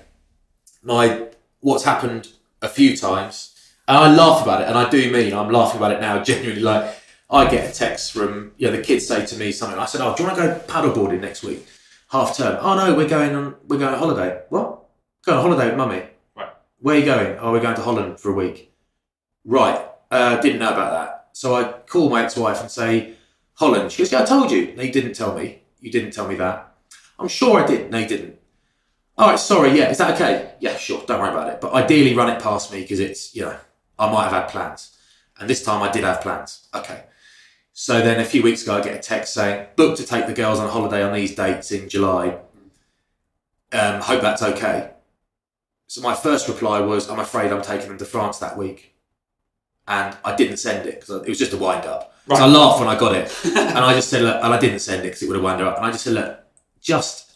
[0.83, 1.27] my
[1.61, 2.29] what's happened
[2.61, 5.93] a few times, and I laugh about it, and I do mean I'm laughing about
[5.93, 6.23] it now.
[6.25, 6.95] Genuinely, like
[7.29, 9.79] I get a text from you know the kids say to me something.
[9.79, 11.67] I said, "Oh, do you want to go paddleboarding next week,
[12.11, 13.57] half term?" Oh no, we're going on.
[13.67, 14.43] We're going on holiday.
[14.51, 14.85] What?
[15.25, 16.03] Going on holiday with mummy.
[16.83, 17.39] Where are you going?
[17.39, 18.73] Oh, we're going to Holland for a week.
[19.45, 19.81] Right.
[20.11, 21.29] Uh, didn't know about that.
[21.33, 23.15] So I call my ex-wife and say,
[23.55, 23.93] Holland.
[23.93, 24.75] She goes, Yeah, I told you.
[24.77, 25.63] No, you didn't tell me.
[25.81, 26.75] You didn't tell me that.
[27.19, 27.91] I'm sure I did.
[27.91, 28.39] No, you didn't.
[29.17, 29.79] All right, sorry.
[29.79, 30.55] Yeah, is that okay?
[30.59, 31.05] Yeah, sure.
[31.07, 31.61] Don't worry about it.
[31.61, 33.57] But ideally, run it past me because it's you know
[33.99, 34.97] I might have had plans,
[35.39, 36.67] and this time I did have plans.
[36.75, 37.05] Okay.
[37.75, 40.33] So then a few weeks ago, I get a text saying, "Book to take the
[40.33, 42.39] girls on holiday on these dates in July.
[43.71, 44.92] Um, hope that's okay."
[45.93, 48.95] So my first reply was, "I'm afraid I'm taking them to France that week,"
[49.87, 52.15] and I didn't send it because it was just a wind up.
[52.29, 54.79] So I laughed when I got it, and I just said, "Look," and I didn't
[54.79, 55.77] send it because it would have wound up.
[55.77, 56.39] And I just said, "Look,
[56.81, 57.33] just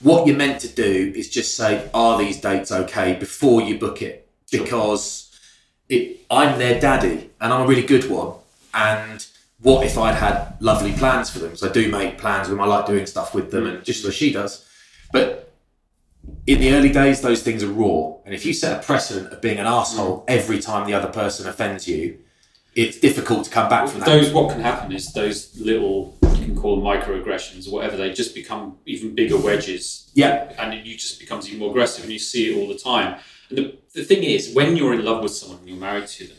[0.00, 4.00] what you're meant to do is just say, are these dates okay before you book
[4.00, 4.30] it?
[4.50, 5.38] Because
[5.90, 8.32] it, I'm their daddy and I'm a really good one.
[8.72, 9.26] And
[9.60, 11.54] what if I'd had lovely plans for them?
[11.54, 12.64] So I do make plans with them.
[12.64, 13.74] I like doing stuff with them, mm.
[13.74, 14.66] and just as she does.
[15.12, 15.49] But
[16.46, 18.14] in the early days, those things are raw.
[18.24, 21.48] And if you set a precedent of being an asshole every time the other person
[21.48, 22.18] offends you,
[22.74, 24.06] it's difficult to come back from that.
[24.06, 27.96] Those what can happen is those little you can call them microaggressions or whatever.
[27.96, 32.04] They just become even bigger wedges, yeah, and it you just becomes even more aggressive,
[32.04, 33.18] and you see it all the time.
[33.48, 36.26] And the, the thing is, when you're in love with someone and you're married to
[36.26, 36.36] them,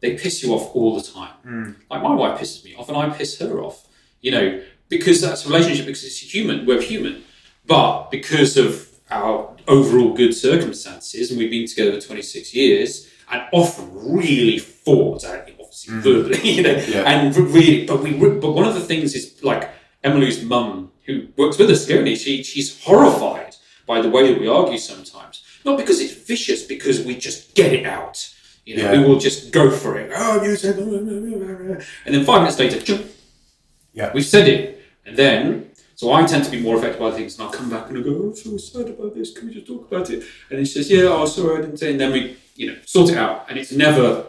[0.00, 1.34] they piss you off all the time.
[1.42, 1.70] Hmm.
[1.88, 3.86] Like my wife pisses me off, and I piss her off.
[4.20, 5.86] You know, because that's a relationship.
[5.86, 6.66] Because it's human.
[6.66, 7.22] We're human,
[7.66, 13.42] but because of our overall good circumstances, and we've been together for 26 years, and
[13.52, 16.00] often really fought, obviously mm.
[16.02, 17.02] verbally, you know, Yeah.
[17.10, 19.70] and really, but we, but one of the things is like
[20.02, 23.56] Emily's mum, who works with us, Gurney, she she's horrified
[23.86, 25.42] by the way that we argue sometimes.
[25.64, 28.32] Not because it's vicious, because we just get it out.
[28.64, 29.00] You know, Yeah.
[29.00, 30.10] we will just go for it.
[30.14, 33.04] Oh, you said, and then five minutes later,
[33.92, 35.69] yeah, We've said it, and then
[36.00, 38.00] so I tend to be more affected by things, and I'll come back and I
[38.00, 39.32] go, "Oh, "I'm so sad about this.
[39.32, 41.90] Can we just talk about it?" And he says, "Yeah, oh, sorry, I didn't say."
[41.90, 44.24] And then we, you know, sort it out, and it's never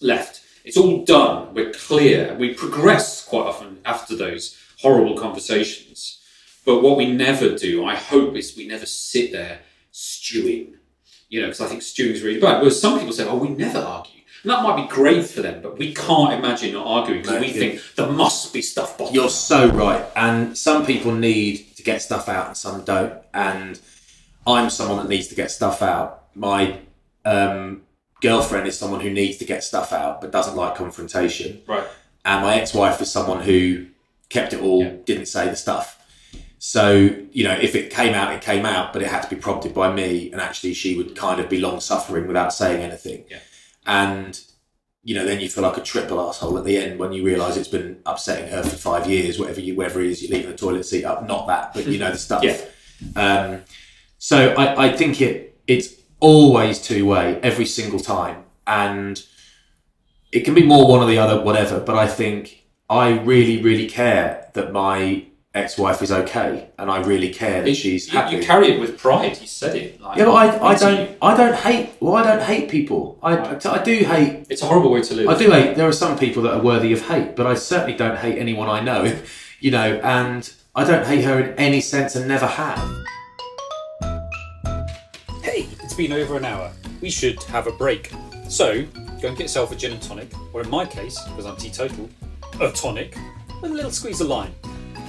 [0.00, 0.40] left.
[0.64, 1.52] It's all done.
[1.52, 6.18] We're clear, we progress quite often after those horrible conversations.
[6.64, 9.60] But what we never do, I hope, is we never sit there
[9.90, 10.76] stewing.
[11.28, 12.60] You know, because I think stewing is really bad.
[12.60, 15.62] Whereas some people say, "Oh, we never argue." And that might be great for them,
[15.62, 18.98] but we can't imagine not arguing because No, we you- think there must be stuff
[18.98, 19.14] bottled.
[19.14, 20.04] You're so right.
[20.16, 23.14] And some people need to get stuff out and some don't.
[23.32, 23.78] And
[24.46, 26.24] I'm someone that needs to get stuff out.
[26.34, 26.78] My
[27.24, 27.82] um,
[28.20, 31.62] girlfriend is someone who needs to get stuff out but doesn't like confrontation.
[31.68, 31.84] Right.
[32.24, 33.86] And my ex wife is someone who
[34.28, 34.92] kept it all, Yeah.
[35.04, 35.98] didn't say the stuff.
[36.58, 39.36] So, you know, if it came out, it came out, but it had to be
[39.36, 40.30] prompted by me.
[40.32, 43.24] And actually, she would kind of be long suffering without saying anything.
[43.30, 43.38] Yeah.
[43.92, 44.40] And
[45.04, 47.56] you know, then you feel like a triple asshole at the end when you realise
[47.56, 50.56] it's been upsetting her for five years, whatever you, whether it is you're leaving the
[50.56, 52.44] toilet seat up, not that, but you know the stuff.
[52.44, 52.58] Yeah.
[53.16, 53.62] Um,
[54.18, 59.22] so I, I think it it's always two way every single time, and
[60.30, 61.80] it can be more one or the other, whatever.
[61.80, 67.32] But I think I really, really care that my ex-wife is okay, and I really
[67.32, 68.36] care that she's you, happy.
[68.36, 69.38] you carry it with pride.
[69.40, 70.00] You said it.
[70.00, 73.18] Like, yeah, but I, I don't I don't hate well I don't hate people.
[73.22, 75.28] I, I do hate It's a horrible way to live.
[75.28, 75.76] I do hate.
[75.76, 78.68] There are some people that are worthy of hate, but I certainly don't hate anyone
[78.68, 79.18] I know.
[79.62, 82.80] You know, and I don't hate her in any sense, and never have.
[85.40, 86.72] Hey, it's been over an hour.
[87.00, 88.10] We should have a break.
[88.48, 91.56] So, go and get yourself a gin and tonic, or in my case, because I'm
[91.56, 92.10] teetotal,
[92.60, 93.16] a tonic
[93.62, 94.52] and a little squeeze of lime.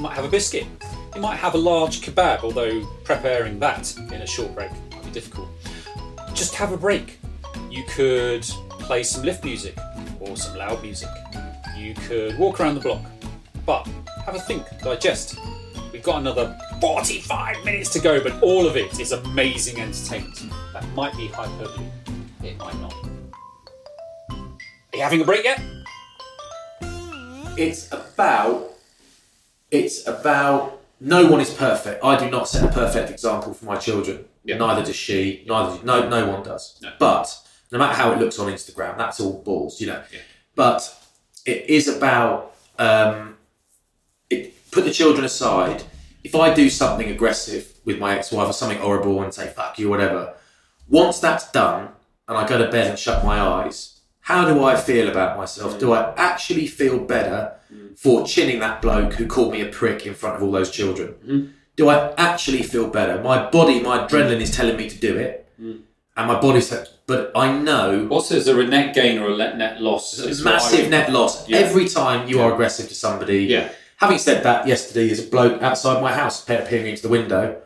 [0.03, 0.67] Might have a biscuit.
[1.15, 5.11] You might have a large kebab, although preparing that in a short break might be
[5.11, 5.47] difficult.
[6.33, 7.19] Just have a break.
[7.71, 9.77] You could play some lift music
[10.19, 11.07] or some loud music.
[11.77, 13.01] You could walk around the block.
[13.65, 13.87] But
[14.25, 15.39] have a think, digest.
[15.93, 20.37] We've got another 45 minutes to go, but all of it is amazing entertainment.
[20.73, 21.87] That might be hyperbole.
[22.43, 22.93] It might not.
[24.31, 25.61] Are you having a break yet?
[27.57, 28.72] It's about.
[29.73, 30.79] It's about.
[30.99, 32.01] No one is perfect.
[32.01, 34.23] I do not set a perfect example for my children.
[34.45, 34.57] Yeah.
[34.57, 35.43] Neither does she.
[35.47, 36.79] Neither no no one does.
[36.81, 36.93] No.
[36.97, 37.35] But
[37.71, 40.01] no matter how it looks on Instagram, that's all balls, you know.
[40.13, 40.19] Yeah.
[40.55, 40.95] But
[41.45, 43.35] it is about um,
[44.29, 45.83] it, put the children aside.
[46.23, 49.89] If I do something aggressive with my ex-wife or something horrible and say fuck you,
[49.89, 50.35] whatever,
[50.87, 51.89] once that's done
[52.27, 53.92] and I go to bed and shut my eyes,
[54.23, 55.79] how do I feel about myself?
[55.79, 57.53] Do I actually feel better
[57.97, 61.53] for chinning that bloke who called me a prick in front of all those children?
[61.75, 63.21] Do I actually feel better?
[63.21, 65.83] My body, my adrenaline is telling me to do it, and
[66.15, 70.17] my body said, but I know What's there's a net gain or a net loss?
[70.19, 71.57] it's a massive net loss Yeah.
[71.57, 73.43] every time you are aggressive to somebody.
[73.45, 73.69] Yeah.
[73.97, 77.57] Having said that, yesterday is a bloke outside my house peering into the window,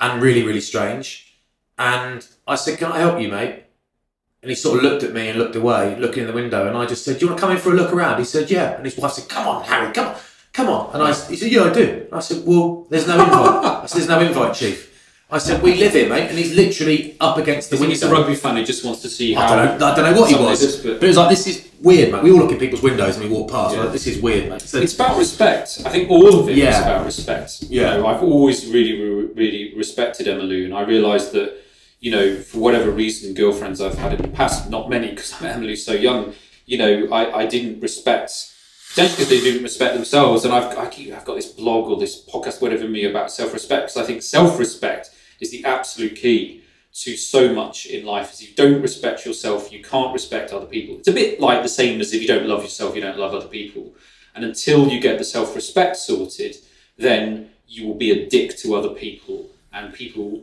[0.00, 1.38] and really, really strange.
[1.78, 3.61] And I said, "Can I help you, mate?"
[4.42, 6.66] And he sort of looked at me and looked away, looking in the window.
[6.66, 8.24] And I just said, "Do you want to come in for a look around?" He
[8.24, 10.16] said, "Yeah." And his wife said, "Come on, Harry, come on,
[10.52, 13.22] come on." And I, he said, "Yeah, I do." And I said, "Well, there's no
[13.22, 14.88] invite." I said, "There's no invite, chief."
[15.30, 17.90] I said, "We live here, mate," and he's literally up against the window.
[17.90, 19.46] he's a rugby fan who just wants to see how.
[19.54, 19.86] I don't know.
[19.86, 22.10] I don't know what he was, is, but, but- it was like this is weird,
[22.10, 22.24] mate.
[22.24, 23.76] We all look in people's windows and we walk past.
[23.76, 23.82] Yeah.
[23.84, 24.60] Like, this is weird, mate.
[24.62, 25.82] So, It's about respect.
[25.86, 26.82] I think all of it is Yeah.
[26.82, 27.62] about respect.
[27.68, 27.96] You Yeah.
[27.96, 28.92] know, I've always really,
[29.34, 31.61] really respected Emily, and I realised that,
[32.02, 35.76] you know, for whatever reason, girlfriends I've had in the past, not many because Lou
[35.76, 36.34] so young,
[36.66, 38.52] you know, I, I didn't respect,
[38.90, 40.44] potentially because they didn't respect themselves.
[40.44, 43.54] And I've, I keep, I've got this blog or this podcast, whatever, me about self
[43.54, 45.10] respect, because I think self respect
[45.40, 49.82] is the absolute key to so much in life if you don't respect yourself, you
[49.82, 50.98] can't respect other people.
[50.98, 53.32] It's a bit like the same as if you don't love yourself, you don't love
[53.32, 53.94] other people.
[54.34, 56.56] And until you get the self respect sorted,
[56.98, 59.50] then you will be a dick to other people.
[59.72, 60.42] And people,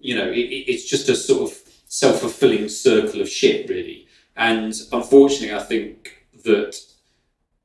[0.00, 4.06] you know, it, it- it's just a sort of self fulfilling circle of shit, really.
[4.36, 6.78] And unfortunately, I think that.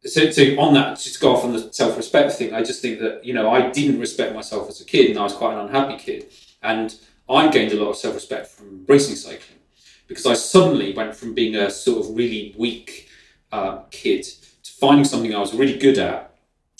[0.06, 3.00] So, so on that, just go off on the self respect thing, I just think
[3.00, 5.62] that, you know, I didn't respect myself as a kid and I was quite an
[5.68, 6.28] unhappy kid.
[6.62, 6.94] And
[7.28, 9.60] I gained a lot of self respect from racing cycling
[10.08, 13.10] because I suddenly went from being a sort of really weak
[13.52, 16.36] uh, kid to finding something I was really good at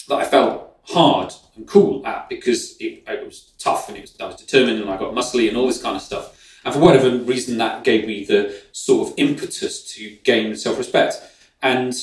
[0.08, 1.34] that I felt hard
[1.66, 4.98] cool at because it, it was tough and it was, I was determined and I
[4.98, 6.60] got muscly and all this kind of stuff.
[6.66, 11.22] And for whatever reason, that gave me the sort of impetus to gain self respect.
[11.62, 11.94] And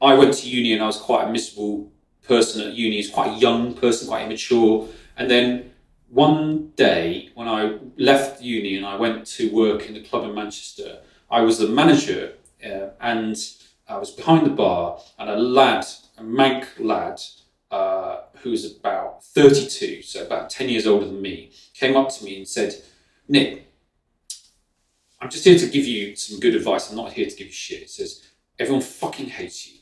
[0.00, 1.92] I went to uni and I was quite a miserable
[2.26, 3.04] person at uni.
[3.04, 4.88] I quite a young person, quite immature.
[5.16, 5.72] And then
[6.08, 10.34] one day when I left uni and I went to work in a club in
[10.34, 11.00] Manchester,
[11.30, 12.32] I was the manager
[12.64, 13.36] uh, and
[13.88, 15.84] I was behind the bar and a lad,
[16.16, 17.20] a mank lad,
[17.70, 22.24] uh, who was about 32, so about 10 years older than me, came up to
[22.24, 22.74] me and said,
[23.28, 23.66] Nick,
[25.20, 26.90] I'm just here to give you some good advice.
[26.90, 27.80] I'm not here to give you shit.
[27.80, 28.26] He says,
[28.58, 29.80] everyone fucking hates you.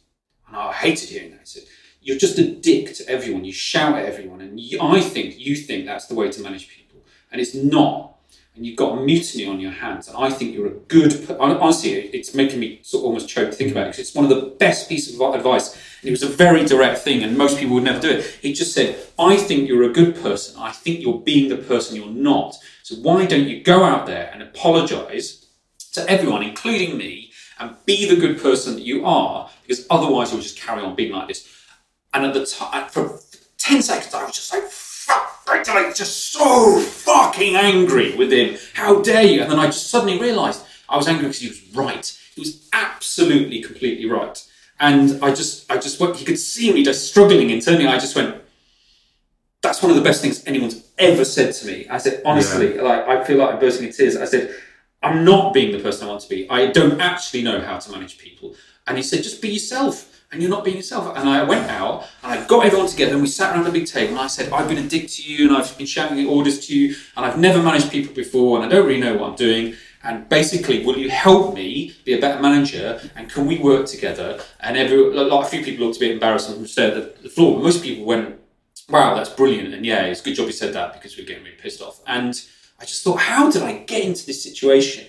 [0.48, 1.40] And I hated hearing that.
[1.40, 1.62] He said,
[2.00, 3.44] you're just a dick to everyone.
[3.44, 4.40] You shout at everyone.
[4.40, 7.04] And you, I think you think that's the way to manage people.
[7.30, 8.18] And it's not.
[8.58, 11.30] and you've got a mutiny on your hands, and I think you're a good.
[11.38, 14.30] Honestly, it's making me sort of almost choke to think about it it's one of
[14.30, 15.78] the best pieces of advice.
[16.00, 18.38] And it was a very direct thing, and most people would never do it.
[18.40, 20.56] He just said, "I think you're a good person.
[20.58, 22.56] I think you're being the person you're not.
[22.82, 25.44] So why don't you go out there and apologise
[25.92, 29.50] to everyone, including me, and be the good person that you are?
[29.62, 31.46] Because otherwise, you'll just carry on being like this."
[32.14, 33.20] And at the time, for
[33.58, 38.56] 10 seconds, I was just like, fuck, like, like, just so fucking angry with him.
[38.74, 39.42] How dare you?
[39.42, 42.18] And then I just suddenly realised I was angry because he was right.
[42.34, 44.42] He was absolutely, completely right.
[44.80, 47.86] And I just, I just went, he could see me just struggling internally.
[47.86, 48.36] I just went,
[49.60, 51.86] that's one of the best things anyone's ever said to me.
[51.88, 54.16] I said, honestly, like, I feel like I'm bursting into tears.
[54.16, 54.54] I said,
[55.02, 56.48] I'm not being the person I want to be.
[56.48, 58.54] I don't actually know how to manage people.
[58.86, 60.14] And he said, just be yourself.
[60.30, 61.16] And you're not being yourself.
[61.16, 63.86] And I went out and I got everyone together and we sat around a big
[63.86, 66.66] table and I said, I've been a dick to you and I've been shouting orders
[66.66, 69.36] to you and I've never managed people before and I don't really know what I'm
[69.36, 69.74] doing.
[70.04, 73.00] And basically, will you help me be a better manager?
[73.16, 74.40] And can we work together?
[74.60, 77.54] And every, like a few people looked a bit embarrassed and stared at the floor.
[77.54, 78.38] But most people went,
[78.88, 79.74] wow, that's brilliant.
[79.74, 82.00] And yeah, it's a good job you said that because we're getting really pissed off.
[82.06, 82.40] And
[82.80, 85.06] I just thought, how did I get into this situation?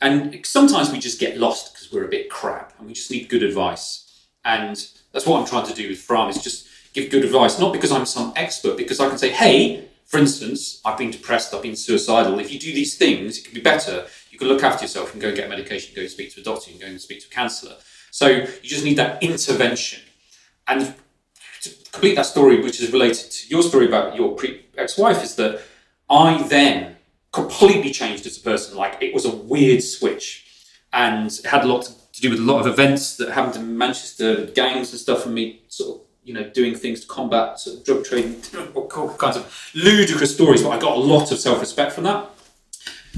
[0.00, 3.28] And sometimes we just get lost because we're a bit crap and we just need
[3.28, 4.26] good advice.
[4.44, 4.76] And
[5.12, 7.92] that's what I'm trying to do with Fram is just give good advice, not because
[7.92, 11.76] I'm some expert, because I can say, hey, for instance, I've been depressed, I've been
[11.76, 12.38] suicidal.
[12.38, 14.06] If you do these things, it can be better.
[14.34, 16.42] You can look after yourself and go and get medication, go and speak to a
[16.42, 17.76] doctor, you can go and speak to a counsellor.
[18.10, 20.02] So you just need that intervention.
[20.66, 20.92] And
[21.62, 25.36] to complete that story, which is related to your story about your pre ex-wife, is
[25.36, 25.60] that
[26.10, 26.96] I then
[27.30, 28.76] completely changed as a person.
[28.76, 30.44] Like it was a weird switch,
[30.92, 33.78] and it had a lot to do with a lot of events that happened in
[33.78, 37.76] Manchester, gangs and stuff, and me sort of you know doing things to combat sort
[37.76, 38.42] of drug trading,
[38.74, 40.64] all kinds of ludicrous stories.
[40.64, 42.33] But I got a lot of self-respect from that,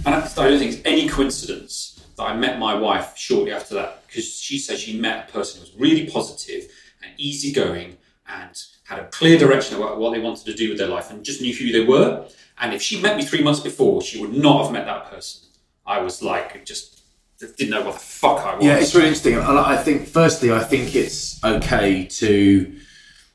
[0.04, 4.06] and I, don't think it's any coincidence that I met my wife shortly after that
[4.06, 6.70] because she said she met a person who was really positive
[7.02, 7.96] and easygoing
[8.28, 11.24] and had a clear direction about what they wanted to do with their life and
[11.24, 12.26] just knew who they were.
[12.58, 15.48] And if she met me three months before, she would not have met that person.
[15.86, 17.02] I was like, just
[17.38, 18.64] didn't know what the fuck I was.
[18.64, 19.34] Yeah, it's really interesting.
[19.34, 22.76] And I think, firstly, I think it's okay to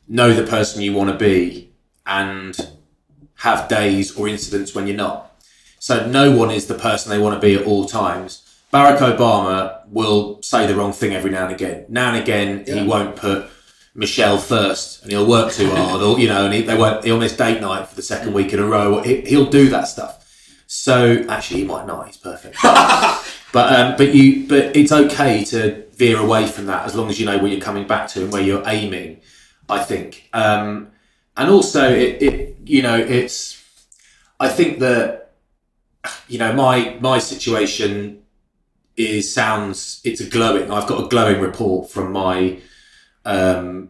[0.07, 1.71] know the person you want to be
[2.05, 2.57] and
[3.35, 5.30] have days or incidents when you're not.
[5.81, 8.47] So no one is the person they want to be at all times.
[8.71, 11.85] Barack Obama will say the wrong thing every now and again.
[11.89, 13.49] Now and again, he won't put
[13.95, 17.03] Michelle first, and he'll work too hard, or you know, and he, they won't.
[17.03, 19.01] He'll miss date night for the second week in a row.
[19.01, 20.23] He, he'll do that stuff.
[20.67, 22.05] So actually, he might not.
[22.05, 22.57] He's perfect.
[23.51, 27.19] But um, but you but it's okay to veer away from that as long as
[27.19, 29.19] you know where you're coming back to and where you're aiming.
[29.67, 30.91] I think, um,
[31.35, 33.61] and also it, it you know it's
[34.39, 35.20] I think that
[36.27, 38.21] you know my my situation
[38.97, 40.71] is sounds it's a glowing.
[40.71, 42.59] I've got a glowing report from my
[43.25, 43.89] um,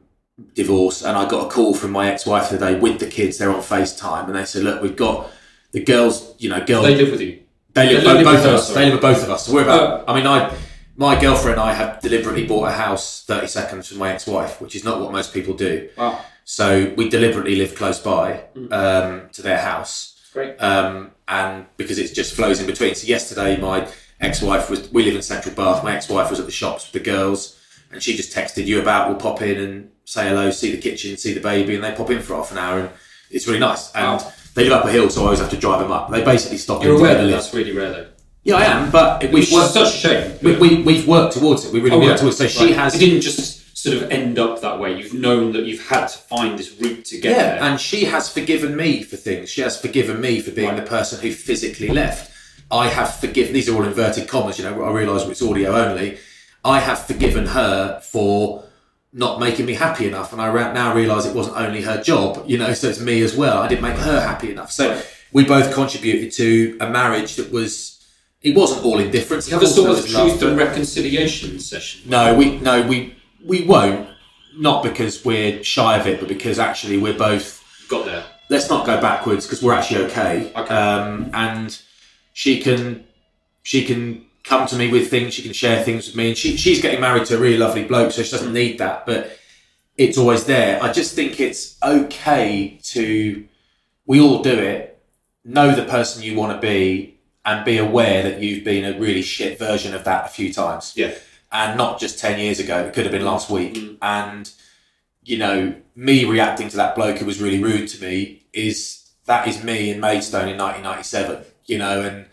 [0.53, 3.37] divorce, and I got a call from my ex-wife today with the kids.
[3.37, 5.31] They're on FaceTime, and they said, "Look, we've got
[5.71, 6.35] the girls.
[6.39, 6.85] You know, girls.
[6.85, 7.39] They live with you.
[7.73, 8.75] They live, They both, live both with of us, sorry.
[8.79, 9.45] They live with both of us.
[9.45, 10.03] So we're about.
[10.07, 10.53] I mean, I,
[10.97, 14.75] my girlfriend and I have deliberately bought a house thirty seconds from my ex-wife, which
[14.75, 15.89] is not what most people do.
[15.97, 20.57] Wow, So we deliberately live close by um, to their house, great.
[20.61, 22.93] um, and because it just flows in between.
[22.93, 23.87] So yesterday, my
[24.19, 24.91] ex-wife was.
[24.91, 25.83] We live in Central Bath.
[25.83, 27.57] My ex-wife was at the shops with the girls,
[27.91, 29.07] and she just texted you about.
[29.09, 32.09] We'll pop in and say hello, see the kitchen, see the baby, and they pop
[32.11, 32.89] in for half an hour, and
[33.31, 33.91] it's really nice.
[33.95, 34.31] And Wow.
[34.55, 36.11] they live up a hill, so I always have to drive them up.
[36.11, 38.07] They basically stop You're aware that live- that's really rare though.
[38.43, 39.73] yeah, I am, but we've worked.
[39.73, 40.37] such a shame.
[40.43, 41.71] We, we, we've worked towards it.
[41.71, 42.15] We really Oh, worked yeah.
[42.17, 42.49] towards it.
[42.49, 42.75] So she Right.
[42.75, 42.95] has.
[42.95, 44.95] It didn't just sort of end up that way.
[44.95, 47.61] You've known that you've had to find this route to get yeah, there.
[47.63, 49.49] and she has forgiven me for things.
[49.49, 50.83] She has forgiven me for being Right.
[50.83, 52.31] the person who physically left.
[52.69, 53.53] I have forgiven.
[53.53, 54.59] These are all inverted commas.
[54.59, 56.19] You know, I realise it's audio only.
[56.63, 58.63] I have forgiven her for
[59.11, 62.43] not making me happy enough, and I now realise it wasn't only her job.
[62.45, 63.57] You know, so it's me as well.
[63.63, 64.71] I didn't make her happy enough.
[64.71, 65.01] So
[65.33, 67.97] we both contributed to a marriage that was.
[68.43, 69.47] It wasn't all indifference.
[69.47, 72.09] you have a sort of was love, truth and reconciliation session.
[72.09, 74.09] No, we no we we won't.
[74.57, 77.63] Not because we're shy of it, but because actually we're both.
[77.87, 78.25] Got there.
[78.49, 80.51] Let's not go backwards because we're actually okay.
[80.53, 80.73] Okay.
[80.73, 81.81] Um, and
[82.33, 83.05] she can
[83.63, 85.33] she can come to me with things.
[85.33, 87.85] She can share things with me, and she she's getting married to a really lovely
[87.85, 89.05] bloke, so she doesn't need that.
[89.05, 89.37] But
[89.97, 90.83] it's always there.
[90.83, 93.45] I just think it's okay to.
[94.05, 95.01] We all do it.
[95.45, 99.21] Know the person you want to be, and be aware that you've been a really
[99.21, 101.13] shit version of that a few times Yeah.
[101.51, 104.51] And not just 10 years ago it could have been last week and
[105.23, 109.47] you know me reacting to that bloke who was really rude to me is that
[109.47, 112.25] is me in maidstone in 1997 you know and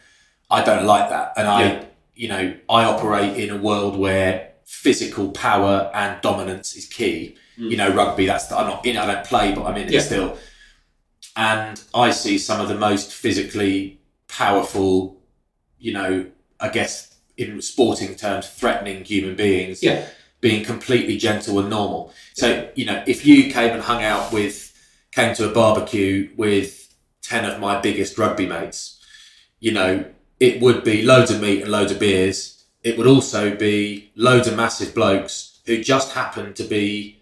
[0.50, 1.84] I don't like that, and I, Yeah.
[2.14, 7.36] you know, I operate in a world where physical power and dominance is key.
[7.58, 8.24] You know, rugby.
[8.24, 8.96] That's I'm not in.
[8.96, 9.92] I don't play, but I'm in it Mm.
[9.92, 10.00] Yeah.
[10.00, 10.38] still.
[11.36, 15.20] And I see some of the most physically powerful,
[15.78, 16.26] you know,
[16.58, 20.04] I guess in sporting terms, threatening human beings Yeah.
[20.40, 22.12] being completely gentle and normal.
[22.34, 24.72] So, you know, if you came and hung out with,
[25.12, 26.88] came to a barbecue with
[27.22, 28.98] 10 of my biggest rugby mates,
[29.60, 30.04] you know,
[30.38, 32.62] it would be loads of meat and loads of beers.
[32.84, 37.17] It would also be loads of massive blokes who just happen to be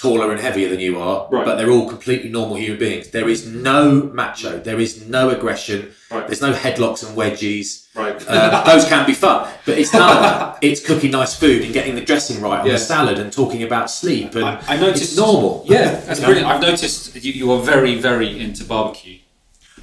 [0.00, 1.44] taller and heavier than you are, Right.
[1.44, 3.08] but they're all completely normal human beings.
[3.08, 6.26] There is no macho, there is no aggression, Right.
[6.26, 7.84] there's no headlocks and wedgies.
[7.94, 8.16] Right.
[8.26, 10.58] Uh, those can be fun, but it's none of that.
[10.62, 12.72] It's cooking nice food and getting the dressing right on Yeah.
[12.74, 14.34] the salad and talking about sleep.
[14.36, 15.64] And I, I noticed it's normal.
[15.68, 16.26] Yeah, that's You know?
[16.32, 16.48] brilliant.
[16.50, 19.18] I've noticed you, you are very, very into barbecue.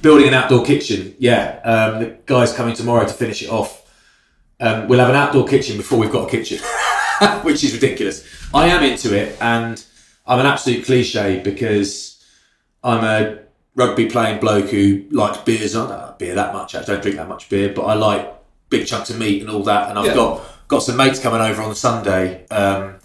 [0.02, 1.60] Building an outdoor kitchen, yeah.
[1.64, 3.82] Um, the guy's coming tomorrow to finish it off.
[4.60, 6.58] Um, we'll have an outdoor kitchen before we've got a kitchen,
[7.42, 8.24] which is ridiculous.
[8.52, 9.82] I am into it, and
[10.28, 12.22] I'm an absolute cliche because
[12.84, 13.38] I'm a
[13.74, 15.74] rugby playing bloke who likes beers.
[15.74, 16.74] I don't like beer that much.
[16.74, 18.34] I don't drink that much beer, but I like
[18.68, 19.88] big chunks of meat and all that.
[19.88, 20.14] And I've Yeah.
[20.14, 22.96] got got some mates coming over on Sunday, um,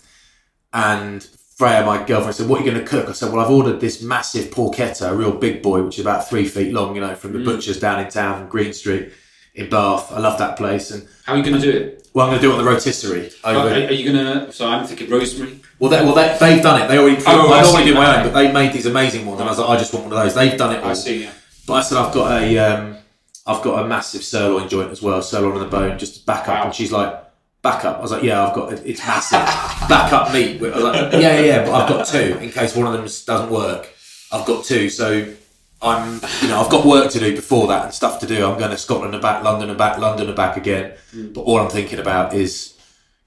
[0.74, 1.26] and
[1.56, 3.80] Freya, my girlfriend, said, "What are you going to cook?" I said, "Well, I've ordered
[3.80, 6.96] this massive porchetta, a real big boy, which is about three feet long.
[6.96, 9.14] You know, from the butcher's down in town, from Green Street
[9.56, 10.12] in Bath.
[10.12, 10.92] I love that place.
[10.92, 12.08] And How are you going to do it?
[12.14, 13.32] well, I'm going to do it on the rotisserie.
[13.44, 14.52] Are, Over, are you going to?
[14.52, 15.60] So I'm thinking rosemary.
[15.80, 16.88] well, they, well, they, they've done it.
[16.88, 17.22] They already.
[17.26, 19.52] Oh, I I normally do my own, but they made these amazing ones, and I
[19.52, 20.36] was like, I just want one of those.
[20.36, 20.92] They've done it all.
[20.92, 21.24] I see.
[21.24, 21.32] Yeah.
[21.66, 22.98] But I said I've got a um,
[23.46, 26.48] I've got a massive sirloin joint as well, sirloin on the bone, just to back
[26.48, 26.60] up.
[26.60, 26.66] Wow.
[26.66, 27.24] And she's like,
[27.62, 27.98] back up.
[27.98, 28.82] I was like, yeah, I've got it.
[28.86, 29.40] It's massive.
[29.90, 30.62] back up meat.
[30.62, 33.04] I was like, yeah, yeah, yeah, but I've got two in case one of them
[33.04, 33.90] doesn't work.
[34.32, 35.34] I've got two, so
[35.84, 38.46] I'm you know I've got work to do before that and stuff to do.
[38.46, 40.94] I'm going to Scotland and back, London and back, London and back again.
[41.14, 41.34] Mm.
[41.34, 42.74] But all I'm thinking about is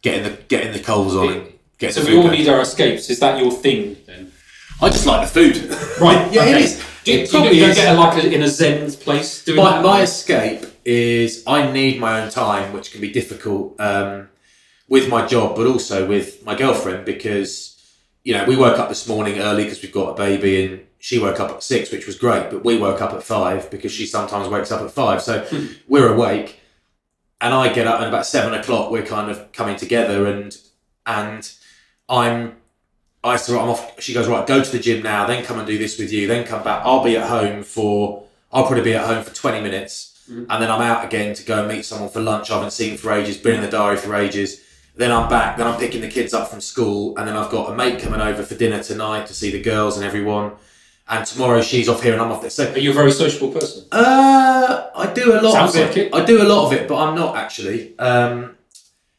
[0.02, 2.38] getting the getting the coals on and getting So the we all going.
[2.38, 3.10] need our escapes.
[3.10, 4.32] Is that your thing then?
[4.80, 5.56] I just like the food.
[6.00, 6.30] Right.
[6.32, 6.64] yeah, it okay.
[6.64, 6.84] is.
[7.04, 7.76] Do you, It do you, probably you is.
[7.76, 9.82] get a, like a, in a zen place doing my, that?
[9.84, 14.28] my escape is I need my own time, which can be difficult um,
[14.88, 17.72] with my job, but also with my girlfriend because
[18.24, 21.20] you know we woke up this morning early because we've got a baby, and she
[21.20, 24.06] woke up at six, which was great, but we woke up at five because she
[24.06, 25.66] sometimes wakes up at five, so hmm.
[25.86, 26.58] we're awake,
[27.40, 30.58] and I get up, and about seven o'clock we're kind of coming together, and
[31.06, 31.48] and
[32.08, 32.56] I'm
[33.22, 34.02] I said, right, I'm off.
[34.02, 36.26] She goes, right, go to the gym now, then come and do this with you,
[36.26, 36.82] then come back.
[36.84, 40.24] I'll be at home for, I'll probably be at home for 20 minutes.
[40.26, 40.46] Hmm.
[40.50, 42.96] And then I'm out again to go and meet someone for lunch I haven't seen
[42.96, 44.60] for ages, been in the diary for ages.
[44.96, 47.16] Then I'm back, then I'm picking the kids up from school.
[47.16, 49.96] And then I've got a mate coming over for dinner tonight to see the girls
[49.96, 50.52] and everyone.
[51.08, 52.50] And tomorrow she's off here and I'm off there.
[52.50, 53.84] So Are you a very sociable person?
[53.92, 55.86] uh, I do a lot Sounds of it.
[55.88, 56.14] like it.
[56.14, 57.96] I do a lot of it, but I'm not actually.
[57.98, 58.56] Um,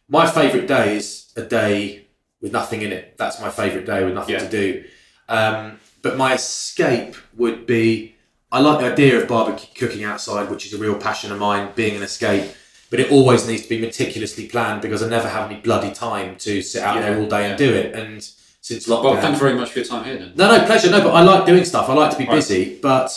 [0.09, 2.05] my favourite day is a day
[2.41, 3.15] with nothing in it.
[3.18, 4.39] That's my favourite day with nothing Yeah.
[4.39, 4.84] to do.
[5.30, 8.15] Um, but my escape would be.
[8.51, 11.69] I like the idea of barbecue cooking outside, which is a real passion of mine,
[11.76, 12.51] being an escape.
[12.89, 16.38] But it always needs to be meticulously planned because I never have any bloody time
[16.38, 17.93] to sit out there all day and do it.
[17.93, 18.26] And
[18.68, 20.34] since lockdown, Well, thank you very much for your time here then.
[20.35, 20.91] no, no, pleasure.
[20.91, 21.88] No, but I like doing stuff.
[21.88, 22.35] I like to be Right.
[22.35, 23.10] busy, but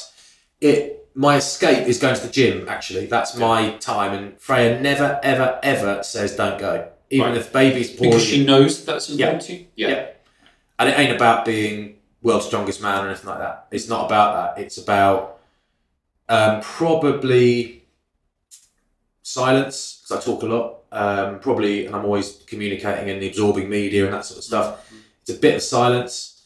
[0.60, 2.68] it my escape is going to the gym.
[2.68, 4.12] Actually, that's my time.
[4.14, 7.36] And Freya never, ever, ever says don't go, even Right.
[7.36, 8.10] if baby's poorly.
[8.12, 9.66] Because she knows that's important to you?
[9.74, 10.06] Yeah.
[10.78, 13.66] And it ain't about being world's strongest man or anything like that.
[13.72, 14.62] It's not about that.
[14.62, 15.38] It's about
[16.28, 17.82] um, probably
[19.22, 20.76] silence because I talk a lot.
[20.92, 24.89] Um, probably, and I'm always communicating and absorbing media and that sort of stuff.
[25.22, 26.42] It's a bit of silence.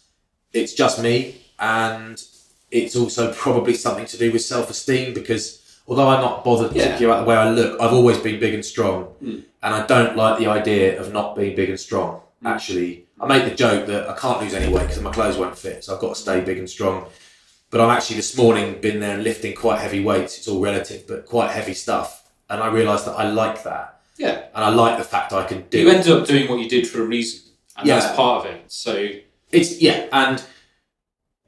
[0.53, 2.23] It's just me, and
[2.71, 6.85] it's also probably something to do with self-esteem because although I'm not bothered Yeah.
[6.85, 9.43] particularly about the way I look, I've always been big and strong, Mm.
[9.63, 12.21] and I don't like the idea of not being big and strong.
[12.45, 15.57] Actually, I make the joke that I can't lose any weight because my clothes won't
[15.59, 17.07] fit, so I've got to stay big and strong.
[17.71, 20.39] But I'm actually this morning been there and lifting quite heavy weights.
[20.39, 24.43] It's all relative, but quite heavy stuff, and I realised that I like that, Yeah.
[24.55, 25.79] and I like the fact I can do.
[25.81, 25.95] You it.
[25.97, 27.41] ended up doing what you did for a reason.
[27.77, 27.99] And Yeah.
[28.01, 28.63] that's part of it.
[28.69, 29.09] So
[29.53, 30.43] It's yeah, and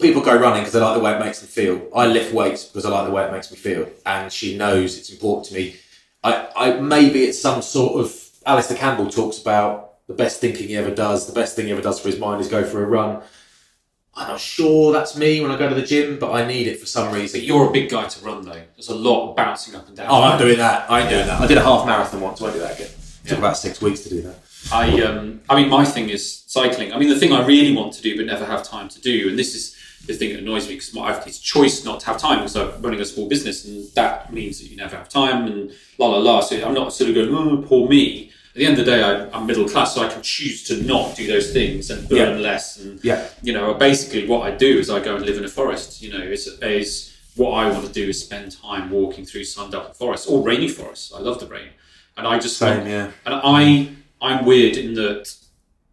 [0.00, 1.88] people go running because they like the way it makes them feel.
[1.94, 4.96] I lift weights because I like the way it makes me feel, and she knows
[4.98, 5.76] it's important to me.
[6.22, 10.76] I, I maybe it's some sort of Alastair Campbell talks about the best thinking he
[10.76, 11.26] ever does.
[11.26, 13.22] The best thing he ever does for his mind is go for a run.
[14.14, 16.80] I'm not sure that's me when I go to the gym, but I need it
[16.80, 17.40] for some reason.
[17.40, 18.62] but you're a big guy to run though.
[18.76, 20.06] There's a lot of bouncing up and down.
[20.08, 20.90] Oh, I'm doing that.
[20.90, 21.40] I ain't doing that.
[21.40, 22.40] I did a half marathon once.
[22.40, 22.88] I won't do that again.
[23.24, 24.38] It took about six weeks to do that.
[24.72, 26.93] I um I mean my thing is cycling.
[26.93, 29.28] I mean the thing I really want to do but never have time to do,
[29.28, 29.76] and this is
[30.06, 32.80] the thing that annoys me because my it's choice not to have time because I'm
[32.80, 36.18] running a small business and that means that you never have time and la la
[36.18, 36.40] la.
[36.40, 38.30] So I'm not sort of going, oh, poor me.
[38.55, 40.82] At the end of the day, I, I'm middle class, so I can choose to
[40.84, 42.78] not do those things and burn less.
[42.78, 43.28] And Yeah.
[43.43, 46.01] you know, basically what I do is I go and live in a forest.
[46.01, 49.94] You know, is is what I want to do is spend time walking through sun-dark
[49.94, 51.12] forests or rainy forests.
[51.14, 51.68] I love the rain,
[52.16, 53.10] and I just Same, yeah.
[53.26, 53.88] and I
[54.20, 55.34] I'm weird in that,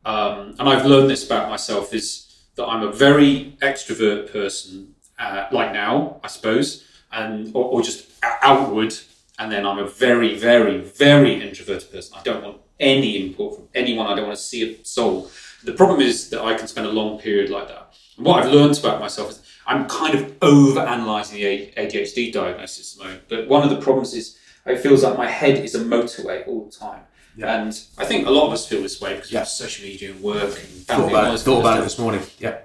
[0.06, 5.48] um, and I've learned this about myself is that I'm a very extrovert person, uh,
[5.52, 8.96] like now I suppose, and or, or just outward,
[9.40, 12.18] and then I'm a very very very introverted person.
[12.18, 14.08] I don't want any input from anyone.
[14.08, 15.30] I don't want to see a soul.
[15.64, 17.94] The problem is that I can spend a long period like that.
[18.18, 22.94] And what I've learned about myself is I'm kind of over analysing the ADHD diagnosis
[22.94, 23.24] at the moment.
[23.30, 26.66] But one of the problems is it feels like my head is a motorway all
[26.66, 27.02] the time.
[27.36, 27.62] Yeah.
[27.62, 29.38] And I think a lot of us feel this way because Yeah.
[29.38, 31.32] we have social media and work and Thought family and about it.
[31.32, 32.22] this Thought about it this morning.
[32.40, 32.58] Yeah.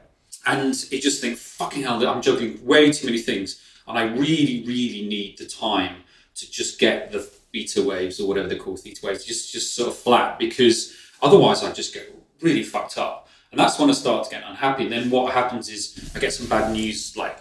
[0.47, 3.61] And you just think, fucking hell, I'm juggling way too many things.
[3.87, 5.97] And I really, really need the time
[6.37, 9.89] to just get the beta waves or whatever they're called, theta waves, just, just sort
[9.89, 13.29] of flat because otherwise I just get really fucked up.
[13.51, 14.85] And that's when I start to get unhappy.
[14.85, 17.39] And then what happens is I get some bad news like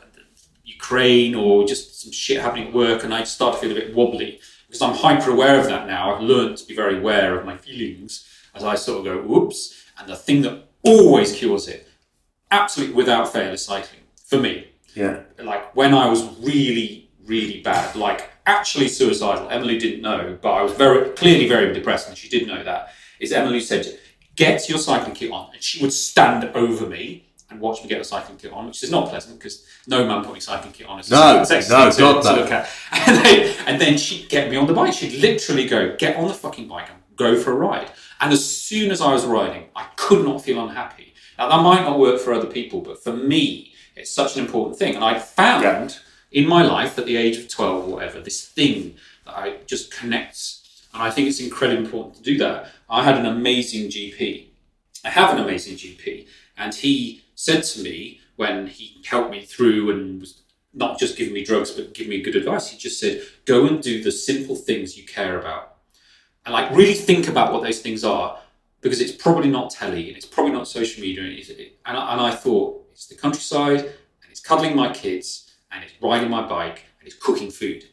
[0.63, 3.95] Ukraine or just some shit happening at work and I start to feel a bit
[3.95, 6.13] wobbly because I'm hyper aware of that now.
[6.15, 9.85] I've learned to be very aware of my feelings as I sort of go, whoops.
[9.97, 11.87] And the thing that always cures it,
[12.51, 14.67] absolutely without fail, is cycling for me.
[14.93, 15.21] Yeah.
[15.41, 19.49] Like when I was really, really bad, like actually suicidal.
[19.49, 22.93] Emily didn't know, but I was very clearly very depressed, and she did know that.
[23.19, 23.99] Is Emily said,
[24.35, 27.97] "Get your cycling kit on," and she would stand over me and watch me get
[27.99, 30.87] the cycling kit on, which is not pleasant because no man put putting cycling kit
[30.87, 32.41] on is No, sexy no, to, God, to no.
[32.41, 32.69] look at.
[33.07, 34.93] And then, and then she'd get me on the bike.
[34.93, 38.43] She'd literally go, "Get on the fucking bike and go for a ride." And as
[38.45, 41.13] soon as I was riding, I could not feel unhappy.
[41.37, 44.77] Now that might not work for other people, but for me, it's such an important
[44.77, 44.95] thing.
[44.95, 45.63] And I found
[46.33, 46.41] Yeah.
[46.41, 48.95] in my life at the age of 12 or whatever, this thing
[49.25, 50.63] that I just connects.
[50.93, 52.71] And I think it's incredibly important to do that.
[52.89, 54.47] I had an amazing GP.
[55.05, 56.27] I have an amazing GP.
[56.57, 60.41] And he said to me when he helped me through and was
[60.73, 63.81] not just giving me drugs, but giving me good advice, he just said, go and
[63.81, 65.77] do the simple things you care about.
[66.45, 68.39] And like really think about what those things are
[68.81, 71.23] because it's probably not telly and it's probably not social media.
[71.23, 75.53] And, it's, and, I, and I thought, it's the countryside and it's cuddling my kids
[75.71, 77.85] and it's riding my bike and it's cooking food.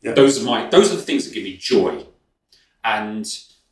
[0.00, 0.14] Yeah.
[0.14, 2.06] Those are my those are the things that give me joy.
[2.82, 3.26] And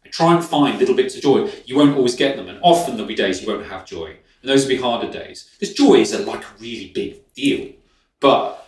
[0.04, 1.50] I try and find little bits of joy.
[1.64, 4.18] You won't always get them, and often there'll be days you won't have joy.
[4.42, 5.50] And those will be harder days.
[5.58, 7.72] Because joy is a, like a really big deal.
[8.20, 8.66] But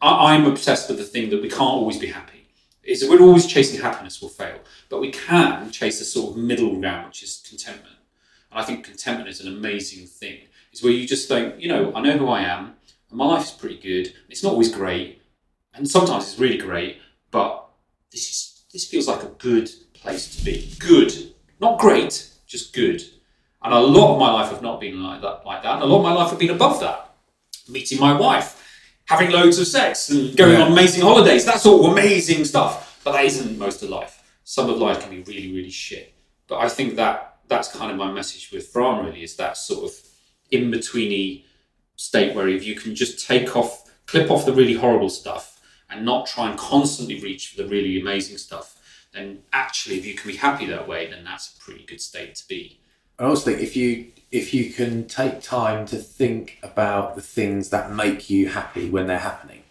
[0.00, 2.48] I, I'm obsessed with the thing that we can't always be happy.
[2.82, 4.58] Is that we're always chasing happiness will fail.
[4.88, 7.96] But we can chase a sort of middle ground, which is contentment.
[8.50, 10.38] And I think contentment is an amazing thing.
[10.72, 12.76] It's where you just think, you know, I know who I am,
[13.08, 14.14] and my life is pretty good.
[14.28, 15.20] It's not always great,
[15.74, 16.98] and sometimes it's really great,
[17.30, 17.68] but
[18.12, 20.72] this is this feels like a good place to be.
[20.78, 23.02] Good, not great, just good.
[23.62, 25.74] And a lot of my life have not been like that, like that.
[25.74, 27.10] And a lot of my life have been above that.
[27.68, 28.56] Meeting my wife,
[29.04, 30.62] having loads of sex, and going Yeah.
[30.62, 31.44] on amazing holidays.
[31.44, 33.00] That's all amazing stuff.
[33.04, 34.22] But that isn't most of life.
[34.44, 36.14] Some of life can be really, really shit.
[36.48, 39.04] But I think that that's kind of my message with Fram.
[39.04, 39.96] Really, is that sort of
[40.50, 41.44] in betweeny
[41.96, 45.60] state where if you can just take off, clip off the really horrible stuff,
[45.90, 48.76] and not try and constantly reach for the really amazing stuff,
[49.12, 52.34] then actually, if you can be happy that way, then that's a pretty good state
[52.36, 52.79] to be.
[53.20, 57.70] I also think if you if you can take time to think about the things
[57.70, 59.62] that make you happy when they're happening,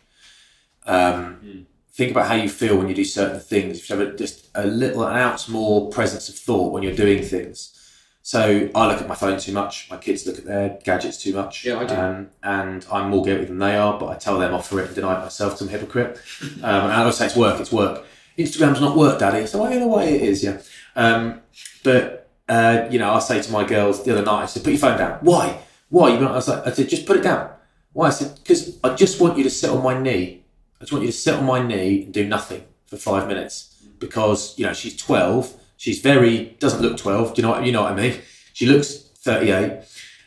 [0.86, 3.80] um, think about how you feel when you do certain things.
[3.80, 6.96] If you have a, just a little an ounce more presence of thought when you're
[6.96, 7.76] doing things.
[8.22, 9.90] So I look at my phone too much.
[9.90, 11.66] My kids look at their gadgets too much.
[11.66, 11.96] Yeah, I do.
[11.96, 14.88] Um, and I'm more guilty than they are, but I tell them off for it
[14.88, 16.20] and deny it myself a hypocrite.
[16.42, 17.60] Um, and I always say it's work.
[17.60, 18.06] It's work.
[18.38, 19.48] Instagram's not work, Daddy.
[19.48, 20.62] So well, in a way it is, yeah.
[20.96, 21.42] Um,
[21.84, 22.19] but
[22.50, 24.80] uh, you know, I say to my girls the other night, I said, "Put your
[24.80, 25.60] phone down." Why?
[25.90, 26.10] Why?
[26.10, 27.50] I was like, I said, "Just put it down."
[27.94, 28.08] Why?
[28.08, 30.44] I said, "Because I just want you to sit on my knee.
[30.80, 33.86] I just want you to sit on my knee and do nothing for five minutes."
[34.00, 35.54] Because you know she's twelve.
[35.78, 37.34] She's very doesn't look twelve.
[37.34, 38.20] Do you know what you know what I mean?
[38.54, 39.84] She looks thirty-eight,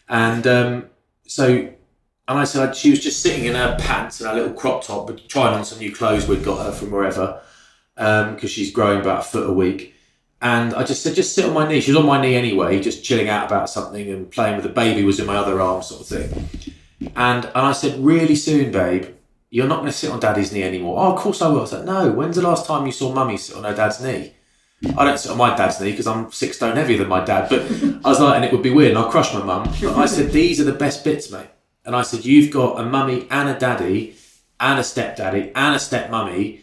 [0.09, 0.87] and um,
[1.27, 1.69] so.
[2.29, 5.09] And I said she was just sitting in her pants and her little crop top,
[5.09, 7.43] but trying on some new clothes we'd got her from wherever,
[7.97, 9.92] because she's growing about a foot a week.
[10.43, 11.81] And I just said, just sit on my knee.
[11.81, 14.71] She was on my knee anyway, just chilling out about something and playing with the
[14.71, 16.49] baby was in my other arm, sort of thing.
[17.17, 19.07] And and I said, really soon, babe,
[19.51, 20.99] you're not going to sit on daddy's knee anymore.
[20.99, 21.63] Oh, of course I will.
[21.63, 22.11] I said, no.
[22.11, 24.35] When's the last time you saw mummy sit on her dad's knee?
[24.99, 27.49] I don't sit on my dad's knee because I'm six stone heavier than my dad.
[27.49, 27.63] But
[28.05, 29.73] I was like, and it would be weird, and I'll crush my mum.
[29.81, 31.47] But I said, these are the best bits, mate.
[31.85, 34.15] And I said, You've got a mummy and a daddy
[34.61, 36.61] and a stepdaddy and a stepmummy,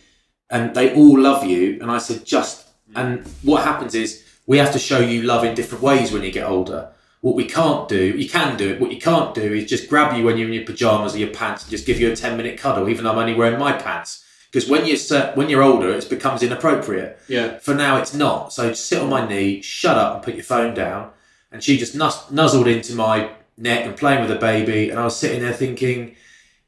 [0.49, 1.79] and they all love you.
[1.81, 2.68] And I said, Just,
[2.99, 6.31] and what happens is we have to show you love in different ways when you
[6.31, 6.89] get older.
[7.21, 10.15] What we can't do, you can do it, what you can't do is just grab
[10.17, 12.37] you when you're in your pajamas or your pants and just give you a 10
[12.37, 14.25] minute cuddle, even though I'm only wearing my pants.
[14.51, 14.97] Because when you're,
[15.35, 17.19] when you're older, it becomes inappropriate.
[17.27, 17.59] Yeah.
[17.59, 18.51] For now, it's not.
[18.51, 21.11] So sit on my knee, shut up, and put your phone down.
[21.51, 24.89] And she just nuzzled into my neck and playing with the baby.
[24.89, 26.15] And I was sitting there thinking,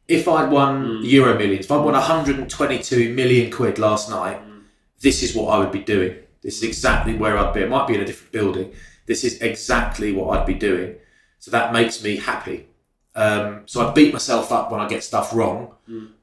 [0.08, 1.06] if I'd won hmm.
[1.06, 4.40] Euro Millions, if I'd won 122 million quid last night,
[5.02, 6.16] this is what I would be doing.
[6.42, 7.62] This is exactly where I'd be.
[7.62, 8.74] It might be in a different building.
[9.06, 10.96] This is exactly what I'd be doing.
[11.40, 12.68] So that makes me happy.
[13.16, 15.74] Um, so I beat myself up when I get stuff wrong,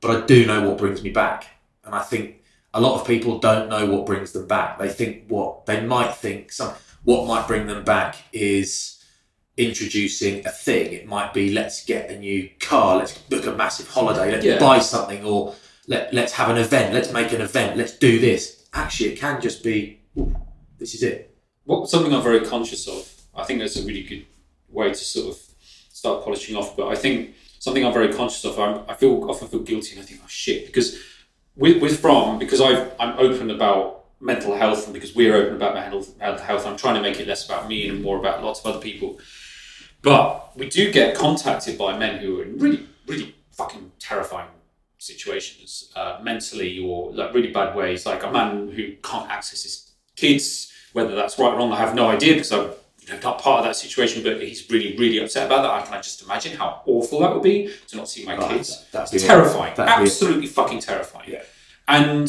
[0.01, 1.47] but I do know what brings me back.
[1.85, 2.43] And I think
[2.73, 4.79] a lot of people don't know what brings them back.
[4.79, 6.73] They think what they might think some
[7.05, 9.03] what might bring them back is
[9.57, 10.93] introducing a thing.
[10.93, 14.59] It might be let's get a new car, let's book a massive holiday, let's Yeah.
[14.59, 15.55] buy something, or
[15.87, 18.58] let, let's have an event, let's make an event, let's do this.
[18.73, 20.01] Actually, it can just be
[20.78, 21.36] this is it.
[21.65, 23.12] What something I'm very conscious of.
[23.35, 24.27] I think that's a really good
[24.69, 25.40] way to sort of
[25.90, 26.77] start polishing off.
[26.77, 28.59] But I think something I'm very conscious of.
[28.59, 30.99] I'm, I feel often feel guilty, and I think, oh shit, because
[31.57, 35.74] with, with Fram because I've, I'm open about mental health, and because we're open about
[35.74, 38.61] mental mental health, I'm trying to make it less about me and more about lots
[38.61, 39.19] of other people.
[40.01, 44.49] But we do get contacted by men who are in really, really fucking terrifying
[44.99, 48.05] situations, uh, mentally or like really bad ways.
[48.07, 51.95] Like a man who can't access his kids, whether that's right or wrong, I have
[51.95, 52.70] no idea because I'm
[53.01, 54.23] you know, not part of that situation.
[54.23, 55.70] But he's really, really upset about that.
[55.70, 58.87] I can just imagine how awful that would be to not see my Oh, kids.
[58.93, 61.31] that'd be It's terrifying, That'd be absolutely fucking terrifying.
[61.31, 61.43] Yeah.
[61.87, 62.29] And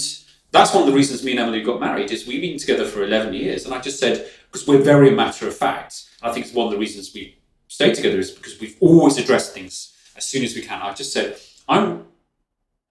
[0.52, 3.04] that's one of the reasons me and Emily got married is we've been together for
[3.04, 3.66] 11 years.
[3.66, 6.72] And I just said, because we're very matter of fact, I think it's one of
[6.72, 7.38] the reasons we
[7.68, 10.82] stay together is because we've always addressed things as soon as we can.
[10.82, 11.38] I just said,
[11.68, 12.06] I'm,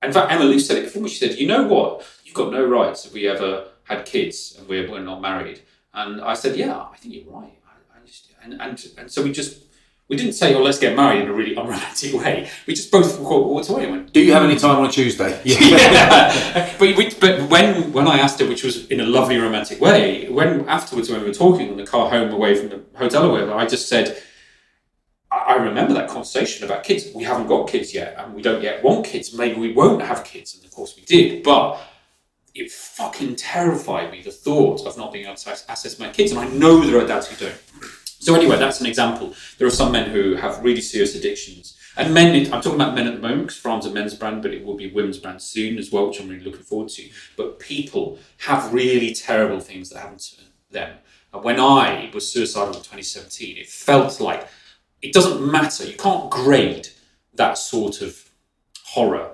[0.03, 1.09] in fact, Emily said it before me.
[1.09, 2.07] She said, you know what?
[2.25, 5.61] You've got no rights if we ever had kids and we're, we're not married.
[5.93, 7.59] And I said, yeah, I think you're right.
[7.67, 9.65] I, I just, and, and, and so we just,
[10.09, 12.49] we didn't say, oh, let's get married in a really unromantic way.
[12.67, 15.41] We just both walked away and went, Do you have any time on a Tuesday?
[15.45, 16.75] yeah.
[16.79, 20.29] but, we, but when when I asked her, which was in a lovely romantic way,
[20.31, 23.33] when afterwards when we were talking on the car home away from the hotel or
[23.33, 24.23] whatever, I just said,
[25.47, 27.07] I remember that conversation about kids.
[27.15, 29.33] We haven't got kids yet, and we don't yet want kids.
[29.33, 31.43] Maybe we won't have kids, and of course we did.
[31.43, 31.81] But
[32.55, 36.41] it fucking terrified me the thought of not being able to access my kids, and
[36.41, 37.59] I know there are dads who don't.
[38.21, 39.35] So anyway, that's an example.
[39.59, 41.77] There are some men who have really serious addictions.
[41.97, 44.53] And men, I'm talking about men at the moment because Fram's a men's brand, but
[44.53, 47.09] it will be women's brand soon as well, which I'm really looking forward to.
[47.37, 50.37] But people have really terrible things that happen to
[50.71, 50.99] them.
[51.33, 54.49] And when I was suicidal in 2017, it felt like
[55.03, 55.85] it doesn't matter.
[55.85, 56.89] You can't grade
[57.35, 58.29] that sort of
[58.85, 59.33] horror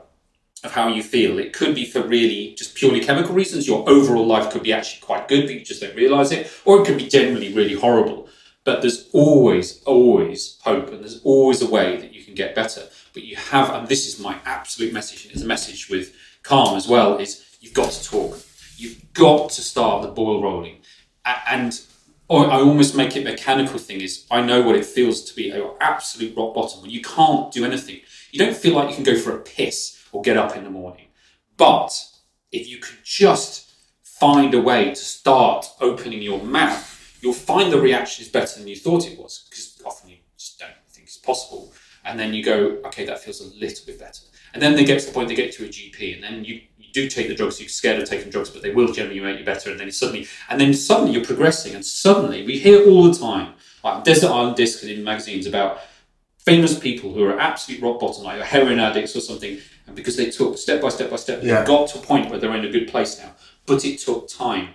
[0.62, 1.38] of how you feel.
[1.38, 3.66] It could be for really just purely chemical reasons.
[3.66, 6.50] Your overall life could be actually quite good, but you just don't realize it.
[6.64, 8.28] Or it could be generally really horrible.
[8.64, 12.88] But there's always, always hope, and there's always a way that you can get better.
[13.12, 16.88] But you have, and this is my absolute message, it's a message with Calm as
[16.88, 18.38] well, is you've got to talk.
[18.76, 20.78] You've got to start the ball rolling.
[21.46, 21.78] And
[22.34, 25.52] or I almost make it mechanical thing is I know what it feels to be
[25.52, 28.00] at absolute rock bottom when you can't do anything.
[28.32, 30.70] You don't feel like you can go for a piss or get up in the
[30.70, 31.06] morning.
[31.56, 31.92] But
[32.50, 37.80] if you could just find a way to start opening your mouth, you'll find the
[37.80, 41.18] reaction is better than you thought it was because often you just don't think it's
[41.18, 41.72] possible.
[42.04, 44.24] And then you go, okay, that feels a little bit better.
[44.52, 46.62] And then they get to the point they get to a GP, and then you
[46.94, 47.60] do take the drugs.
[47.60, 49.70] You're scared of taking drugs, but they will generally make you better.
[49.70, 53.54] And then suddenly, and then suddenly you're progressing, and suddenly we hear all the time,
[53.82, 55.80] like Desert Island Disc and in magazines about
[56.38, 60.30] famous people who are absolute rock bottom, like heroin addicts or something, and because they
[60.30, 61.60] took step by step by step, Yeah.
[61.60, 63.34] they got to a point where they're in a good place now.
[63.66, 64.68] But it took time.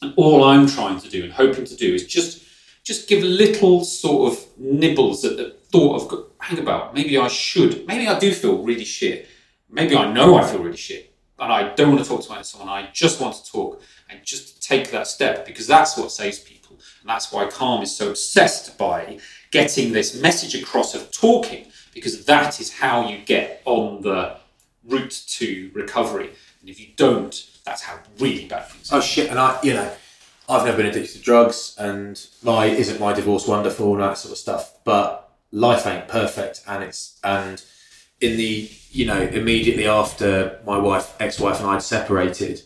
[0.00, 2.40] And all I'm trying to do and hoping to do is just
[2.82, 7.86] just give little sort of nibbles at the thought of hang about, maybe I should,
[7.86, 9.28] maybe I do feel really shit.
[9.70, 11.11] Maybe I know I feel really shit.
[11.38, 14.20] And I don't want to talk to my someone, I just want to talk and
[14.24, 16.78] just take that step because that's what saves people.
[17.00, 19.18] And that's why Calm is so obsessed by
[19.50, 24.36] getting this message across of talking, because that is how you get on the
[24.84, 26.30] route to recovery.
[26.60, 29.30] And if you don't, that's how really bad things Oh shit!
[29.30, 29.92] And I, you know,
[30.48, 34.32] I've never been addicted to drugs, and my isn't my divorce wonderful and that sort
[34.32, 34.72] of stuff.
[34.84, 37.62] But life ain't perfect, and it's and
[38.20, 42.62] in the you know immediately after my wife, ex-wife, and I'd separated,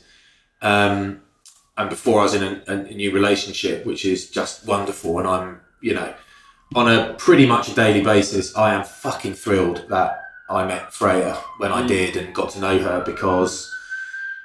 [0.60, 1.22] um,
[1.78, 5.60] and before I was in a, a new relationship, which is just wonderful, and I'm
[5.80, 6.14] you know.
[6.74, 10.20] on a pretty much a daily basis, I am fucking thrilled that
[10.50, 13.72] I met Freya when I did and got to know her because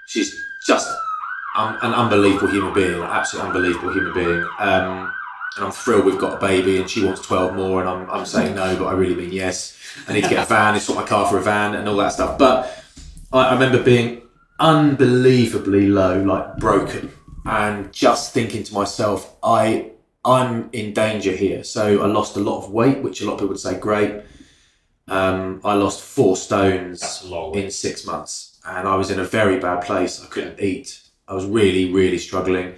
[0.07, 0.29] she's
[0.67, 0.87] just
[1.55, 4.47] an unbelievable human being, an absolutely unbelievable human being.
[4.59, 5.11] Um,
[5.55, 8.25] and I'm thrilled we've got a baby and she wants 12 more and I'm, I'm
[8.25, 9.77] saying no, but I really mean yes.
[10.07, 11.97] I need to get a van, I swap my car for a van and all
[11.97, 12.37] that stuff.
[12.37, 12.83] But
[13.33, 14.21] I, I remember being
[14.59, 17.11] unbelievably low, like broken,
[17.45, 19.91] and just thinking to myself, I
[20.23, 21.63] I'm in danger here.
[21.63, 24.23] So I lost a lot of weight, which a lot of people would say great.
[25.07, 27.55] Um, I lost four stones That's a lot.
[27.55, 30.23] in six months, and I was in a very bad place.
[30.23, 31.01] I couldn't eat.
[31.27, 32.75] I was really, really struggling.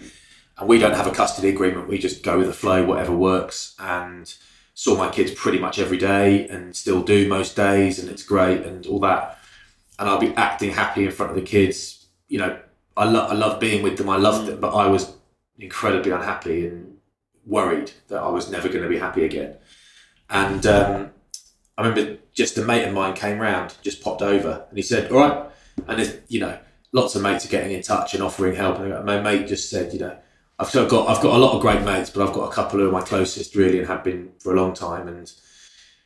[0.64, 1.90] And we don't have a custody agreement.
[1.90, 3.76] We just go with the flow, whatever works.
[3.80, 4.34] And
[4.74, 8.66] saw my kids pretty much every day, and still do most days, and it's great
[8.66, 9.40] and all that.
[10.00, 12.08] And I'll be acting happy in front of the kids.
[12.30, 12.60] You know,
[12.96, 14.10] I love, I love being with them.
[14.10, 15.14] I loved it, but I was
[15.60, 16.96] incredibly unhappy and
[17.46, 19.58] worried that I was never going to be happy again.
[20.30, 21.12] And um,
[21.78, 25.12] I remember just a mate of mine came round, just popped over, and he said,
[25.12, 25.50] "All right."
[25.90, 26.58] And it's, you know,
[26.94, 28.80] lots of mates are getting in touch and offering help.
[28.80, 30.18] And my mate just said, "You know,
[30.60, 32.54] I've sort of got I've got a lot of great mates, but I've got a
[32.54, 35.32] couple who are my closest really and have been for a long time." And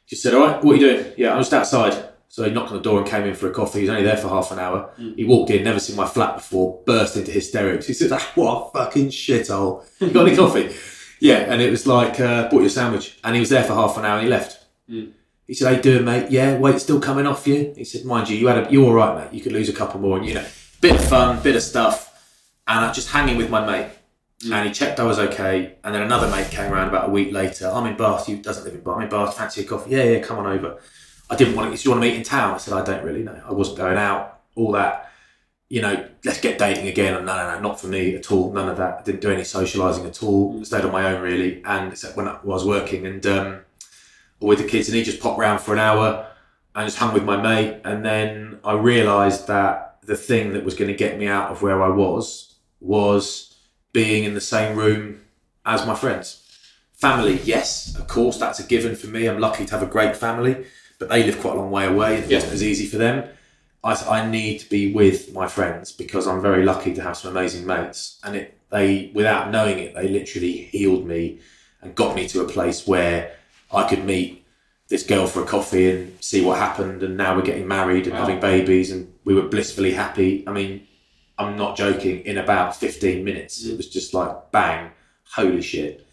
[0.06, 2.10] he said, "All right, what are you doing?" Yeah, I'm just outside.
[2.30, 3.80] So he knocked on the door and came in for a coffee.
[3.80, 4.90] He was only there for half an hour.
[5.16, 7.88] He walked in, never seen my flat before, burst into hysterics.
[7.88, 9.84] He said, "Ah, "What a fucking shithole!
[10.00, 10.76] You got any coffee?"
[11.20, 13.74] Yeah, and it was like, uh, "Bought you a sandwich." And he was there for
[13.74, 14.66] half an hour and he left.
[15.48, 16.30] He said, "How you doing, mate?
[16.30, 18.94] Yeah, weight still coming off you." He said, "Mind you, you had a, you're all
[18.94, 19.34] right, mate.
[19.34, 20.46] You could lose a couple more, and you know,
[20.82, 22.04] bit of fun, bit of stuff."
[22.68, 23.90] And I just hanging with my mate,
[24.44, 25.78] and he checked I was okay.
[25.84, 27.70] And then another mate came around about a week later.
[27.74, 28.30] I'm in Bath.
[28.30, 28.98] You doesn't live in Bath.
[28.98, 29.38] I'm in Bath.
[29.38, 29.92] Fancy a coffee?
[29.92, 30.20] Yeah, yeah.
[30.20, 30.80] Come on over.
[31.30, 31.78] I didn't want to.
[31.78, 32.54] Do you want to meet in town?
[32.54, 33.42] I said, I don't really know.
[33.46, 34.42] I wasn't going out.
[34.56, 35.12] All that.
[35.70, 37.16] You know, let's get dating again.
[37.16, 38.54] And no, no, no, not for me at all.
[38.54, 39.00] None of that.
[39.00, 40.64] I didn't do any socialising at all.
[40.64, 41.64] Stayed on my own really.
[41.66, 43.60] And except when I was working and um,
[44.40, 46.28] with the kids, and he just popped round for an hour
[46.76, 47.82] and just hung with my mate.
[47.84, 51.62] And then I realised that the thing that was going to get me out of
[51.62, 53.47] where I was was
[53.98, 55.20] being in the same room
[55.66, 56.28] as my friends.
[56.94, 59.26] Family, yes, of course, that's a given for me.
[59.26, 60.56] I'm lucky to have a great family,
[61.00, 62.12] but they live quite a long way away.
[62.18, 62.38] and It Yeah.
[62.38, 63.18] wasn't as easy for them.
[63.84, 67.32] I, I need to be with my friends because I'm very lucky to have some
[67.36, 68.20] amazing mates.
[68.24, 71.40] And it, they, without knowing it, they literally healed me
[71.82, 73.32] and got me to a place where
[73.74, 74.46] I could meet
[74.90, 77.02] this girl for a coffee and see what happened.
[77.02, 78.26] And now we're getting married and Wow.
[78.26, 80.44] having babies, and we were blissfully happy.
[80.46, 80.86] I mean,
[81.38, 82.22] I'm not joking.
[82.22, 83.78] In about 15 minutes, it mm.
[83.78, 84.92] was just like bang,
[85.24, 86.06] holy shit.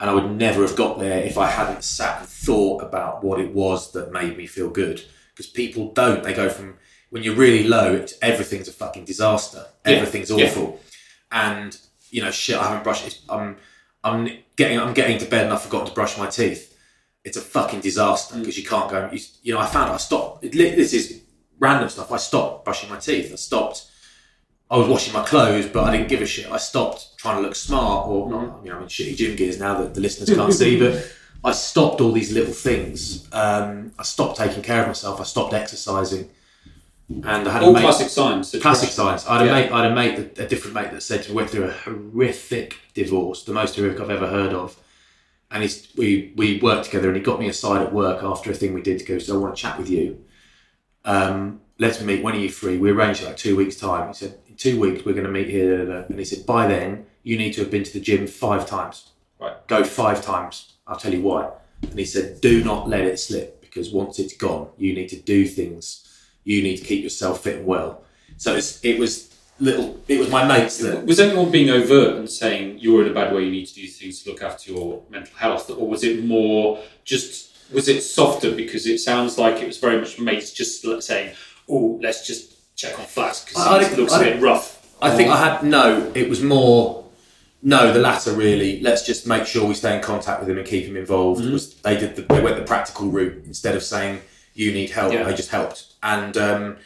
[0.00, 3.40] And I would never have got there if I hadn't sat and thought about what
[3.40, 5.02] it was that made me feel good.
[5.32, 6.22] Because people don't.
[6.22, 6.76] They go from
[7.10, 9.66] when you're really low, it's, everything's a fucking disaster.
[9.86, 9.92] Yeah.
[9.92, 10.46] Everything's Yeah.
[10.46, 10.80] awful.
[11.30, 11.76] And
[12.14, 12.56] you know, shit.
[12.56, 13.06] I haven't brushed.
[13.06, 13.56] It's, I'm,
[14.04, 16.78] I'm getting, I'm getting to bed and I've forgotten to brush my teeth.
[17.24, 18.40] It's a fucking disaster mm.
[18.40, 19.10] because you can't go.
[19.12, 20.44] You, you know, I found I stopped.
[20.44, 21.22] It, this is
[21.58, 22.12] random stuff.
[22.12, 23.32] I stopped brushing my teeth.
[23.32, 23.86] I stopped.
[24.70, 26.50] I was washing my clothes, but I didn't give a shit.
[26.50, 28.60] I stopped trying to look smart, or not.
[28.64, 31.06] You know, I'm in shitty gym gears now that the listeners can't see, but
[31.44, 33.28] I stopped all these little things.
[33.32, 35.20] Um, I stopped taking care of myself.
[35.20, 36.30] I stopped exercising,
[37.08, 38.54] and I had a All mate, classic signs.
[38.60, 39.26] classic signs.
[39.26, 39.52] I had a Yeah.
[39.52, 41.70] mate, I had a mate, that- a different mate that said we went through a
[41.70, 44.76] horrific divorce, the most horrific I've ever heard of.
[45.50, 48.54] And he's, we we worked together, and he got me aside at work after a
[48.54, 49.18] thing we did to go.
[49.18, 50.24] So I want to chat with you.
[51.04, 52.22] Um, let's meet.
[52.24, 52.78] When are you free?
[52.78, 54.08] We arranged like two weeks time.
[54.08, 56.46] He said in two weeks we're going to meet here, da." Uh, and he said
[56.46, 59.10] by then you need to have been to the gym five times.
[59.40, 59.66] Right.
[59.66, 60.74] Go five times.
[60.86, 61.50] I'll tell you why.
[61.82, 65.20] And he said do not let it slip because once it's gone, you need to
[65.20, 66.06] do things.
[66.44, 68.04] You need to keep yourself fit and well.
[68.36, 70.00] So it's, it was little.
[70.08, 71.06] It was my mates that.
[71.06, 73.86] Was anyone being overt and saying you're in a bad way, you need to do
[73.86, 78.54] things to look after your mental health, or was it more just was it softer
[78.54, 81.34] because it sounds like it was very much mates just saying,
[81.68, 83.06] "Oh, let's just check on
[83.56, 86.10] I because it looks I a bit rough." I think I had no.
[86.14, 87.04] It was more
[87.62, 87.92] no.
[87.92, 88.80] The latter really.
[88.80, 91.42] Let's just make sure we stay in contact with him and keep him involved.
[91.42, 91.52] Mm-hmm.
[91.52, 94.20] Was they did the, they went the practical route instead of saying
[94.54, 95.12] you need help.
[95.12, 95.24] Yeah.
[95.24, 95.92] They just helped.
[96.02, 96.76] And um,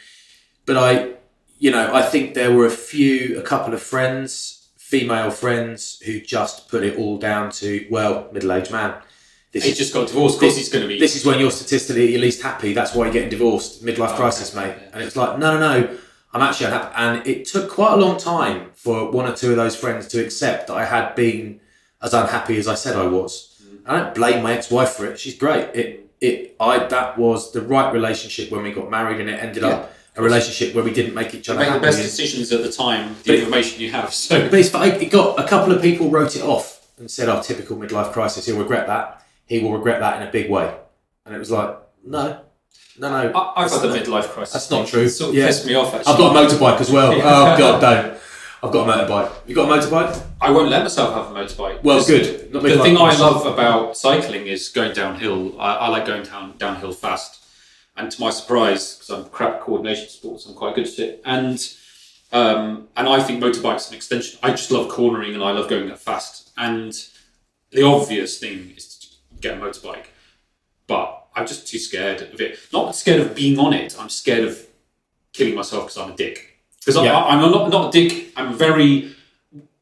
[0.65, 1.13] but I,
[1.57, 6.19] you know, I think there were a few, a couple of friends, female friends, who
[6.19, 8.95] just put it all down to well, middle aged man.
[9.51, 10.35] This He is just got divorced.
[10.35, 10.99] Of course, he's going to be.
[10.99, 12.73] this is when you're statistically at least happy.
[12.73, 13.83] That's why you're getting divorced.
[13.83, 14.75] Midlife oh, crisis, mate.
[14.79, 14.89] yeah.
[14.93, 15.97] And it's like, no, no, no.
[16.31, 16.93] I'm actually unhappy.
[16.95, 20.23] And it took quite a long time for one or two of those friends to
[20.23, 21.59] accept that I had been
[22.01, 23.59] as unhappy as I said I was.
[23.63, 23.89] Mm-hmm.
[23.89, 25.19] I don't blame my ex-wife for it.
[25.19, 25.75] She's great.
[25.75, 26.85] It, it, I.
[26.85, 30.75] That was the right relationship when we got married, and it ended up a relationship
[30.75, 33.33] where we didn't make each other make the best And- decisions at the time, the
[33.33, 34.13] it- information you have.
[34.13, 37.41] So but it's, it got a couple of people wrote it off and said, "Oh,
[37.41, 38.45] typical midlife crisis.
[38.45, 39.25] He'll regret that.
[39.49, 40.73] He will regret that in a big way.
[41.25, 42.39] And it was like, no,
[42.97, 43.31] no, no.
[43.37, 44.53] I, I've that's had the midlife crisis.
[44.53, 45.01] That's not true.
[45.03, 45.47] It sort of Yeah.
[45.47, 45.93] pissed me off.
[45.93, 47.11] Actually, I've got a motorbike as well.
[47.17, 48.17] Oh god, don't.
[48.61, 49.31] I've got a motorbike.
[49.47, 50.21] You got a motorbike?
[50.41, 51.81] I won't let myself have a motorbike.
[51.83, 52.51] Well, good.
[52.51, 55.59] The thing I love about cycling is going downhill.
[55.59, 57.43] I, I like going down downhill fast,
[57.97, 61.21] and to my surprise, because I'm crap at coordination sports, I'm quite good at it.
[61.25, 61.57] And
[62.31, 64.39] um, and I think motorbikes an extension.
[64.43, 66.51] I just love cornering and I love going that fast.
[66.57, 66.93] And
[67.71, 68.88] the obvious thing is
[69.41, 70.05] get a motorbike,
[70.87, 72.59] but I'm just too scared of it.
[72.73, 73.95] Not scared of being on it.
[73.99, 74.65] I'm scared of
[75.33, 76.59] killing myself because I'm a dick.
[76.79, 77.17] Because Yeah.
[77.17, 78.31] I'm not not a dick.
[78.35, 79.15] I'm very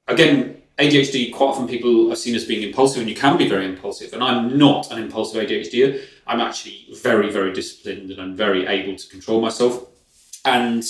[0.08, 3.66] again, ADHD, quite often people are seen as being impulsive, and you can be very
[3.66, 4.14] impulsive.
[4.14, 6.02] And I'm not an impulsive ADHDer.
[6.28, 9.88] I'm actually very, very disciplined, and I'm very able to control myself.
[10.46, 10.84] And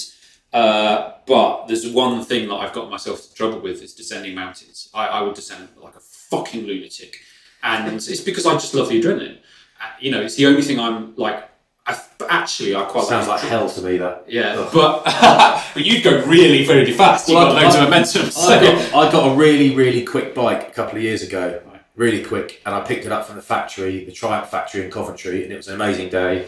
[0.53, 4.89] uh, but there's one thing that I've got myself into trouble with is descending mountains.
[4.93, 7.17] I, I will descend like a fucking lunatic,
[7.63, 9.37] and it's because I just love the adrenaline.
[9.81, 11.43] Uh, You know, it's the only thing I'm like.
[11.89, 11.97] I,
[12.29, 13.95] actually, I quite Sounds like like hell to me.
[13.97, 14.25] That.
[14.27, 15.05] yeah, but
[15.73, 17.29] but you'd go really very fast.
[17.29, 18.29] You've got loads I- of momentum.
[18.29, 18.49] So.
[18.49, 21.61] I got, I got a really, really quick bike a couple of years ago,
[21.95, 25.43] really quick, and I picked it up from the factory, the Triumph factory in Coventry,
[25.45, 26.45] and it was an amazing day.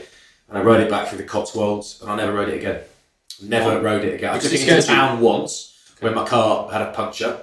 [0.49, 2.81] And I rode it back through the Cotswolds, and I never rode it again.
[3.41, 4.31] Never rode it again.
[4.31, 7.39] I Because took it into town once when my car had a puncture,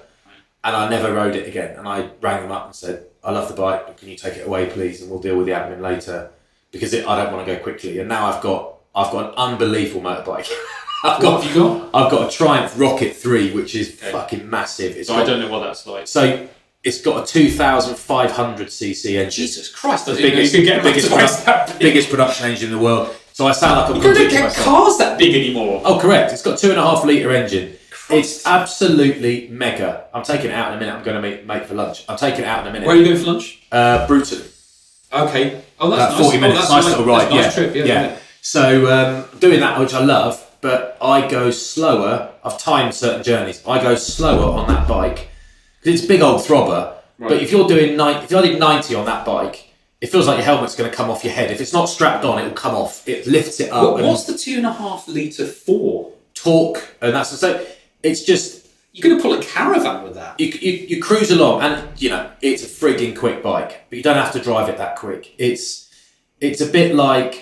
[0.65, 1.79] and I never rode it again.
[1.79, 4.37] And I rang them up and said, "I love the bike, but can you take
[4.37, 6.31] it away, please, and we'll deal with the admin later
[6.73, 9.35] because it, I don't want to go quickly." And now I've got I've got an
[9.37, 10.49] unbelievable motorbike.
[11.05, 11.91] I've got What have you got?
[11.95, 14.11] I've got a Triumph Rocket 3, which is Okay.
[14.13, 14.97] fucking massive.
[14.97, 16.09] It's So I don't know what that's like.
[16.09, 16.49] so
[16.83, 19.31] it's got a 2,500cc engine.
[19.31, 20.07] Jesus Christ!
[20.07, 21.79] The didn't you biggest, get biggest, motorbikes produ- that big.
[21.81, 23.15] biggest production engine in the world.
[23.33, 24.65] So I sound like I'm You don't get myself.
[24.67, 25.83] cars that big anymore.
[25.85, 26.33] Oh, correct.
[26.33, 27.76] It's got two and a half litre engine.
[28.11, 30.07] It's absolutely mega.
[30.15, 30.95] I'm taking it out in a minute.
[30.95, 32.05] I'm going to make, make for lunch.
[32.09, 32.87] I'm taking it out in a minute.
[32.87, 33.63] Where are you going for lunch?
[33.73, 34.43] Uh, Bruton.
[35.13, 35.63] Okay.
[35.81, 36.21] Oh, that's About nice.
[36.21, 36.59] 40 Oh, minutes.
[36.61, 37.27] that's nice nice- little ride.
[37.27, 37.65] a nice yeah.
[37.65, 37.75] trip.
[37.75, 37.85] Yeah.
[37.85, 38.19] yeah.
[38.43, 42.33] So um, doing that, which I love, but I go slower.
[42.45, 43.63] I've timed certain journeys.
[43.67, 45.29] I go slower on that bike
[45.81, 46.95] because it's a big old throbber.
[47.19, 49.71] But if you're doing 90, if you're doing 90 on that bike,
[50.01, 51.51] it feels like your helmet's going to come off your head.
[51.51, 53.09] If it's not strapped on, it'll come off.
[53.09, 53.95] It lifts it up.
[53.95, 56.13] What, what's the two and a half litre for?
[56.35, 56.87] torque?
[57.01, 57.67] And that's so.
[58.07, 60.39] It's just You're going to pull a caravan with that.
[60.41, 64.03] you, you, you cruise along and you know it's a frigging quick bike but you
[64.03, 65.67] don't have to drive it that quick it's
[66.41, 67.33] it's a bit like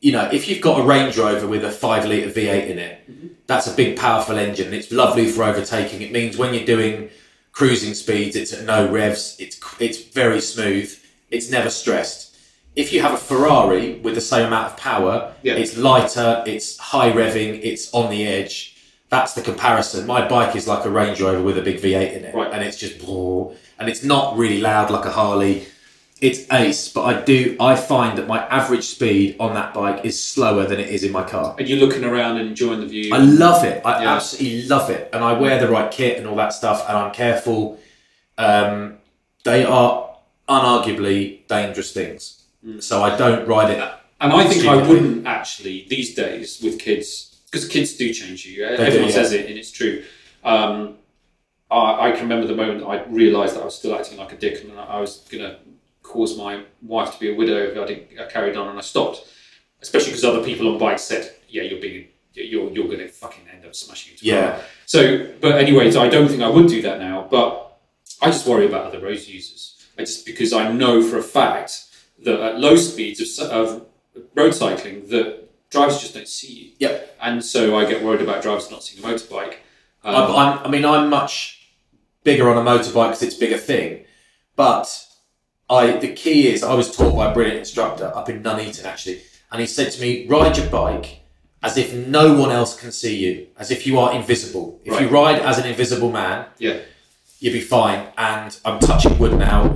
[0.00, 3.10] you know if you've got a range rover with a 5 litre v8 in it
[3.10, 3.28] mm-hmm.
[3.46, 7.08] that's a big powerful engine and it's lovely for overtaking it means when you're doing
[7.52, 10.88] cruising speeds it's at no revs it's it's very smooth
[11.30, 12.36] it's never stressed
[12.74, 15.54] if you have a ferrari with the same amount of power Yeah.
[15.54, 18.71] it's lighter it's high revving it's on the edge
[19.12, 20.06] that's the comparison.
[20.06, 22.50] My bike is like a Range Rover with a big V8 in it, Right.
[22.50, 22.96] and it's just
[23.78, 25.66] and it's not really loud like a Harley.
[26.22, 30.16] It's ace, but I do I find that my average speed on that bike is
[30.34, 31.54] slower than it is in my car.
[31.58, 33.12] And you're looking around and enjoying the view.
[33.14, 33.82] I love it.
[33.84, 34.14] I Yeah.
[34.16, 37.12] absolutely love it, and I wear the right kit and all that stuff, and I'm
[37.12, 37.78] careful.
[38.38, 38.94] Um,
[39.44, 40.08] they are
[40.48, 42.82] unarguably dangerous things, Mm.
[42.82, 43.82] so I don't ride it.
[44.22, 48.64] And I think I wouldn't actually these days with kids because kids do change you.
[48.64, 49.14] Everyone yeah.
[49.14, 50.02] says it, and it's true.
[50.42, 50.96] Um,
[51.70, 54.36] I, I can remember the moment I realised that I was still acting like a
[54.36, 55.58] dick, and I was going to
[56.02, 58.82] cause my wife to be a widow if I, didn't, I carried on, and I
[58.82, 59.28] stopped.
[59.82, 63.44] Especially because other people on bikes said, "Yeah, you're being, you're you're going to fucking
[63.52, 64.60] end up smashing into Yeah.
[64.86, 67.26] So, but anyway, so I don't think I would do that now.
[67.28, 67.78] But
[68.22, 69.84] I just worry about other road users.
[69.98, 71.84] I just because I know for a fact
[72.24, 73.86] that at low speeds of, of
[74.36, 75.41] road cycling, that
[75.72, 76.70] drivers just don't see you.
[76.78, 77.16] Yep.
[77.20, 79.54] And so I get worried about drivers not seeing a motorbike.
[80.04, 81.70] Um, I'm, I'm, I mean, I'm much
[82.22, 84.04] bigger on a motorbike because it's a bigger thing.
[84.54, 85.06] But
[85.68, 89.22] I, the key is, I was taught by a brilliant instructor up in Nuneaton actually,
[89.50, 91.20] and he said to me, ride your bike
[91.62, 94.80] as if no one else can see you, as if you are invisible.
[94.84, 96.80] If you ride as an invisible man, yeah.
[97.38, 98.08] you'll be fine.
[98.18, 99.68] And I'm touching wood now.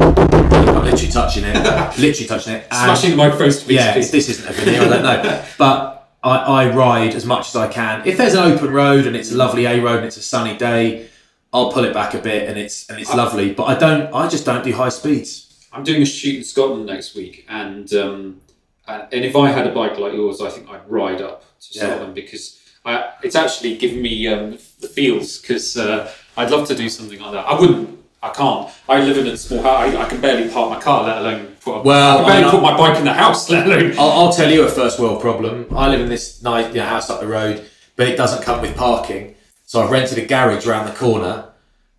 [0.00, 1.54] I'm literally touching it,
[1.98, 2.66] literally touching it.
[2.70, 5.44] and- Smashing the microphones to yeah, this isn't a video, I don't know.
[5.58, 8.06] But I, I ride as much as I can.
[8.06, 10.56] If there's an open road and it's a lovely A road and it's a sunny
[10.56, 11.08] day,
[11.52, 13.52] I'll pull it back a bit and it's and it's lovely.
[13.54, 14.12] But I don't.
[14.14, 15.66] I just don't do high speeds.
[15.72, 18.40] I'm doing a shoot in Scotland next week, and um,
[18.88, 21.78] and, and if I had a bike like yours, I think I'd ride up to
[21.78, 21.86] Yeah.
[21.86, 25.38] Scotland because I, it's actually given me um, the feels.
[25.38, 27.46] Because uh, I'd love to do something like that.
[27.46, 27.90] I wouldn't.
[28.22, 28.70] I can't.
[28.88, 29.94] I live in a small house.
[29.94, 31.78] I, I can barely park my car, let alone put.
[31.78, 33.92] A, Well, I can barely I- put my bike in the house, let alone.
[33.98, 35.66] I'll, I'll tell you a first world problem.
[35.76, 37.64] I live in this nice you know, house up the road,
[37.96, 39.34] but it doesn't come with parking.
[39.66, 41.48] So I've rented a garage around the corner.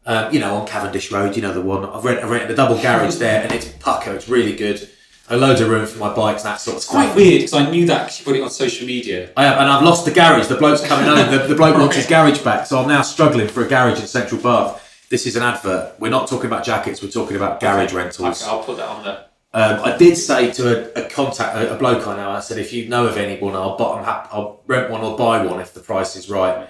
[0.06, 1.84] Um, you know, on Cavendish Road, you know the one.
[1.84, 4.14] I've rented, I've rented a double garage there, and it's pucker.
[4.14, 4.90] It's really good.
[5.30, 7.54] A load of room for my bikes and that sort of It's quite weird because
[7.54, 9.30] I knew that because you put it on social media.
[9.36, 10.48] I have, and I've lost the garage.
[10.48, 11.30] The bloke's coming home.
[11.30, 14.08] The, the bloke wants his garage back, so I'm now struggling for a garage in
[14.08, 14.82] Central Bath.
[15.10, 16.00] This is an advert.
[16.00, 17.02] We're not talking about jackets.
[17.02, 18.42] We're talking about garage rentals.
[18.44, 19.24] Okay, I'll put that on there.
[19.54, 22.58] Um, I did say to a, a contact, a, a bloke I know, I said,
[22.58, 25.60] if you know of anyone, I'll, buy, I'm hap- I'll rent one or buy one
[25.62, 26.68] if the price is right.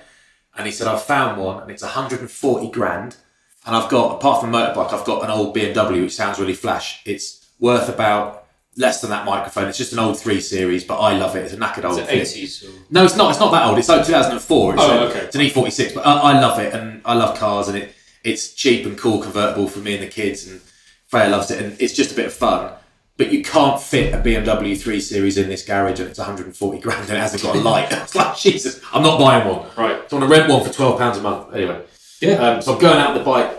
[0.55, 3.17] And he said, I've found one and it's 140 grand.
[3.65, 7.01] And I've got, apart from motorbike, I've got an old BMW which sounds really flash.
[7.05, 8.45] It's worth about
[8.77, 9.67] less than that microphone.
[9.67, 11.43] It's just an old 3 Series, but I love it.
[11.43, 12.21] It's a knackered old it thing.
[12.21, 12.63] 80s?
[12.63, 12.79] Or...
[12.91, 13.31] No, it's not.
[13.31, 13.77] It's not that old.
[13.79, 14.73] It's like 2004.
[14.75, 15.19] It's, Oh, a- okay.
[15.21, 17.93] it's an E46, but I, I love it, and I love cars, and it
[18.27, 20.59] it's cheap and cool, convertible for me and the kids, and
[21.07, 22.73] Freya loves it, and it's just a bit of fun.
[23.15, 27.09] But you can't fit a BMW 3 Series in this garage, and it's 140 grand,
[27.09, 27.87] and it hasn't got a light.
[28.03, 29.65] It's like Jesus, I'm not buying one.
[29.75, 30.07] Right.
[30.09, 31.53] So I want to rent one for 12 pounds a month.
[31.55, 31.81] Anyway,
[32.21, 32.33] Yeah.
[32.33, 33.51] um, so I'm going out on the bike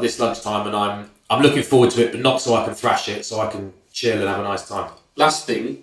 [0.00, 3.08] this lunchtime, and I'm I'm looking forward to it, but not so I can thrash
[3.08, 4.90] it, so I can chill and have a nice time.
[5.16, 5.82] last thing,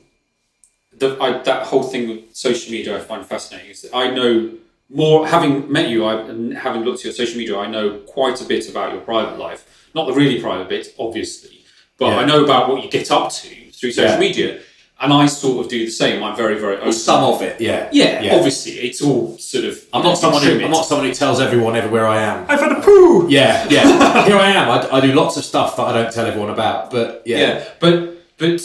[0.98, 4.52] the, I, that whole thing with social media I find fascinating is that I know
[4.90, 8.41] more, having met you I, and having looked at your social media, I know quite
[8.41, 9.90] a bit about your private life.
[9.94, 11.64] Not the really private bit, obviously,
[11.98, 12.18] but Yeah.
[12.20, 14.20] I know about what you get up to through social Yeah.
[14.20, 14.60] media.
[15.02, 16.22] And I sort of do the same.
[16.22, 16.91] I'm very, very open.
[16.91, 19.82] Some of it, yeah, yeah, obviously, it's all sort of.
[19.94, 22.45] I'm not someone who I'm not someone who tells everyone everywhere I am.
[22.49, 23.30] I've had a poo.
[23.30, 24.26] Yeah, yeah.
[24.28, 24.70] Here I am.
[24.70, 26.91] I, I do lots of stuff that I don't tell everyone about.
[26.91, 28.61] But yeah, Yeah, but but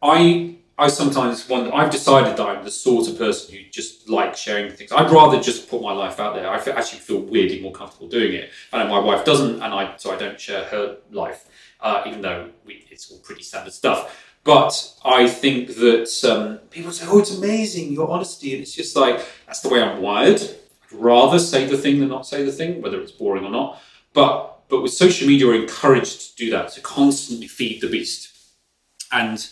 [0.00, 1.74] I I sometimes wonder.
[1.74, 4.92] I've decided that I'm the sort of person who just likes sharing things.
[4.92, 6.50] I'd rather just put my life out there.
[6.50, 8.50] I fe- actually feel weirdly more comfortable doing it.
[8.72, 11.48] Know my wife doesn't, and I so I don't share her life,
[11.80, 14.22] uh, even though we, it's all pretty standard stuff.
[14.44, 18.94] But I think that um, people say, "Oh, it's amazing your honesty," and it's just
[18.96, 20.42] like that's the way I'm wired.
[20.42, 23.80] I'd rather say the thing than not say the thing, whether it's boring or not.
[24.12, 28.32] But but with social media, we're encouraged to do that to constantly feed the beast.
[29.10, 29.48] And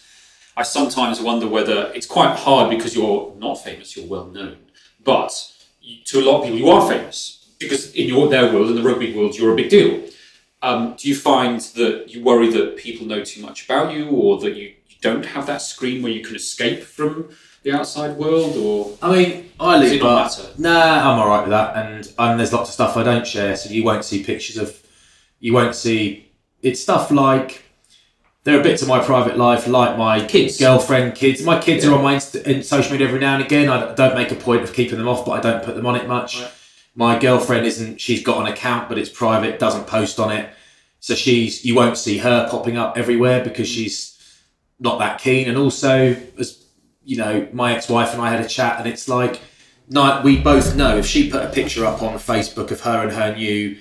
[0.57, 4.59] I sometimes wonder whether it's quite hard because you're not famous, you're well known.
[5.03, 5.33] But
[5.81, 8.77] you, to a lot of people, you are famous because in your their world, in
[8.77, 10.03] the rugby world, you're a big deal.
[10.63, 14.41] Um, do you find that you worry that people know too much about you, or
[14.41, 17.29] that you, you don't have that screen where you can escape from
[17.65, 18.57] the outside world?
[18.57, 20.49] Or I mean, I live, but matter?
[20.57, 21.77] nah, I'm all right with that.
[21.77, 24.81] And and there's lots of stuff I don't share, so you won't see pictures of.
[25.41, 26.33] You won't see.
[26.63, 27.63] It's stuff like.
[28.45, 30.59] There are bits of my private life, like my Kids.
[30.59, 31.43] girlfriend, kids.
[31.43, 33.71] My kids are on my Insta- in social media every now and again.
[33.71, 35.97] I don't make a point of keeping them off, but I don't put them on
[35.97, 36.43] it much.
[36.43, 36.53] Right.
[36.95, 38.01] My girlfriend isn't.
[38.03, 39.59] She's got an account, but it's private.
[39.59, 40.51] Doesn't post on it.
[41.01, 41.65] So she's.
[41.65, 43.75] You won't see her popping up everywhere because mm.
[43.75, 44.15] she's
[44.79, 45.49] not that keen.
[45.49, 46.67] And also, as
[47.03, 49.41] you know, my ex-wife and I had a chat, and it's like,
[50.23, 53.35] we both know if she put a picture up on Facebook of her and her
[53.35, 53.79] new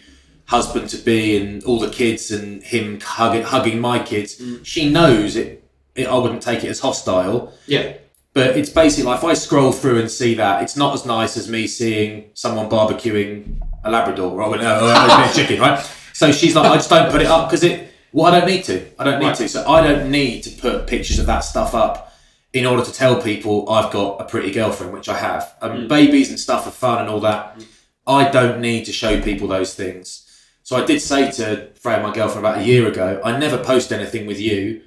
[0.53, 4.29] husband to be and all the kids and him hugging, hugging my kids,
[4.63, 5.63] she knows it,
[5.95, 6.05] it.
[6.07, 7.51] I wouldn't take it as hostile.
[7.65, 7.93] yeah,
[8.33, 11.37] But it's basically like if I scroll through and see that, it's not as nice
[11.37, 15.79] as me seeing someone barbecuing a Labrador or, a chicken, right?
[16.13, 17.89] So she's like, I just don't put it up because it.
[18.11, 18.75] Well, I don't need to.
[18.99, 19.35] I don't need Right.
[19.37, 19.49] to.
[19.49, 22.13] So I don't need to put pictures of that stuff up
[22.53, 25.55] in order to tell people I've got a pretty girlfriend, which I have.
[25.63, 27.59] Um, Babies and stuff are fun and all that.
[28.05, 30.22] I don't need to show people those things.
[30.63, 33.91] So I did say to Freya, my girlfriend, about a year ago, I never post
[33.91, 34.81] anything with you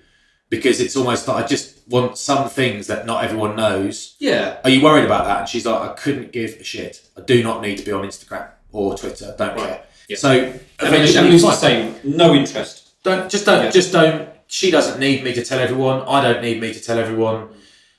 [0.49, 4.17] because it's almost like I just want some things that not everyone knows.
[4.19, 4.59] yeah.
[4.65, 5.41] Are you worried about that?
[5.41, 7.03] And she's like, I couldn't give a shit.
[7.17, 9.35] I do not need to be on Instagram or Twitter.
[9.37, 9.83] Don't care.
[10.09, 10.17] Yeah.
[10.17, 11.59] So I mean, eventually, Emily's the fine.
[11.59, 11.95] same.
[12.05, 13.03] No interest.
[13.03, 13.71] don't just don't Yeah.
[13.71, 14.29] just don't.
[14.49, 16.03] She doesn't need me to tell everyone.
[16.03, 17.49] I don't need me to tell everyone.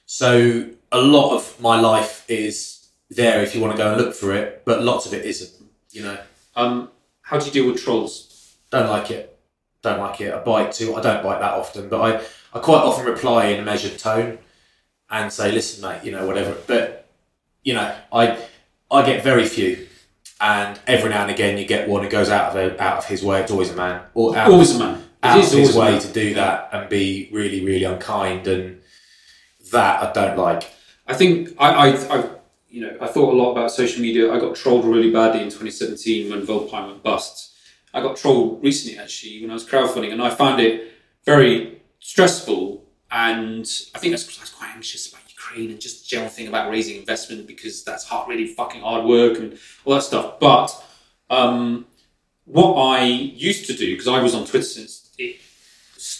[0.05, 4.15] So a lot of my life is there if you want to go and look
[4.15, 5.51] for it, but lots of it isn't.
[5.91, 6.17] You know,
[6.55, 6.89] Um,
[7.27, 8.27] how do you deal with trolls?
[8.69, 9.37] don't like it.
[9.81, 10.33] Don't like it.
[10.33, 10.95] I bite too.
[10.95, 12.21] I don't bite that often, but I,
[12.53, 14.39] I quite often reply in a measured tone
[15.09, 17.09] and say, "Listen, mate, you know, whatever." But
[17.63, 18.37] you know, I
[18.91, 19.87] I get very few,
[20.41, 23.05] and every now and again you get one who goes out of a, out of
[23.05, 23.41] his way.
[23.41, 25.03] It's always a man, or out, Always a man.
[25.23, 28.81] out of his way to do that and be really, really unkind, and
[29.71, 30.69] that I don't like.
[31.07, 32.29] I think I, I, I,
[32.69, 34.31] you know, I thought a lot about social media.
[34.31, 37.53] I got trolled really badly in 2017 when Volpine went bust.
[37.93, 40.91] I got trolled recently actually when I was crowdfunding, and I found it
[41.25, 42.83] very stressful.
[43.09, 43.65] And
[43.95, 46.47] I think that's because I was quite anxious about Ukraine and just the general thing
[46.49, 50.39] about raising investment because that's hard, really fucking hard work and all that stuff.
[50.39, 50.69] But
[51.29, 51.85] um,
[52.43, 55.37] what I used to do because I was on Twitter since it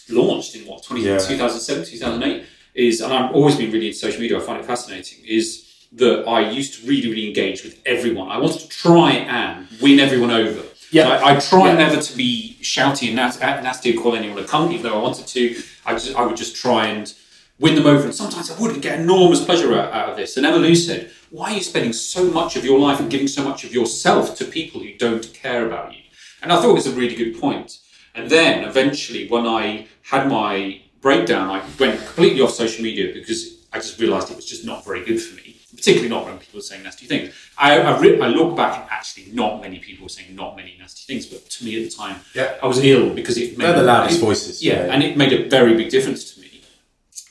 [0.10, 1.18] launched in what 20, Yeah.
[1.18, 4.38] 2007, 2008 is, and I've always been really into social media.
[4.38, 5.26] I find it fascinating.
[5.26, 8.30] Is that I used to really, really engage with everyone.
[8.30, 10.64] I wanted to try and win everyone over.
[10.92, 11.10] Yeah.
[11.10, 11.76] I, I try Yeah.
[11.78, 15.00] never to be shouty and nas- uh, nasty and call anyone a cunt, even though
[15.00, 15.62] I wanted to.
[15.86, 17.14] I just I would just try and
[17.60, 20.38] win them over, and sometimes I would get enormous pleasure out, out of this.
[20.38, 23.28] And Emma Lou said, "Why are you spending so much of your life and giving
[23.28, 26.02] so much of yourself to people who don't care about you?"
[26.42, 27.80] And I thought it was a really good point.
[28.14, 33.56] And then eventually, when I had my breakdown, I went completely off social media because
[33.74, 35.47] I just realised it was just not very good for me.
[35.78, 37.34] Particularly not when people are saying nasty things.
[37.58, 40.76] I, I, re- I look back and actually not many people were saying not many
[40.80, 42.56] nasty things, but to me at the time, Yeah.
[42.64, 44.64] I was ill because it made They're the loudest it- voices.
[44.64, 46.62] Yeah, and it made a very big difference to me.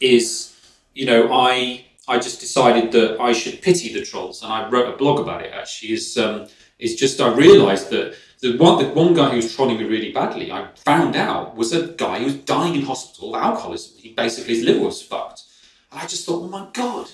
[0.00, 0.54] Is
[0.94, 4.92] you know I I just decided that I should pity the trolls, and I wrote
[4.94, 5.52] a blog about it.
[5.52, 6.46] Actually, is um,
[6.78, 10.12] is just I realised that the one the one guy who was trolling me really
[10.12, 13.96] badly, I found out was a guy who was dying in hospital of alcoholism.
[13.98, 15.42] He basically his liver was fucked,
[15.90, 17.06] and I just thought, oh my god,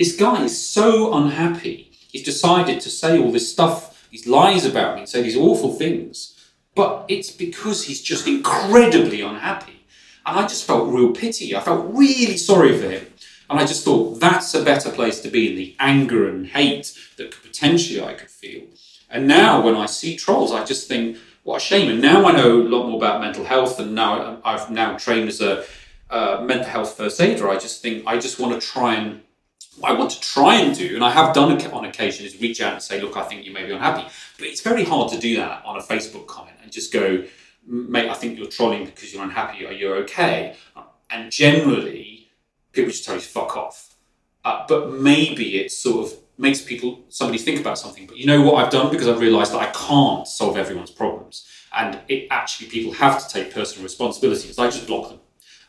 [0.00, 1.92] this guy is so unhappy.
[2.10, 6.52] He's decided to say all this stuff, these lies about me, say these awful things,
[6.74, 9.84] but it's because he's just incredibly unhappy.
[10.24, 11.54] And I just felt real pity.
[11.54, 13.08] I felt really sorry for him.
[13.50, 16.98] And I just thought that's a better place to be in the anger and hate
[17.18, 18.62] that potentially I could feel.
[19.10, 21.90] And now when I see trolls, I just think, what a shame.
[21.90, 25.28] And now I know a lot more about mental health, and now I've now trained
[25.28, 25.66] as a
[26.08, 27.50] uh, mental health first aider.
[27.50, 29.20] I just think I just want to try and
[29.80, 32.40] what I want to try and do, and I have done it on occasion, is
[32.40, 34.06] reach out and say, look, I think you may be unhappy.
[34.38, 37.24] But it's very hard to do that on a Facebook comment and just go,
[37.66, 40.56] mate, I think you're trolling because you're unhappy or you're okay.
[41.10, 42.28] And generally,
[42.72, 43.94] people just tell you fuck off.
[44.44, 48.06] Uh, but maybe it sort of makes people, somebody think about something.
[48.06, 48.90] But you know what I've done?
[48.90, 51.46] Because I've realised that I can't solve everyone's problems.
[51.76, 54.58] And it actually, people have to take personal responsibility responsibilities.
[54.58, 55.20] I just block them.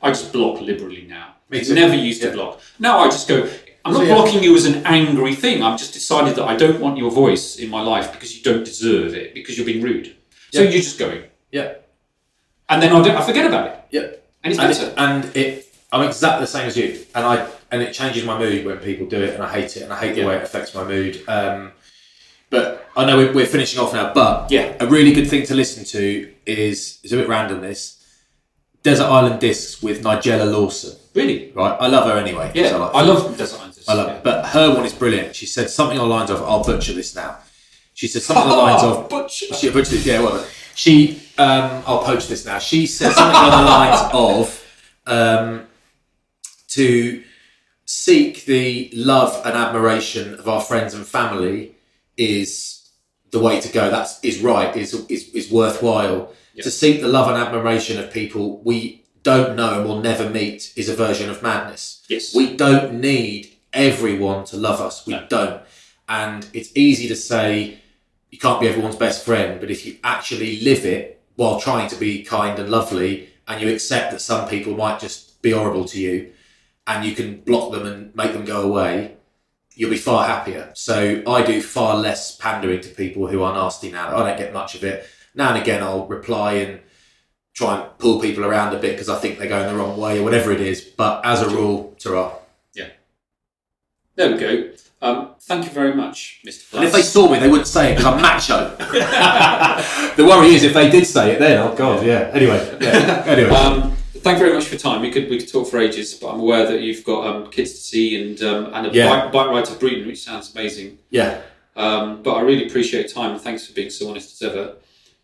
[0.02, 1.36] I just block liberally now.
[1.50, 1.76] Me too.
[1.76, 2.30] never used Yeah.
[2.30, 2.62] to block.
[2.80, 3.48] Now I just go,
[3.84, 4.14] I'm So, not yeah.
[4.16, 5.64] blocking you as an angry thing.
[5.64, 8.64] I've just decided that I don't want your voice in my life because you don't
[8.64, 10.16] deserve it, because you're being rude.
[10.54, 10.70] So Yeah.
[10.70, 11.24] you're just going.
[11.52, 11.74] Yeah.
[12.70, 13.80] And then I, don't, I forget about it.
[13.92, 14.02] Yeah.
[14.44, 14.86] And it's and better.
[14.88, 18.38] it, and it I'm exactly the same as you and I and it changes my
[18.40, 20.44] mood when people do it and I hate it and I hate the way it
[20.44, 21.72] affects my mood um,
[22.50, 24.74] but I know we're, we're finishing off now but Yeah.
[24.80, 27.98] a really good thing to listen to is it's a bit random this
[28.84, 31.52] Desert Island Discs with Nigella Lawson Really?
[31.54, 32.70] right I love her anyway Yeah.
[32.70, 33.90] so I love Desert Islanders.
[33.90, 34.18] I love yeah.
[34.18, 36.94] it but her one is brilliant she said something on the lines of I'll butcher
[36.94, 37.38] this now
[37.94, 39.54] she said something on the lines of Butcher.
[39.54, 42.60] she butchered it, yeah, well, she, um, I'll poach this now.
[42.60, 44.66] She said something along the lines of
[45.06, 45.68] um,
[46.70, 47.24] to
[47.86, 51.76] seek the love and admiration of our friends and family
[52.18, 52.90] is
[53.32, 53.90] the way to go.
[53.90, 54.76] That's is right.
[54.76, 56.34] Is is, is worthwhile.
[56.54, 56.64] Yeah.
[56.64, 60.74] To seek the love and admiration of people we don't know and will never meet
[60.76, 62.04] is a version of madness.
[62.10, 62.34] Yes.
[62.34, 65.06] We don't need everyone to love us.
[65.06, 65.26] We No.
[65.30, 65.62] don't.
[66.10, 67.80] And it's easy to say
[68.30, 71.96] you can't be everyone's best friend, but if you actually live it while trying to
[71.96, 76.00] be kind and lovely, and you accept that some people might just be horrible to
[76.00, 76.32] you,
[76.88, 79.16] and you can block them and make them go away,
[79.76, 80.72] you'll be far happier.
[80.74, 84.16] So I do far less pandering to people who are nasty now.
[84.18, 85.06] I don't get much of it.
[85.34, 86.82] Now and again, I'll reply and
[87.54, 90.20] try and pull people around a bit because I think they're going the wrong way
[90.20, 90.82] or whatever it is.
[90.82, 92.34] But as a rule, ta
[94.16, 94.70] There we go.
[95.04, 96.76] Um, thank you very much, Mr.
[96.76, 98.76] And if they saw me, they wouldn't say it because I'm macho.
[100.16, 102.30] the worry is if they did say it, then oh god, yeah.
[102.34, 103.24] Anyway, yeah.
[103.26, 105.02] Anyway, Um, thank you very much for your time.
[105.02, 107.72] We could we could talk for ages, but I'm aware that you've got um, kids
[107.74, 109.10] to see and um, and a Yeah.
[109.10, 111.00] bike, bike ride to Bruton, which sounds amazing.
[111.10, 111.42] yeah.
[111.74, 114.74] Um, but I really appreciate your time and thanks for being so honest as ever.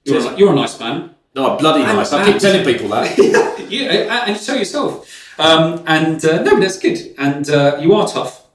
[0.06, 1.14] You're, a, you're a nice man.
[1.36, 2.14] No, bloody And- nice.
[2.14, 3.18] I keep and- telling people that.
[3.70, 5.36] yeah, and you tell yourself.
[5.38, 7.14] Um, and uh, no, but that's good.
[7.18, 8.47] And uh, you are tough,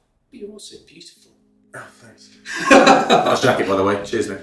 [0.42, 1.30] you're also beautiful.
[1.74, 2.36] Oh, thanks.
[2.70, 4.04] nice jacket, by the way.
[4.04, 4.40] Cheers, mate.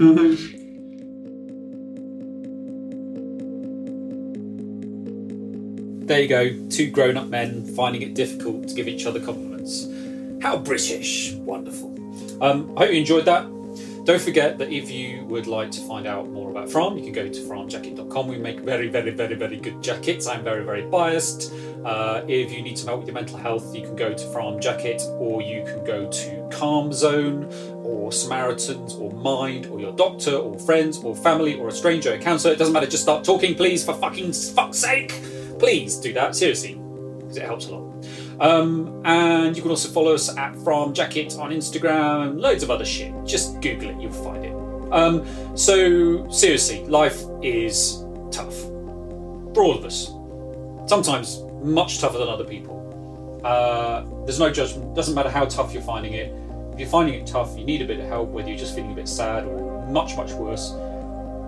[6.08, 9.88] There you go, two grown up men finding it difficult to give each other compliments.
[10.42, 11.34] How British!
[11.34, 11.94] Wonderful.
[12.42, 13.46] Um, I hope you enjoyed that.
[14.04, 17.12] Don't forget that if you would like to find out more about Fram, you can
[17.12, 18.28] go to framjacket.com.
[18.28, 20.26] We make very, very, very, very good jackets.
[20.28, 21.54] I'm very, very biased.
[21.86, 24.60] Uh, if you need some help with your mental health, you can go to Fram
[24.60, 27.46] Jacket or you can go to Calm Zone
[27.84, 32.18] or Samaritans or Mind or your doctor or friends or family or a stranger, a
[32.18, 32.54] counsellor.
[32.54, 35.10] It doesn't matter, just start talking, please, for fucking fuck's sake.
[35.60, 36.76] Please do that, seriously,
[37.20, 37.89] because it helps a lot.
[38.40, 42.86] Um, and you can also follow us at Fram Jacket on Instagram loads of other
[42.86, 43.14] shit.
[43.26, 44.53] Just Google it, you'll find it.
[44.91, 45.26] Um,
[45.57, 48.57] so, seriously, life is tough
[49.53, 50.07] for all of us.
[50.90, 52.78] Sometimes much tougher than other people.
[53.44, 54.95] Uh, there's no judgment.
[54.95, 56.34] Doesn't matter how tough you're finding it.
[56.74, 58.91] If you're finding it tough, you need a bit of help, whether you're just feeling
[58.91, 60.74] a bit sad or much, much worse.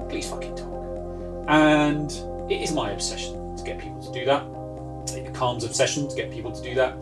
[0.10, 1.46] please fucking talk.
[1.48, 2.12] And
[2.52, 4.44] it is my obsession to get people to do that.
[5.10, 6.94] It Calm's obsession to get people to do that.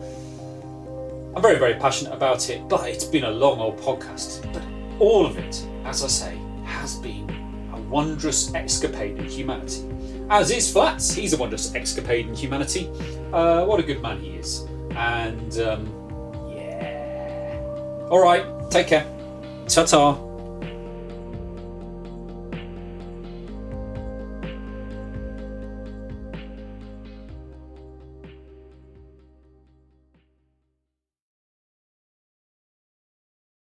[1.34, 4.50] I'm very, very passionate about it, but it's been a long old podcast.
[4.52, 4.62] But
[4.98, 7.28] all of it, as I say, has been
[7.72, 9.84] a wondrous escapade in humanity.
[10.28, 12.88] As is Flats, he's a wondrous escapade in humanity.
[13.32, 14.66] Uh, what a good man he is.
[14.90, 17.58] And um, yeah.
[18.10, 19.06] All right, take care.
[19.68, 20.29] Ta ta.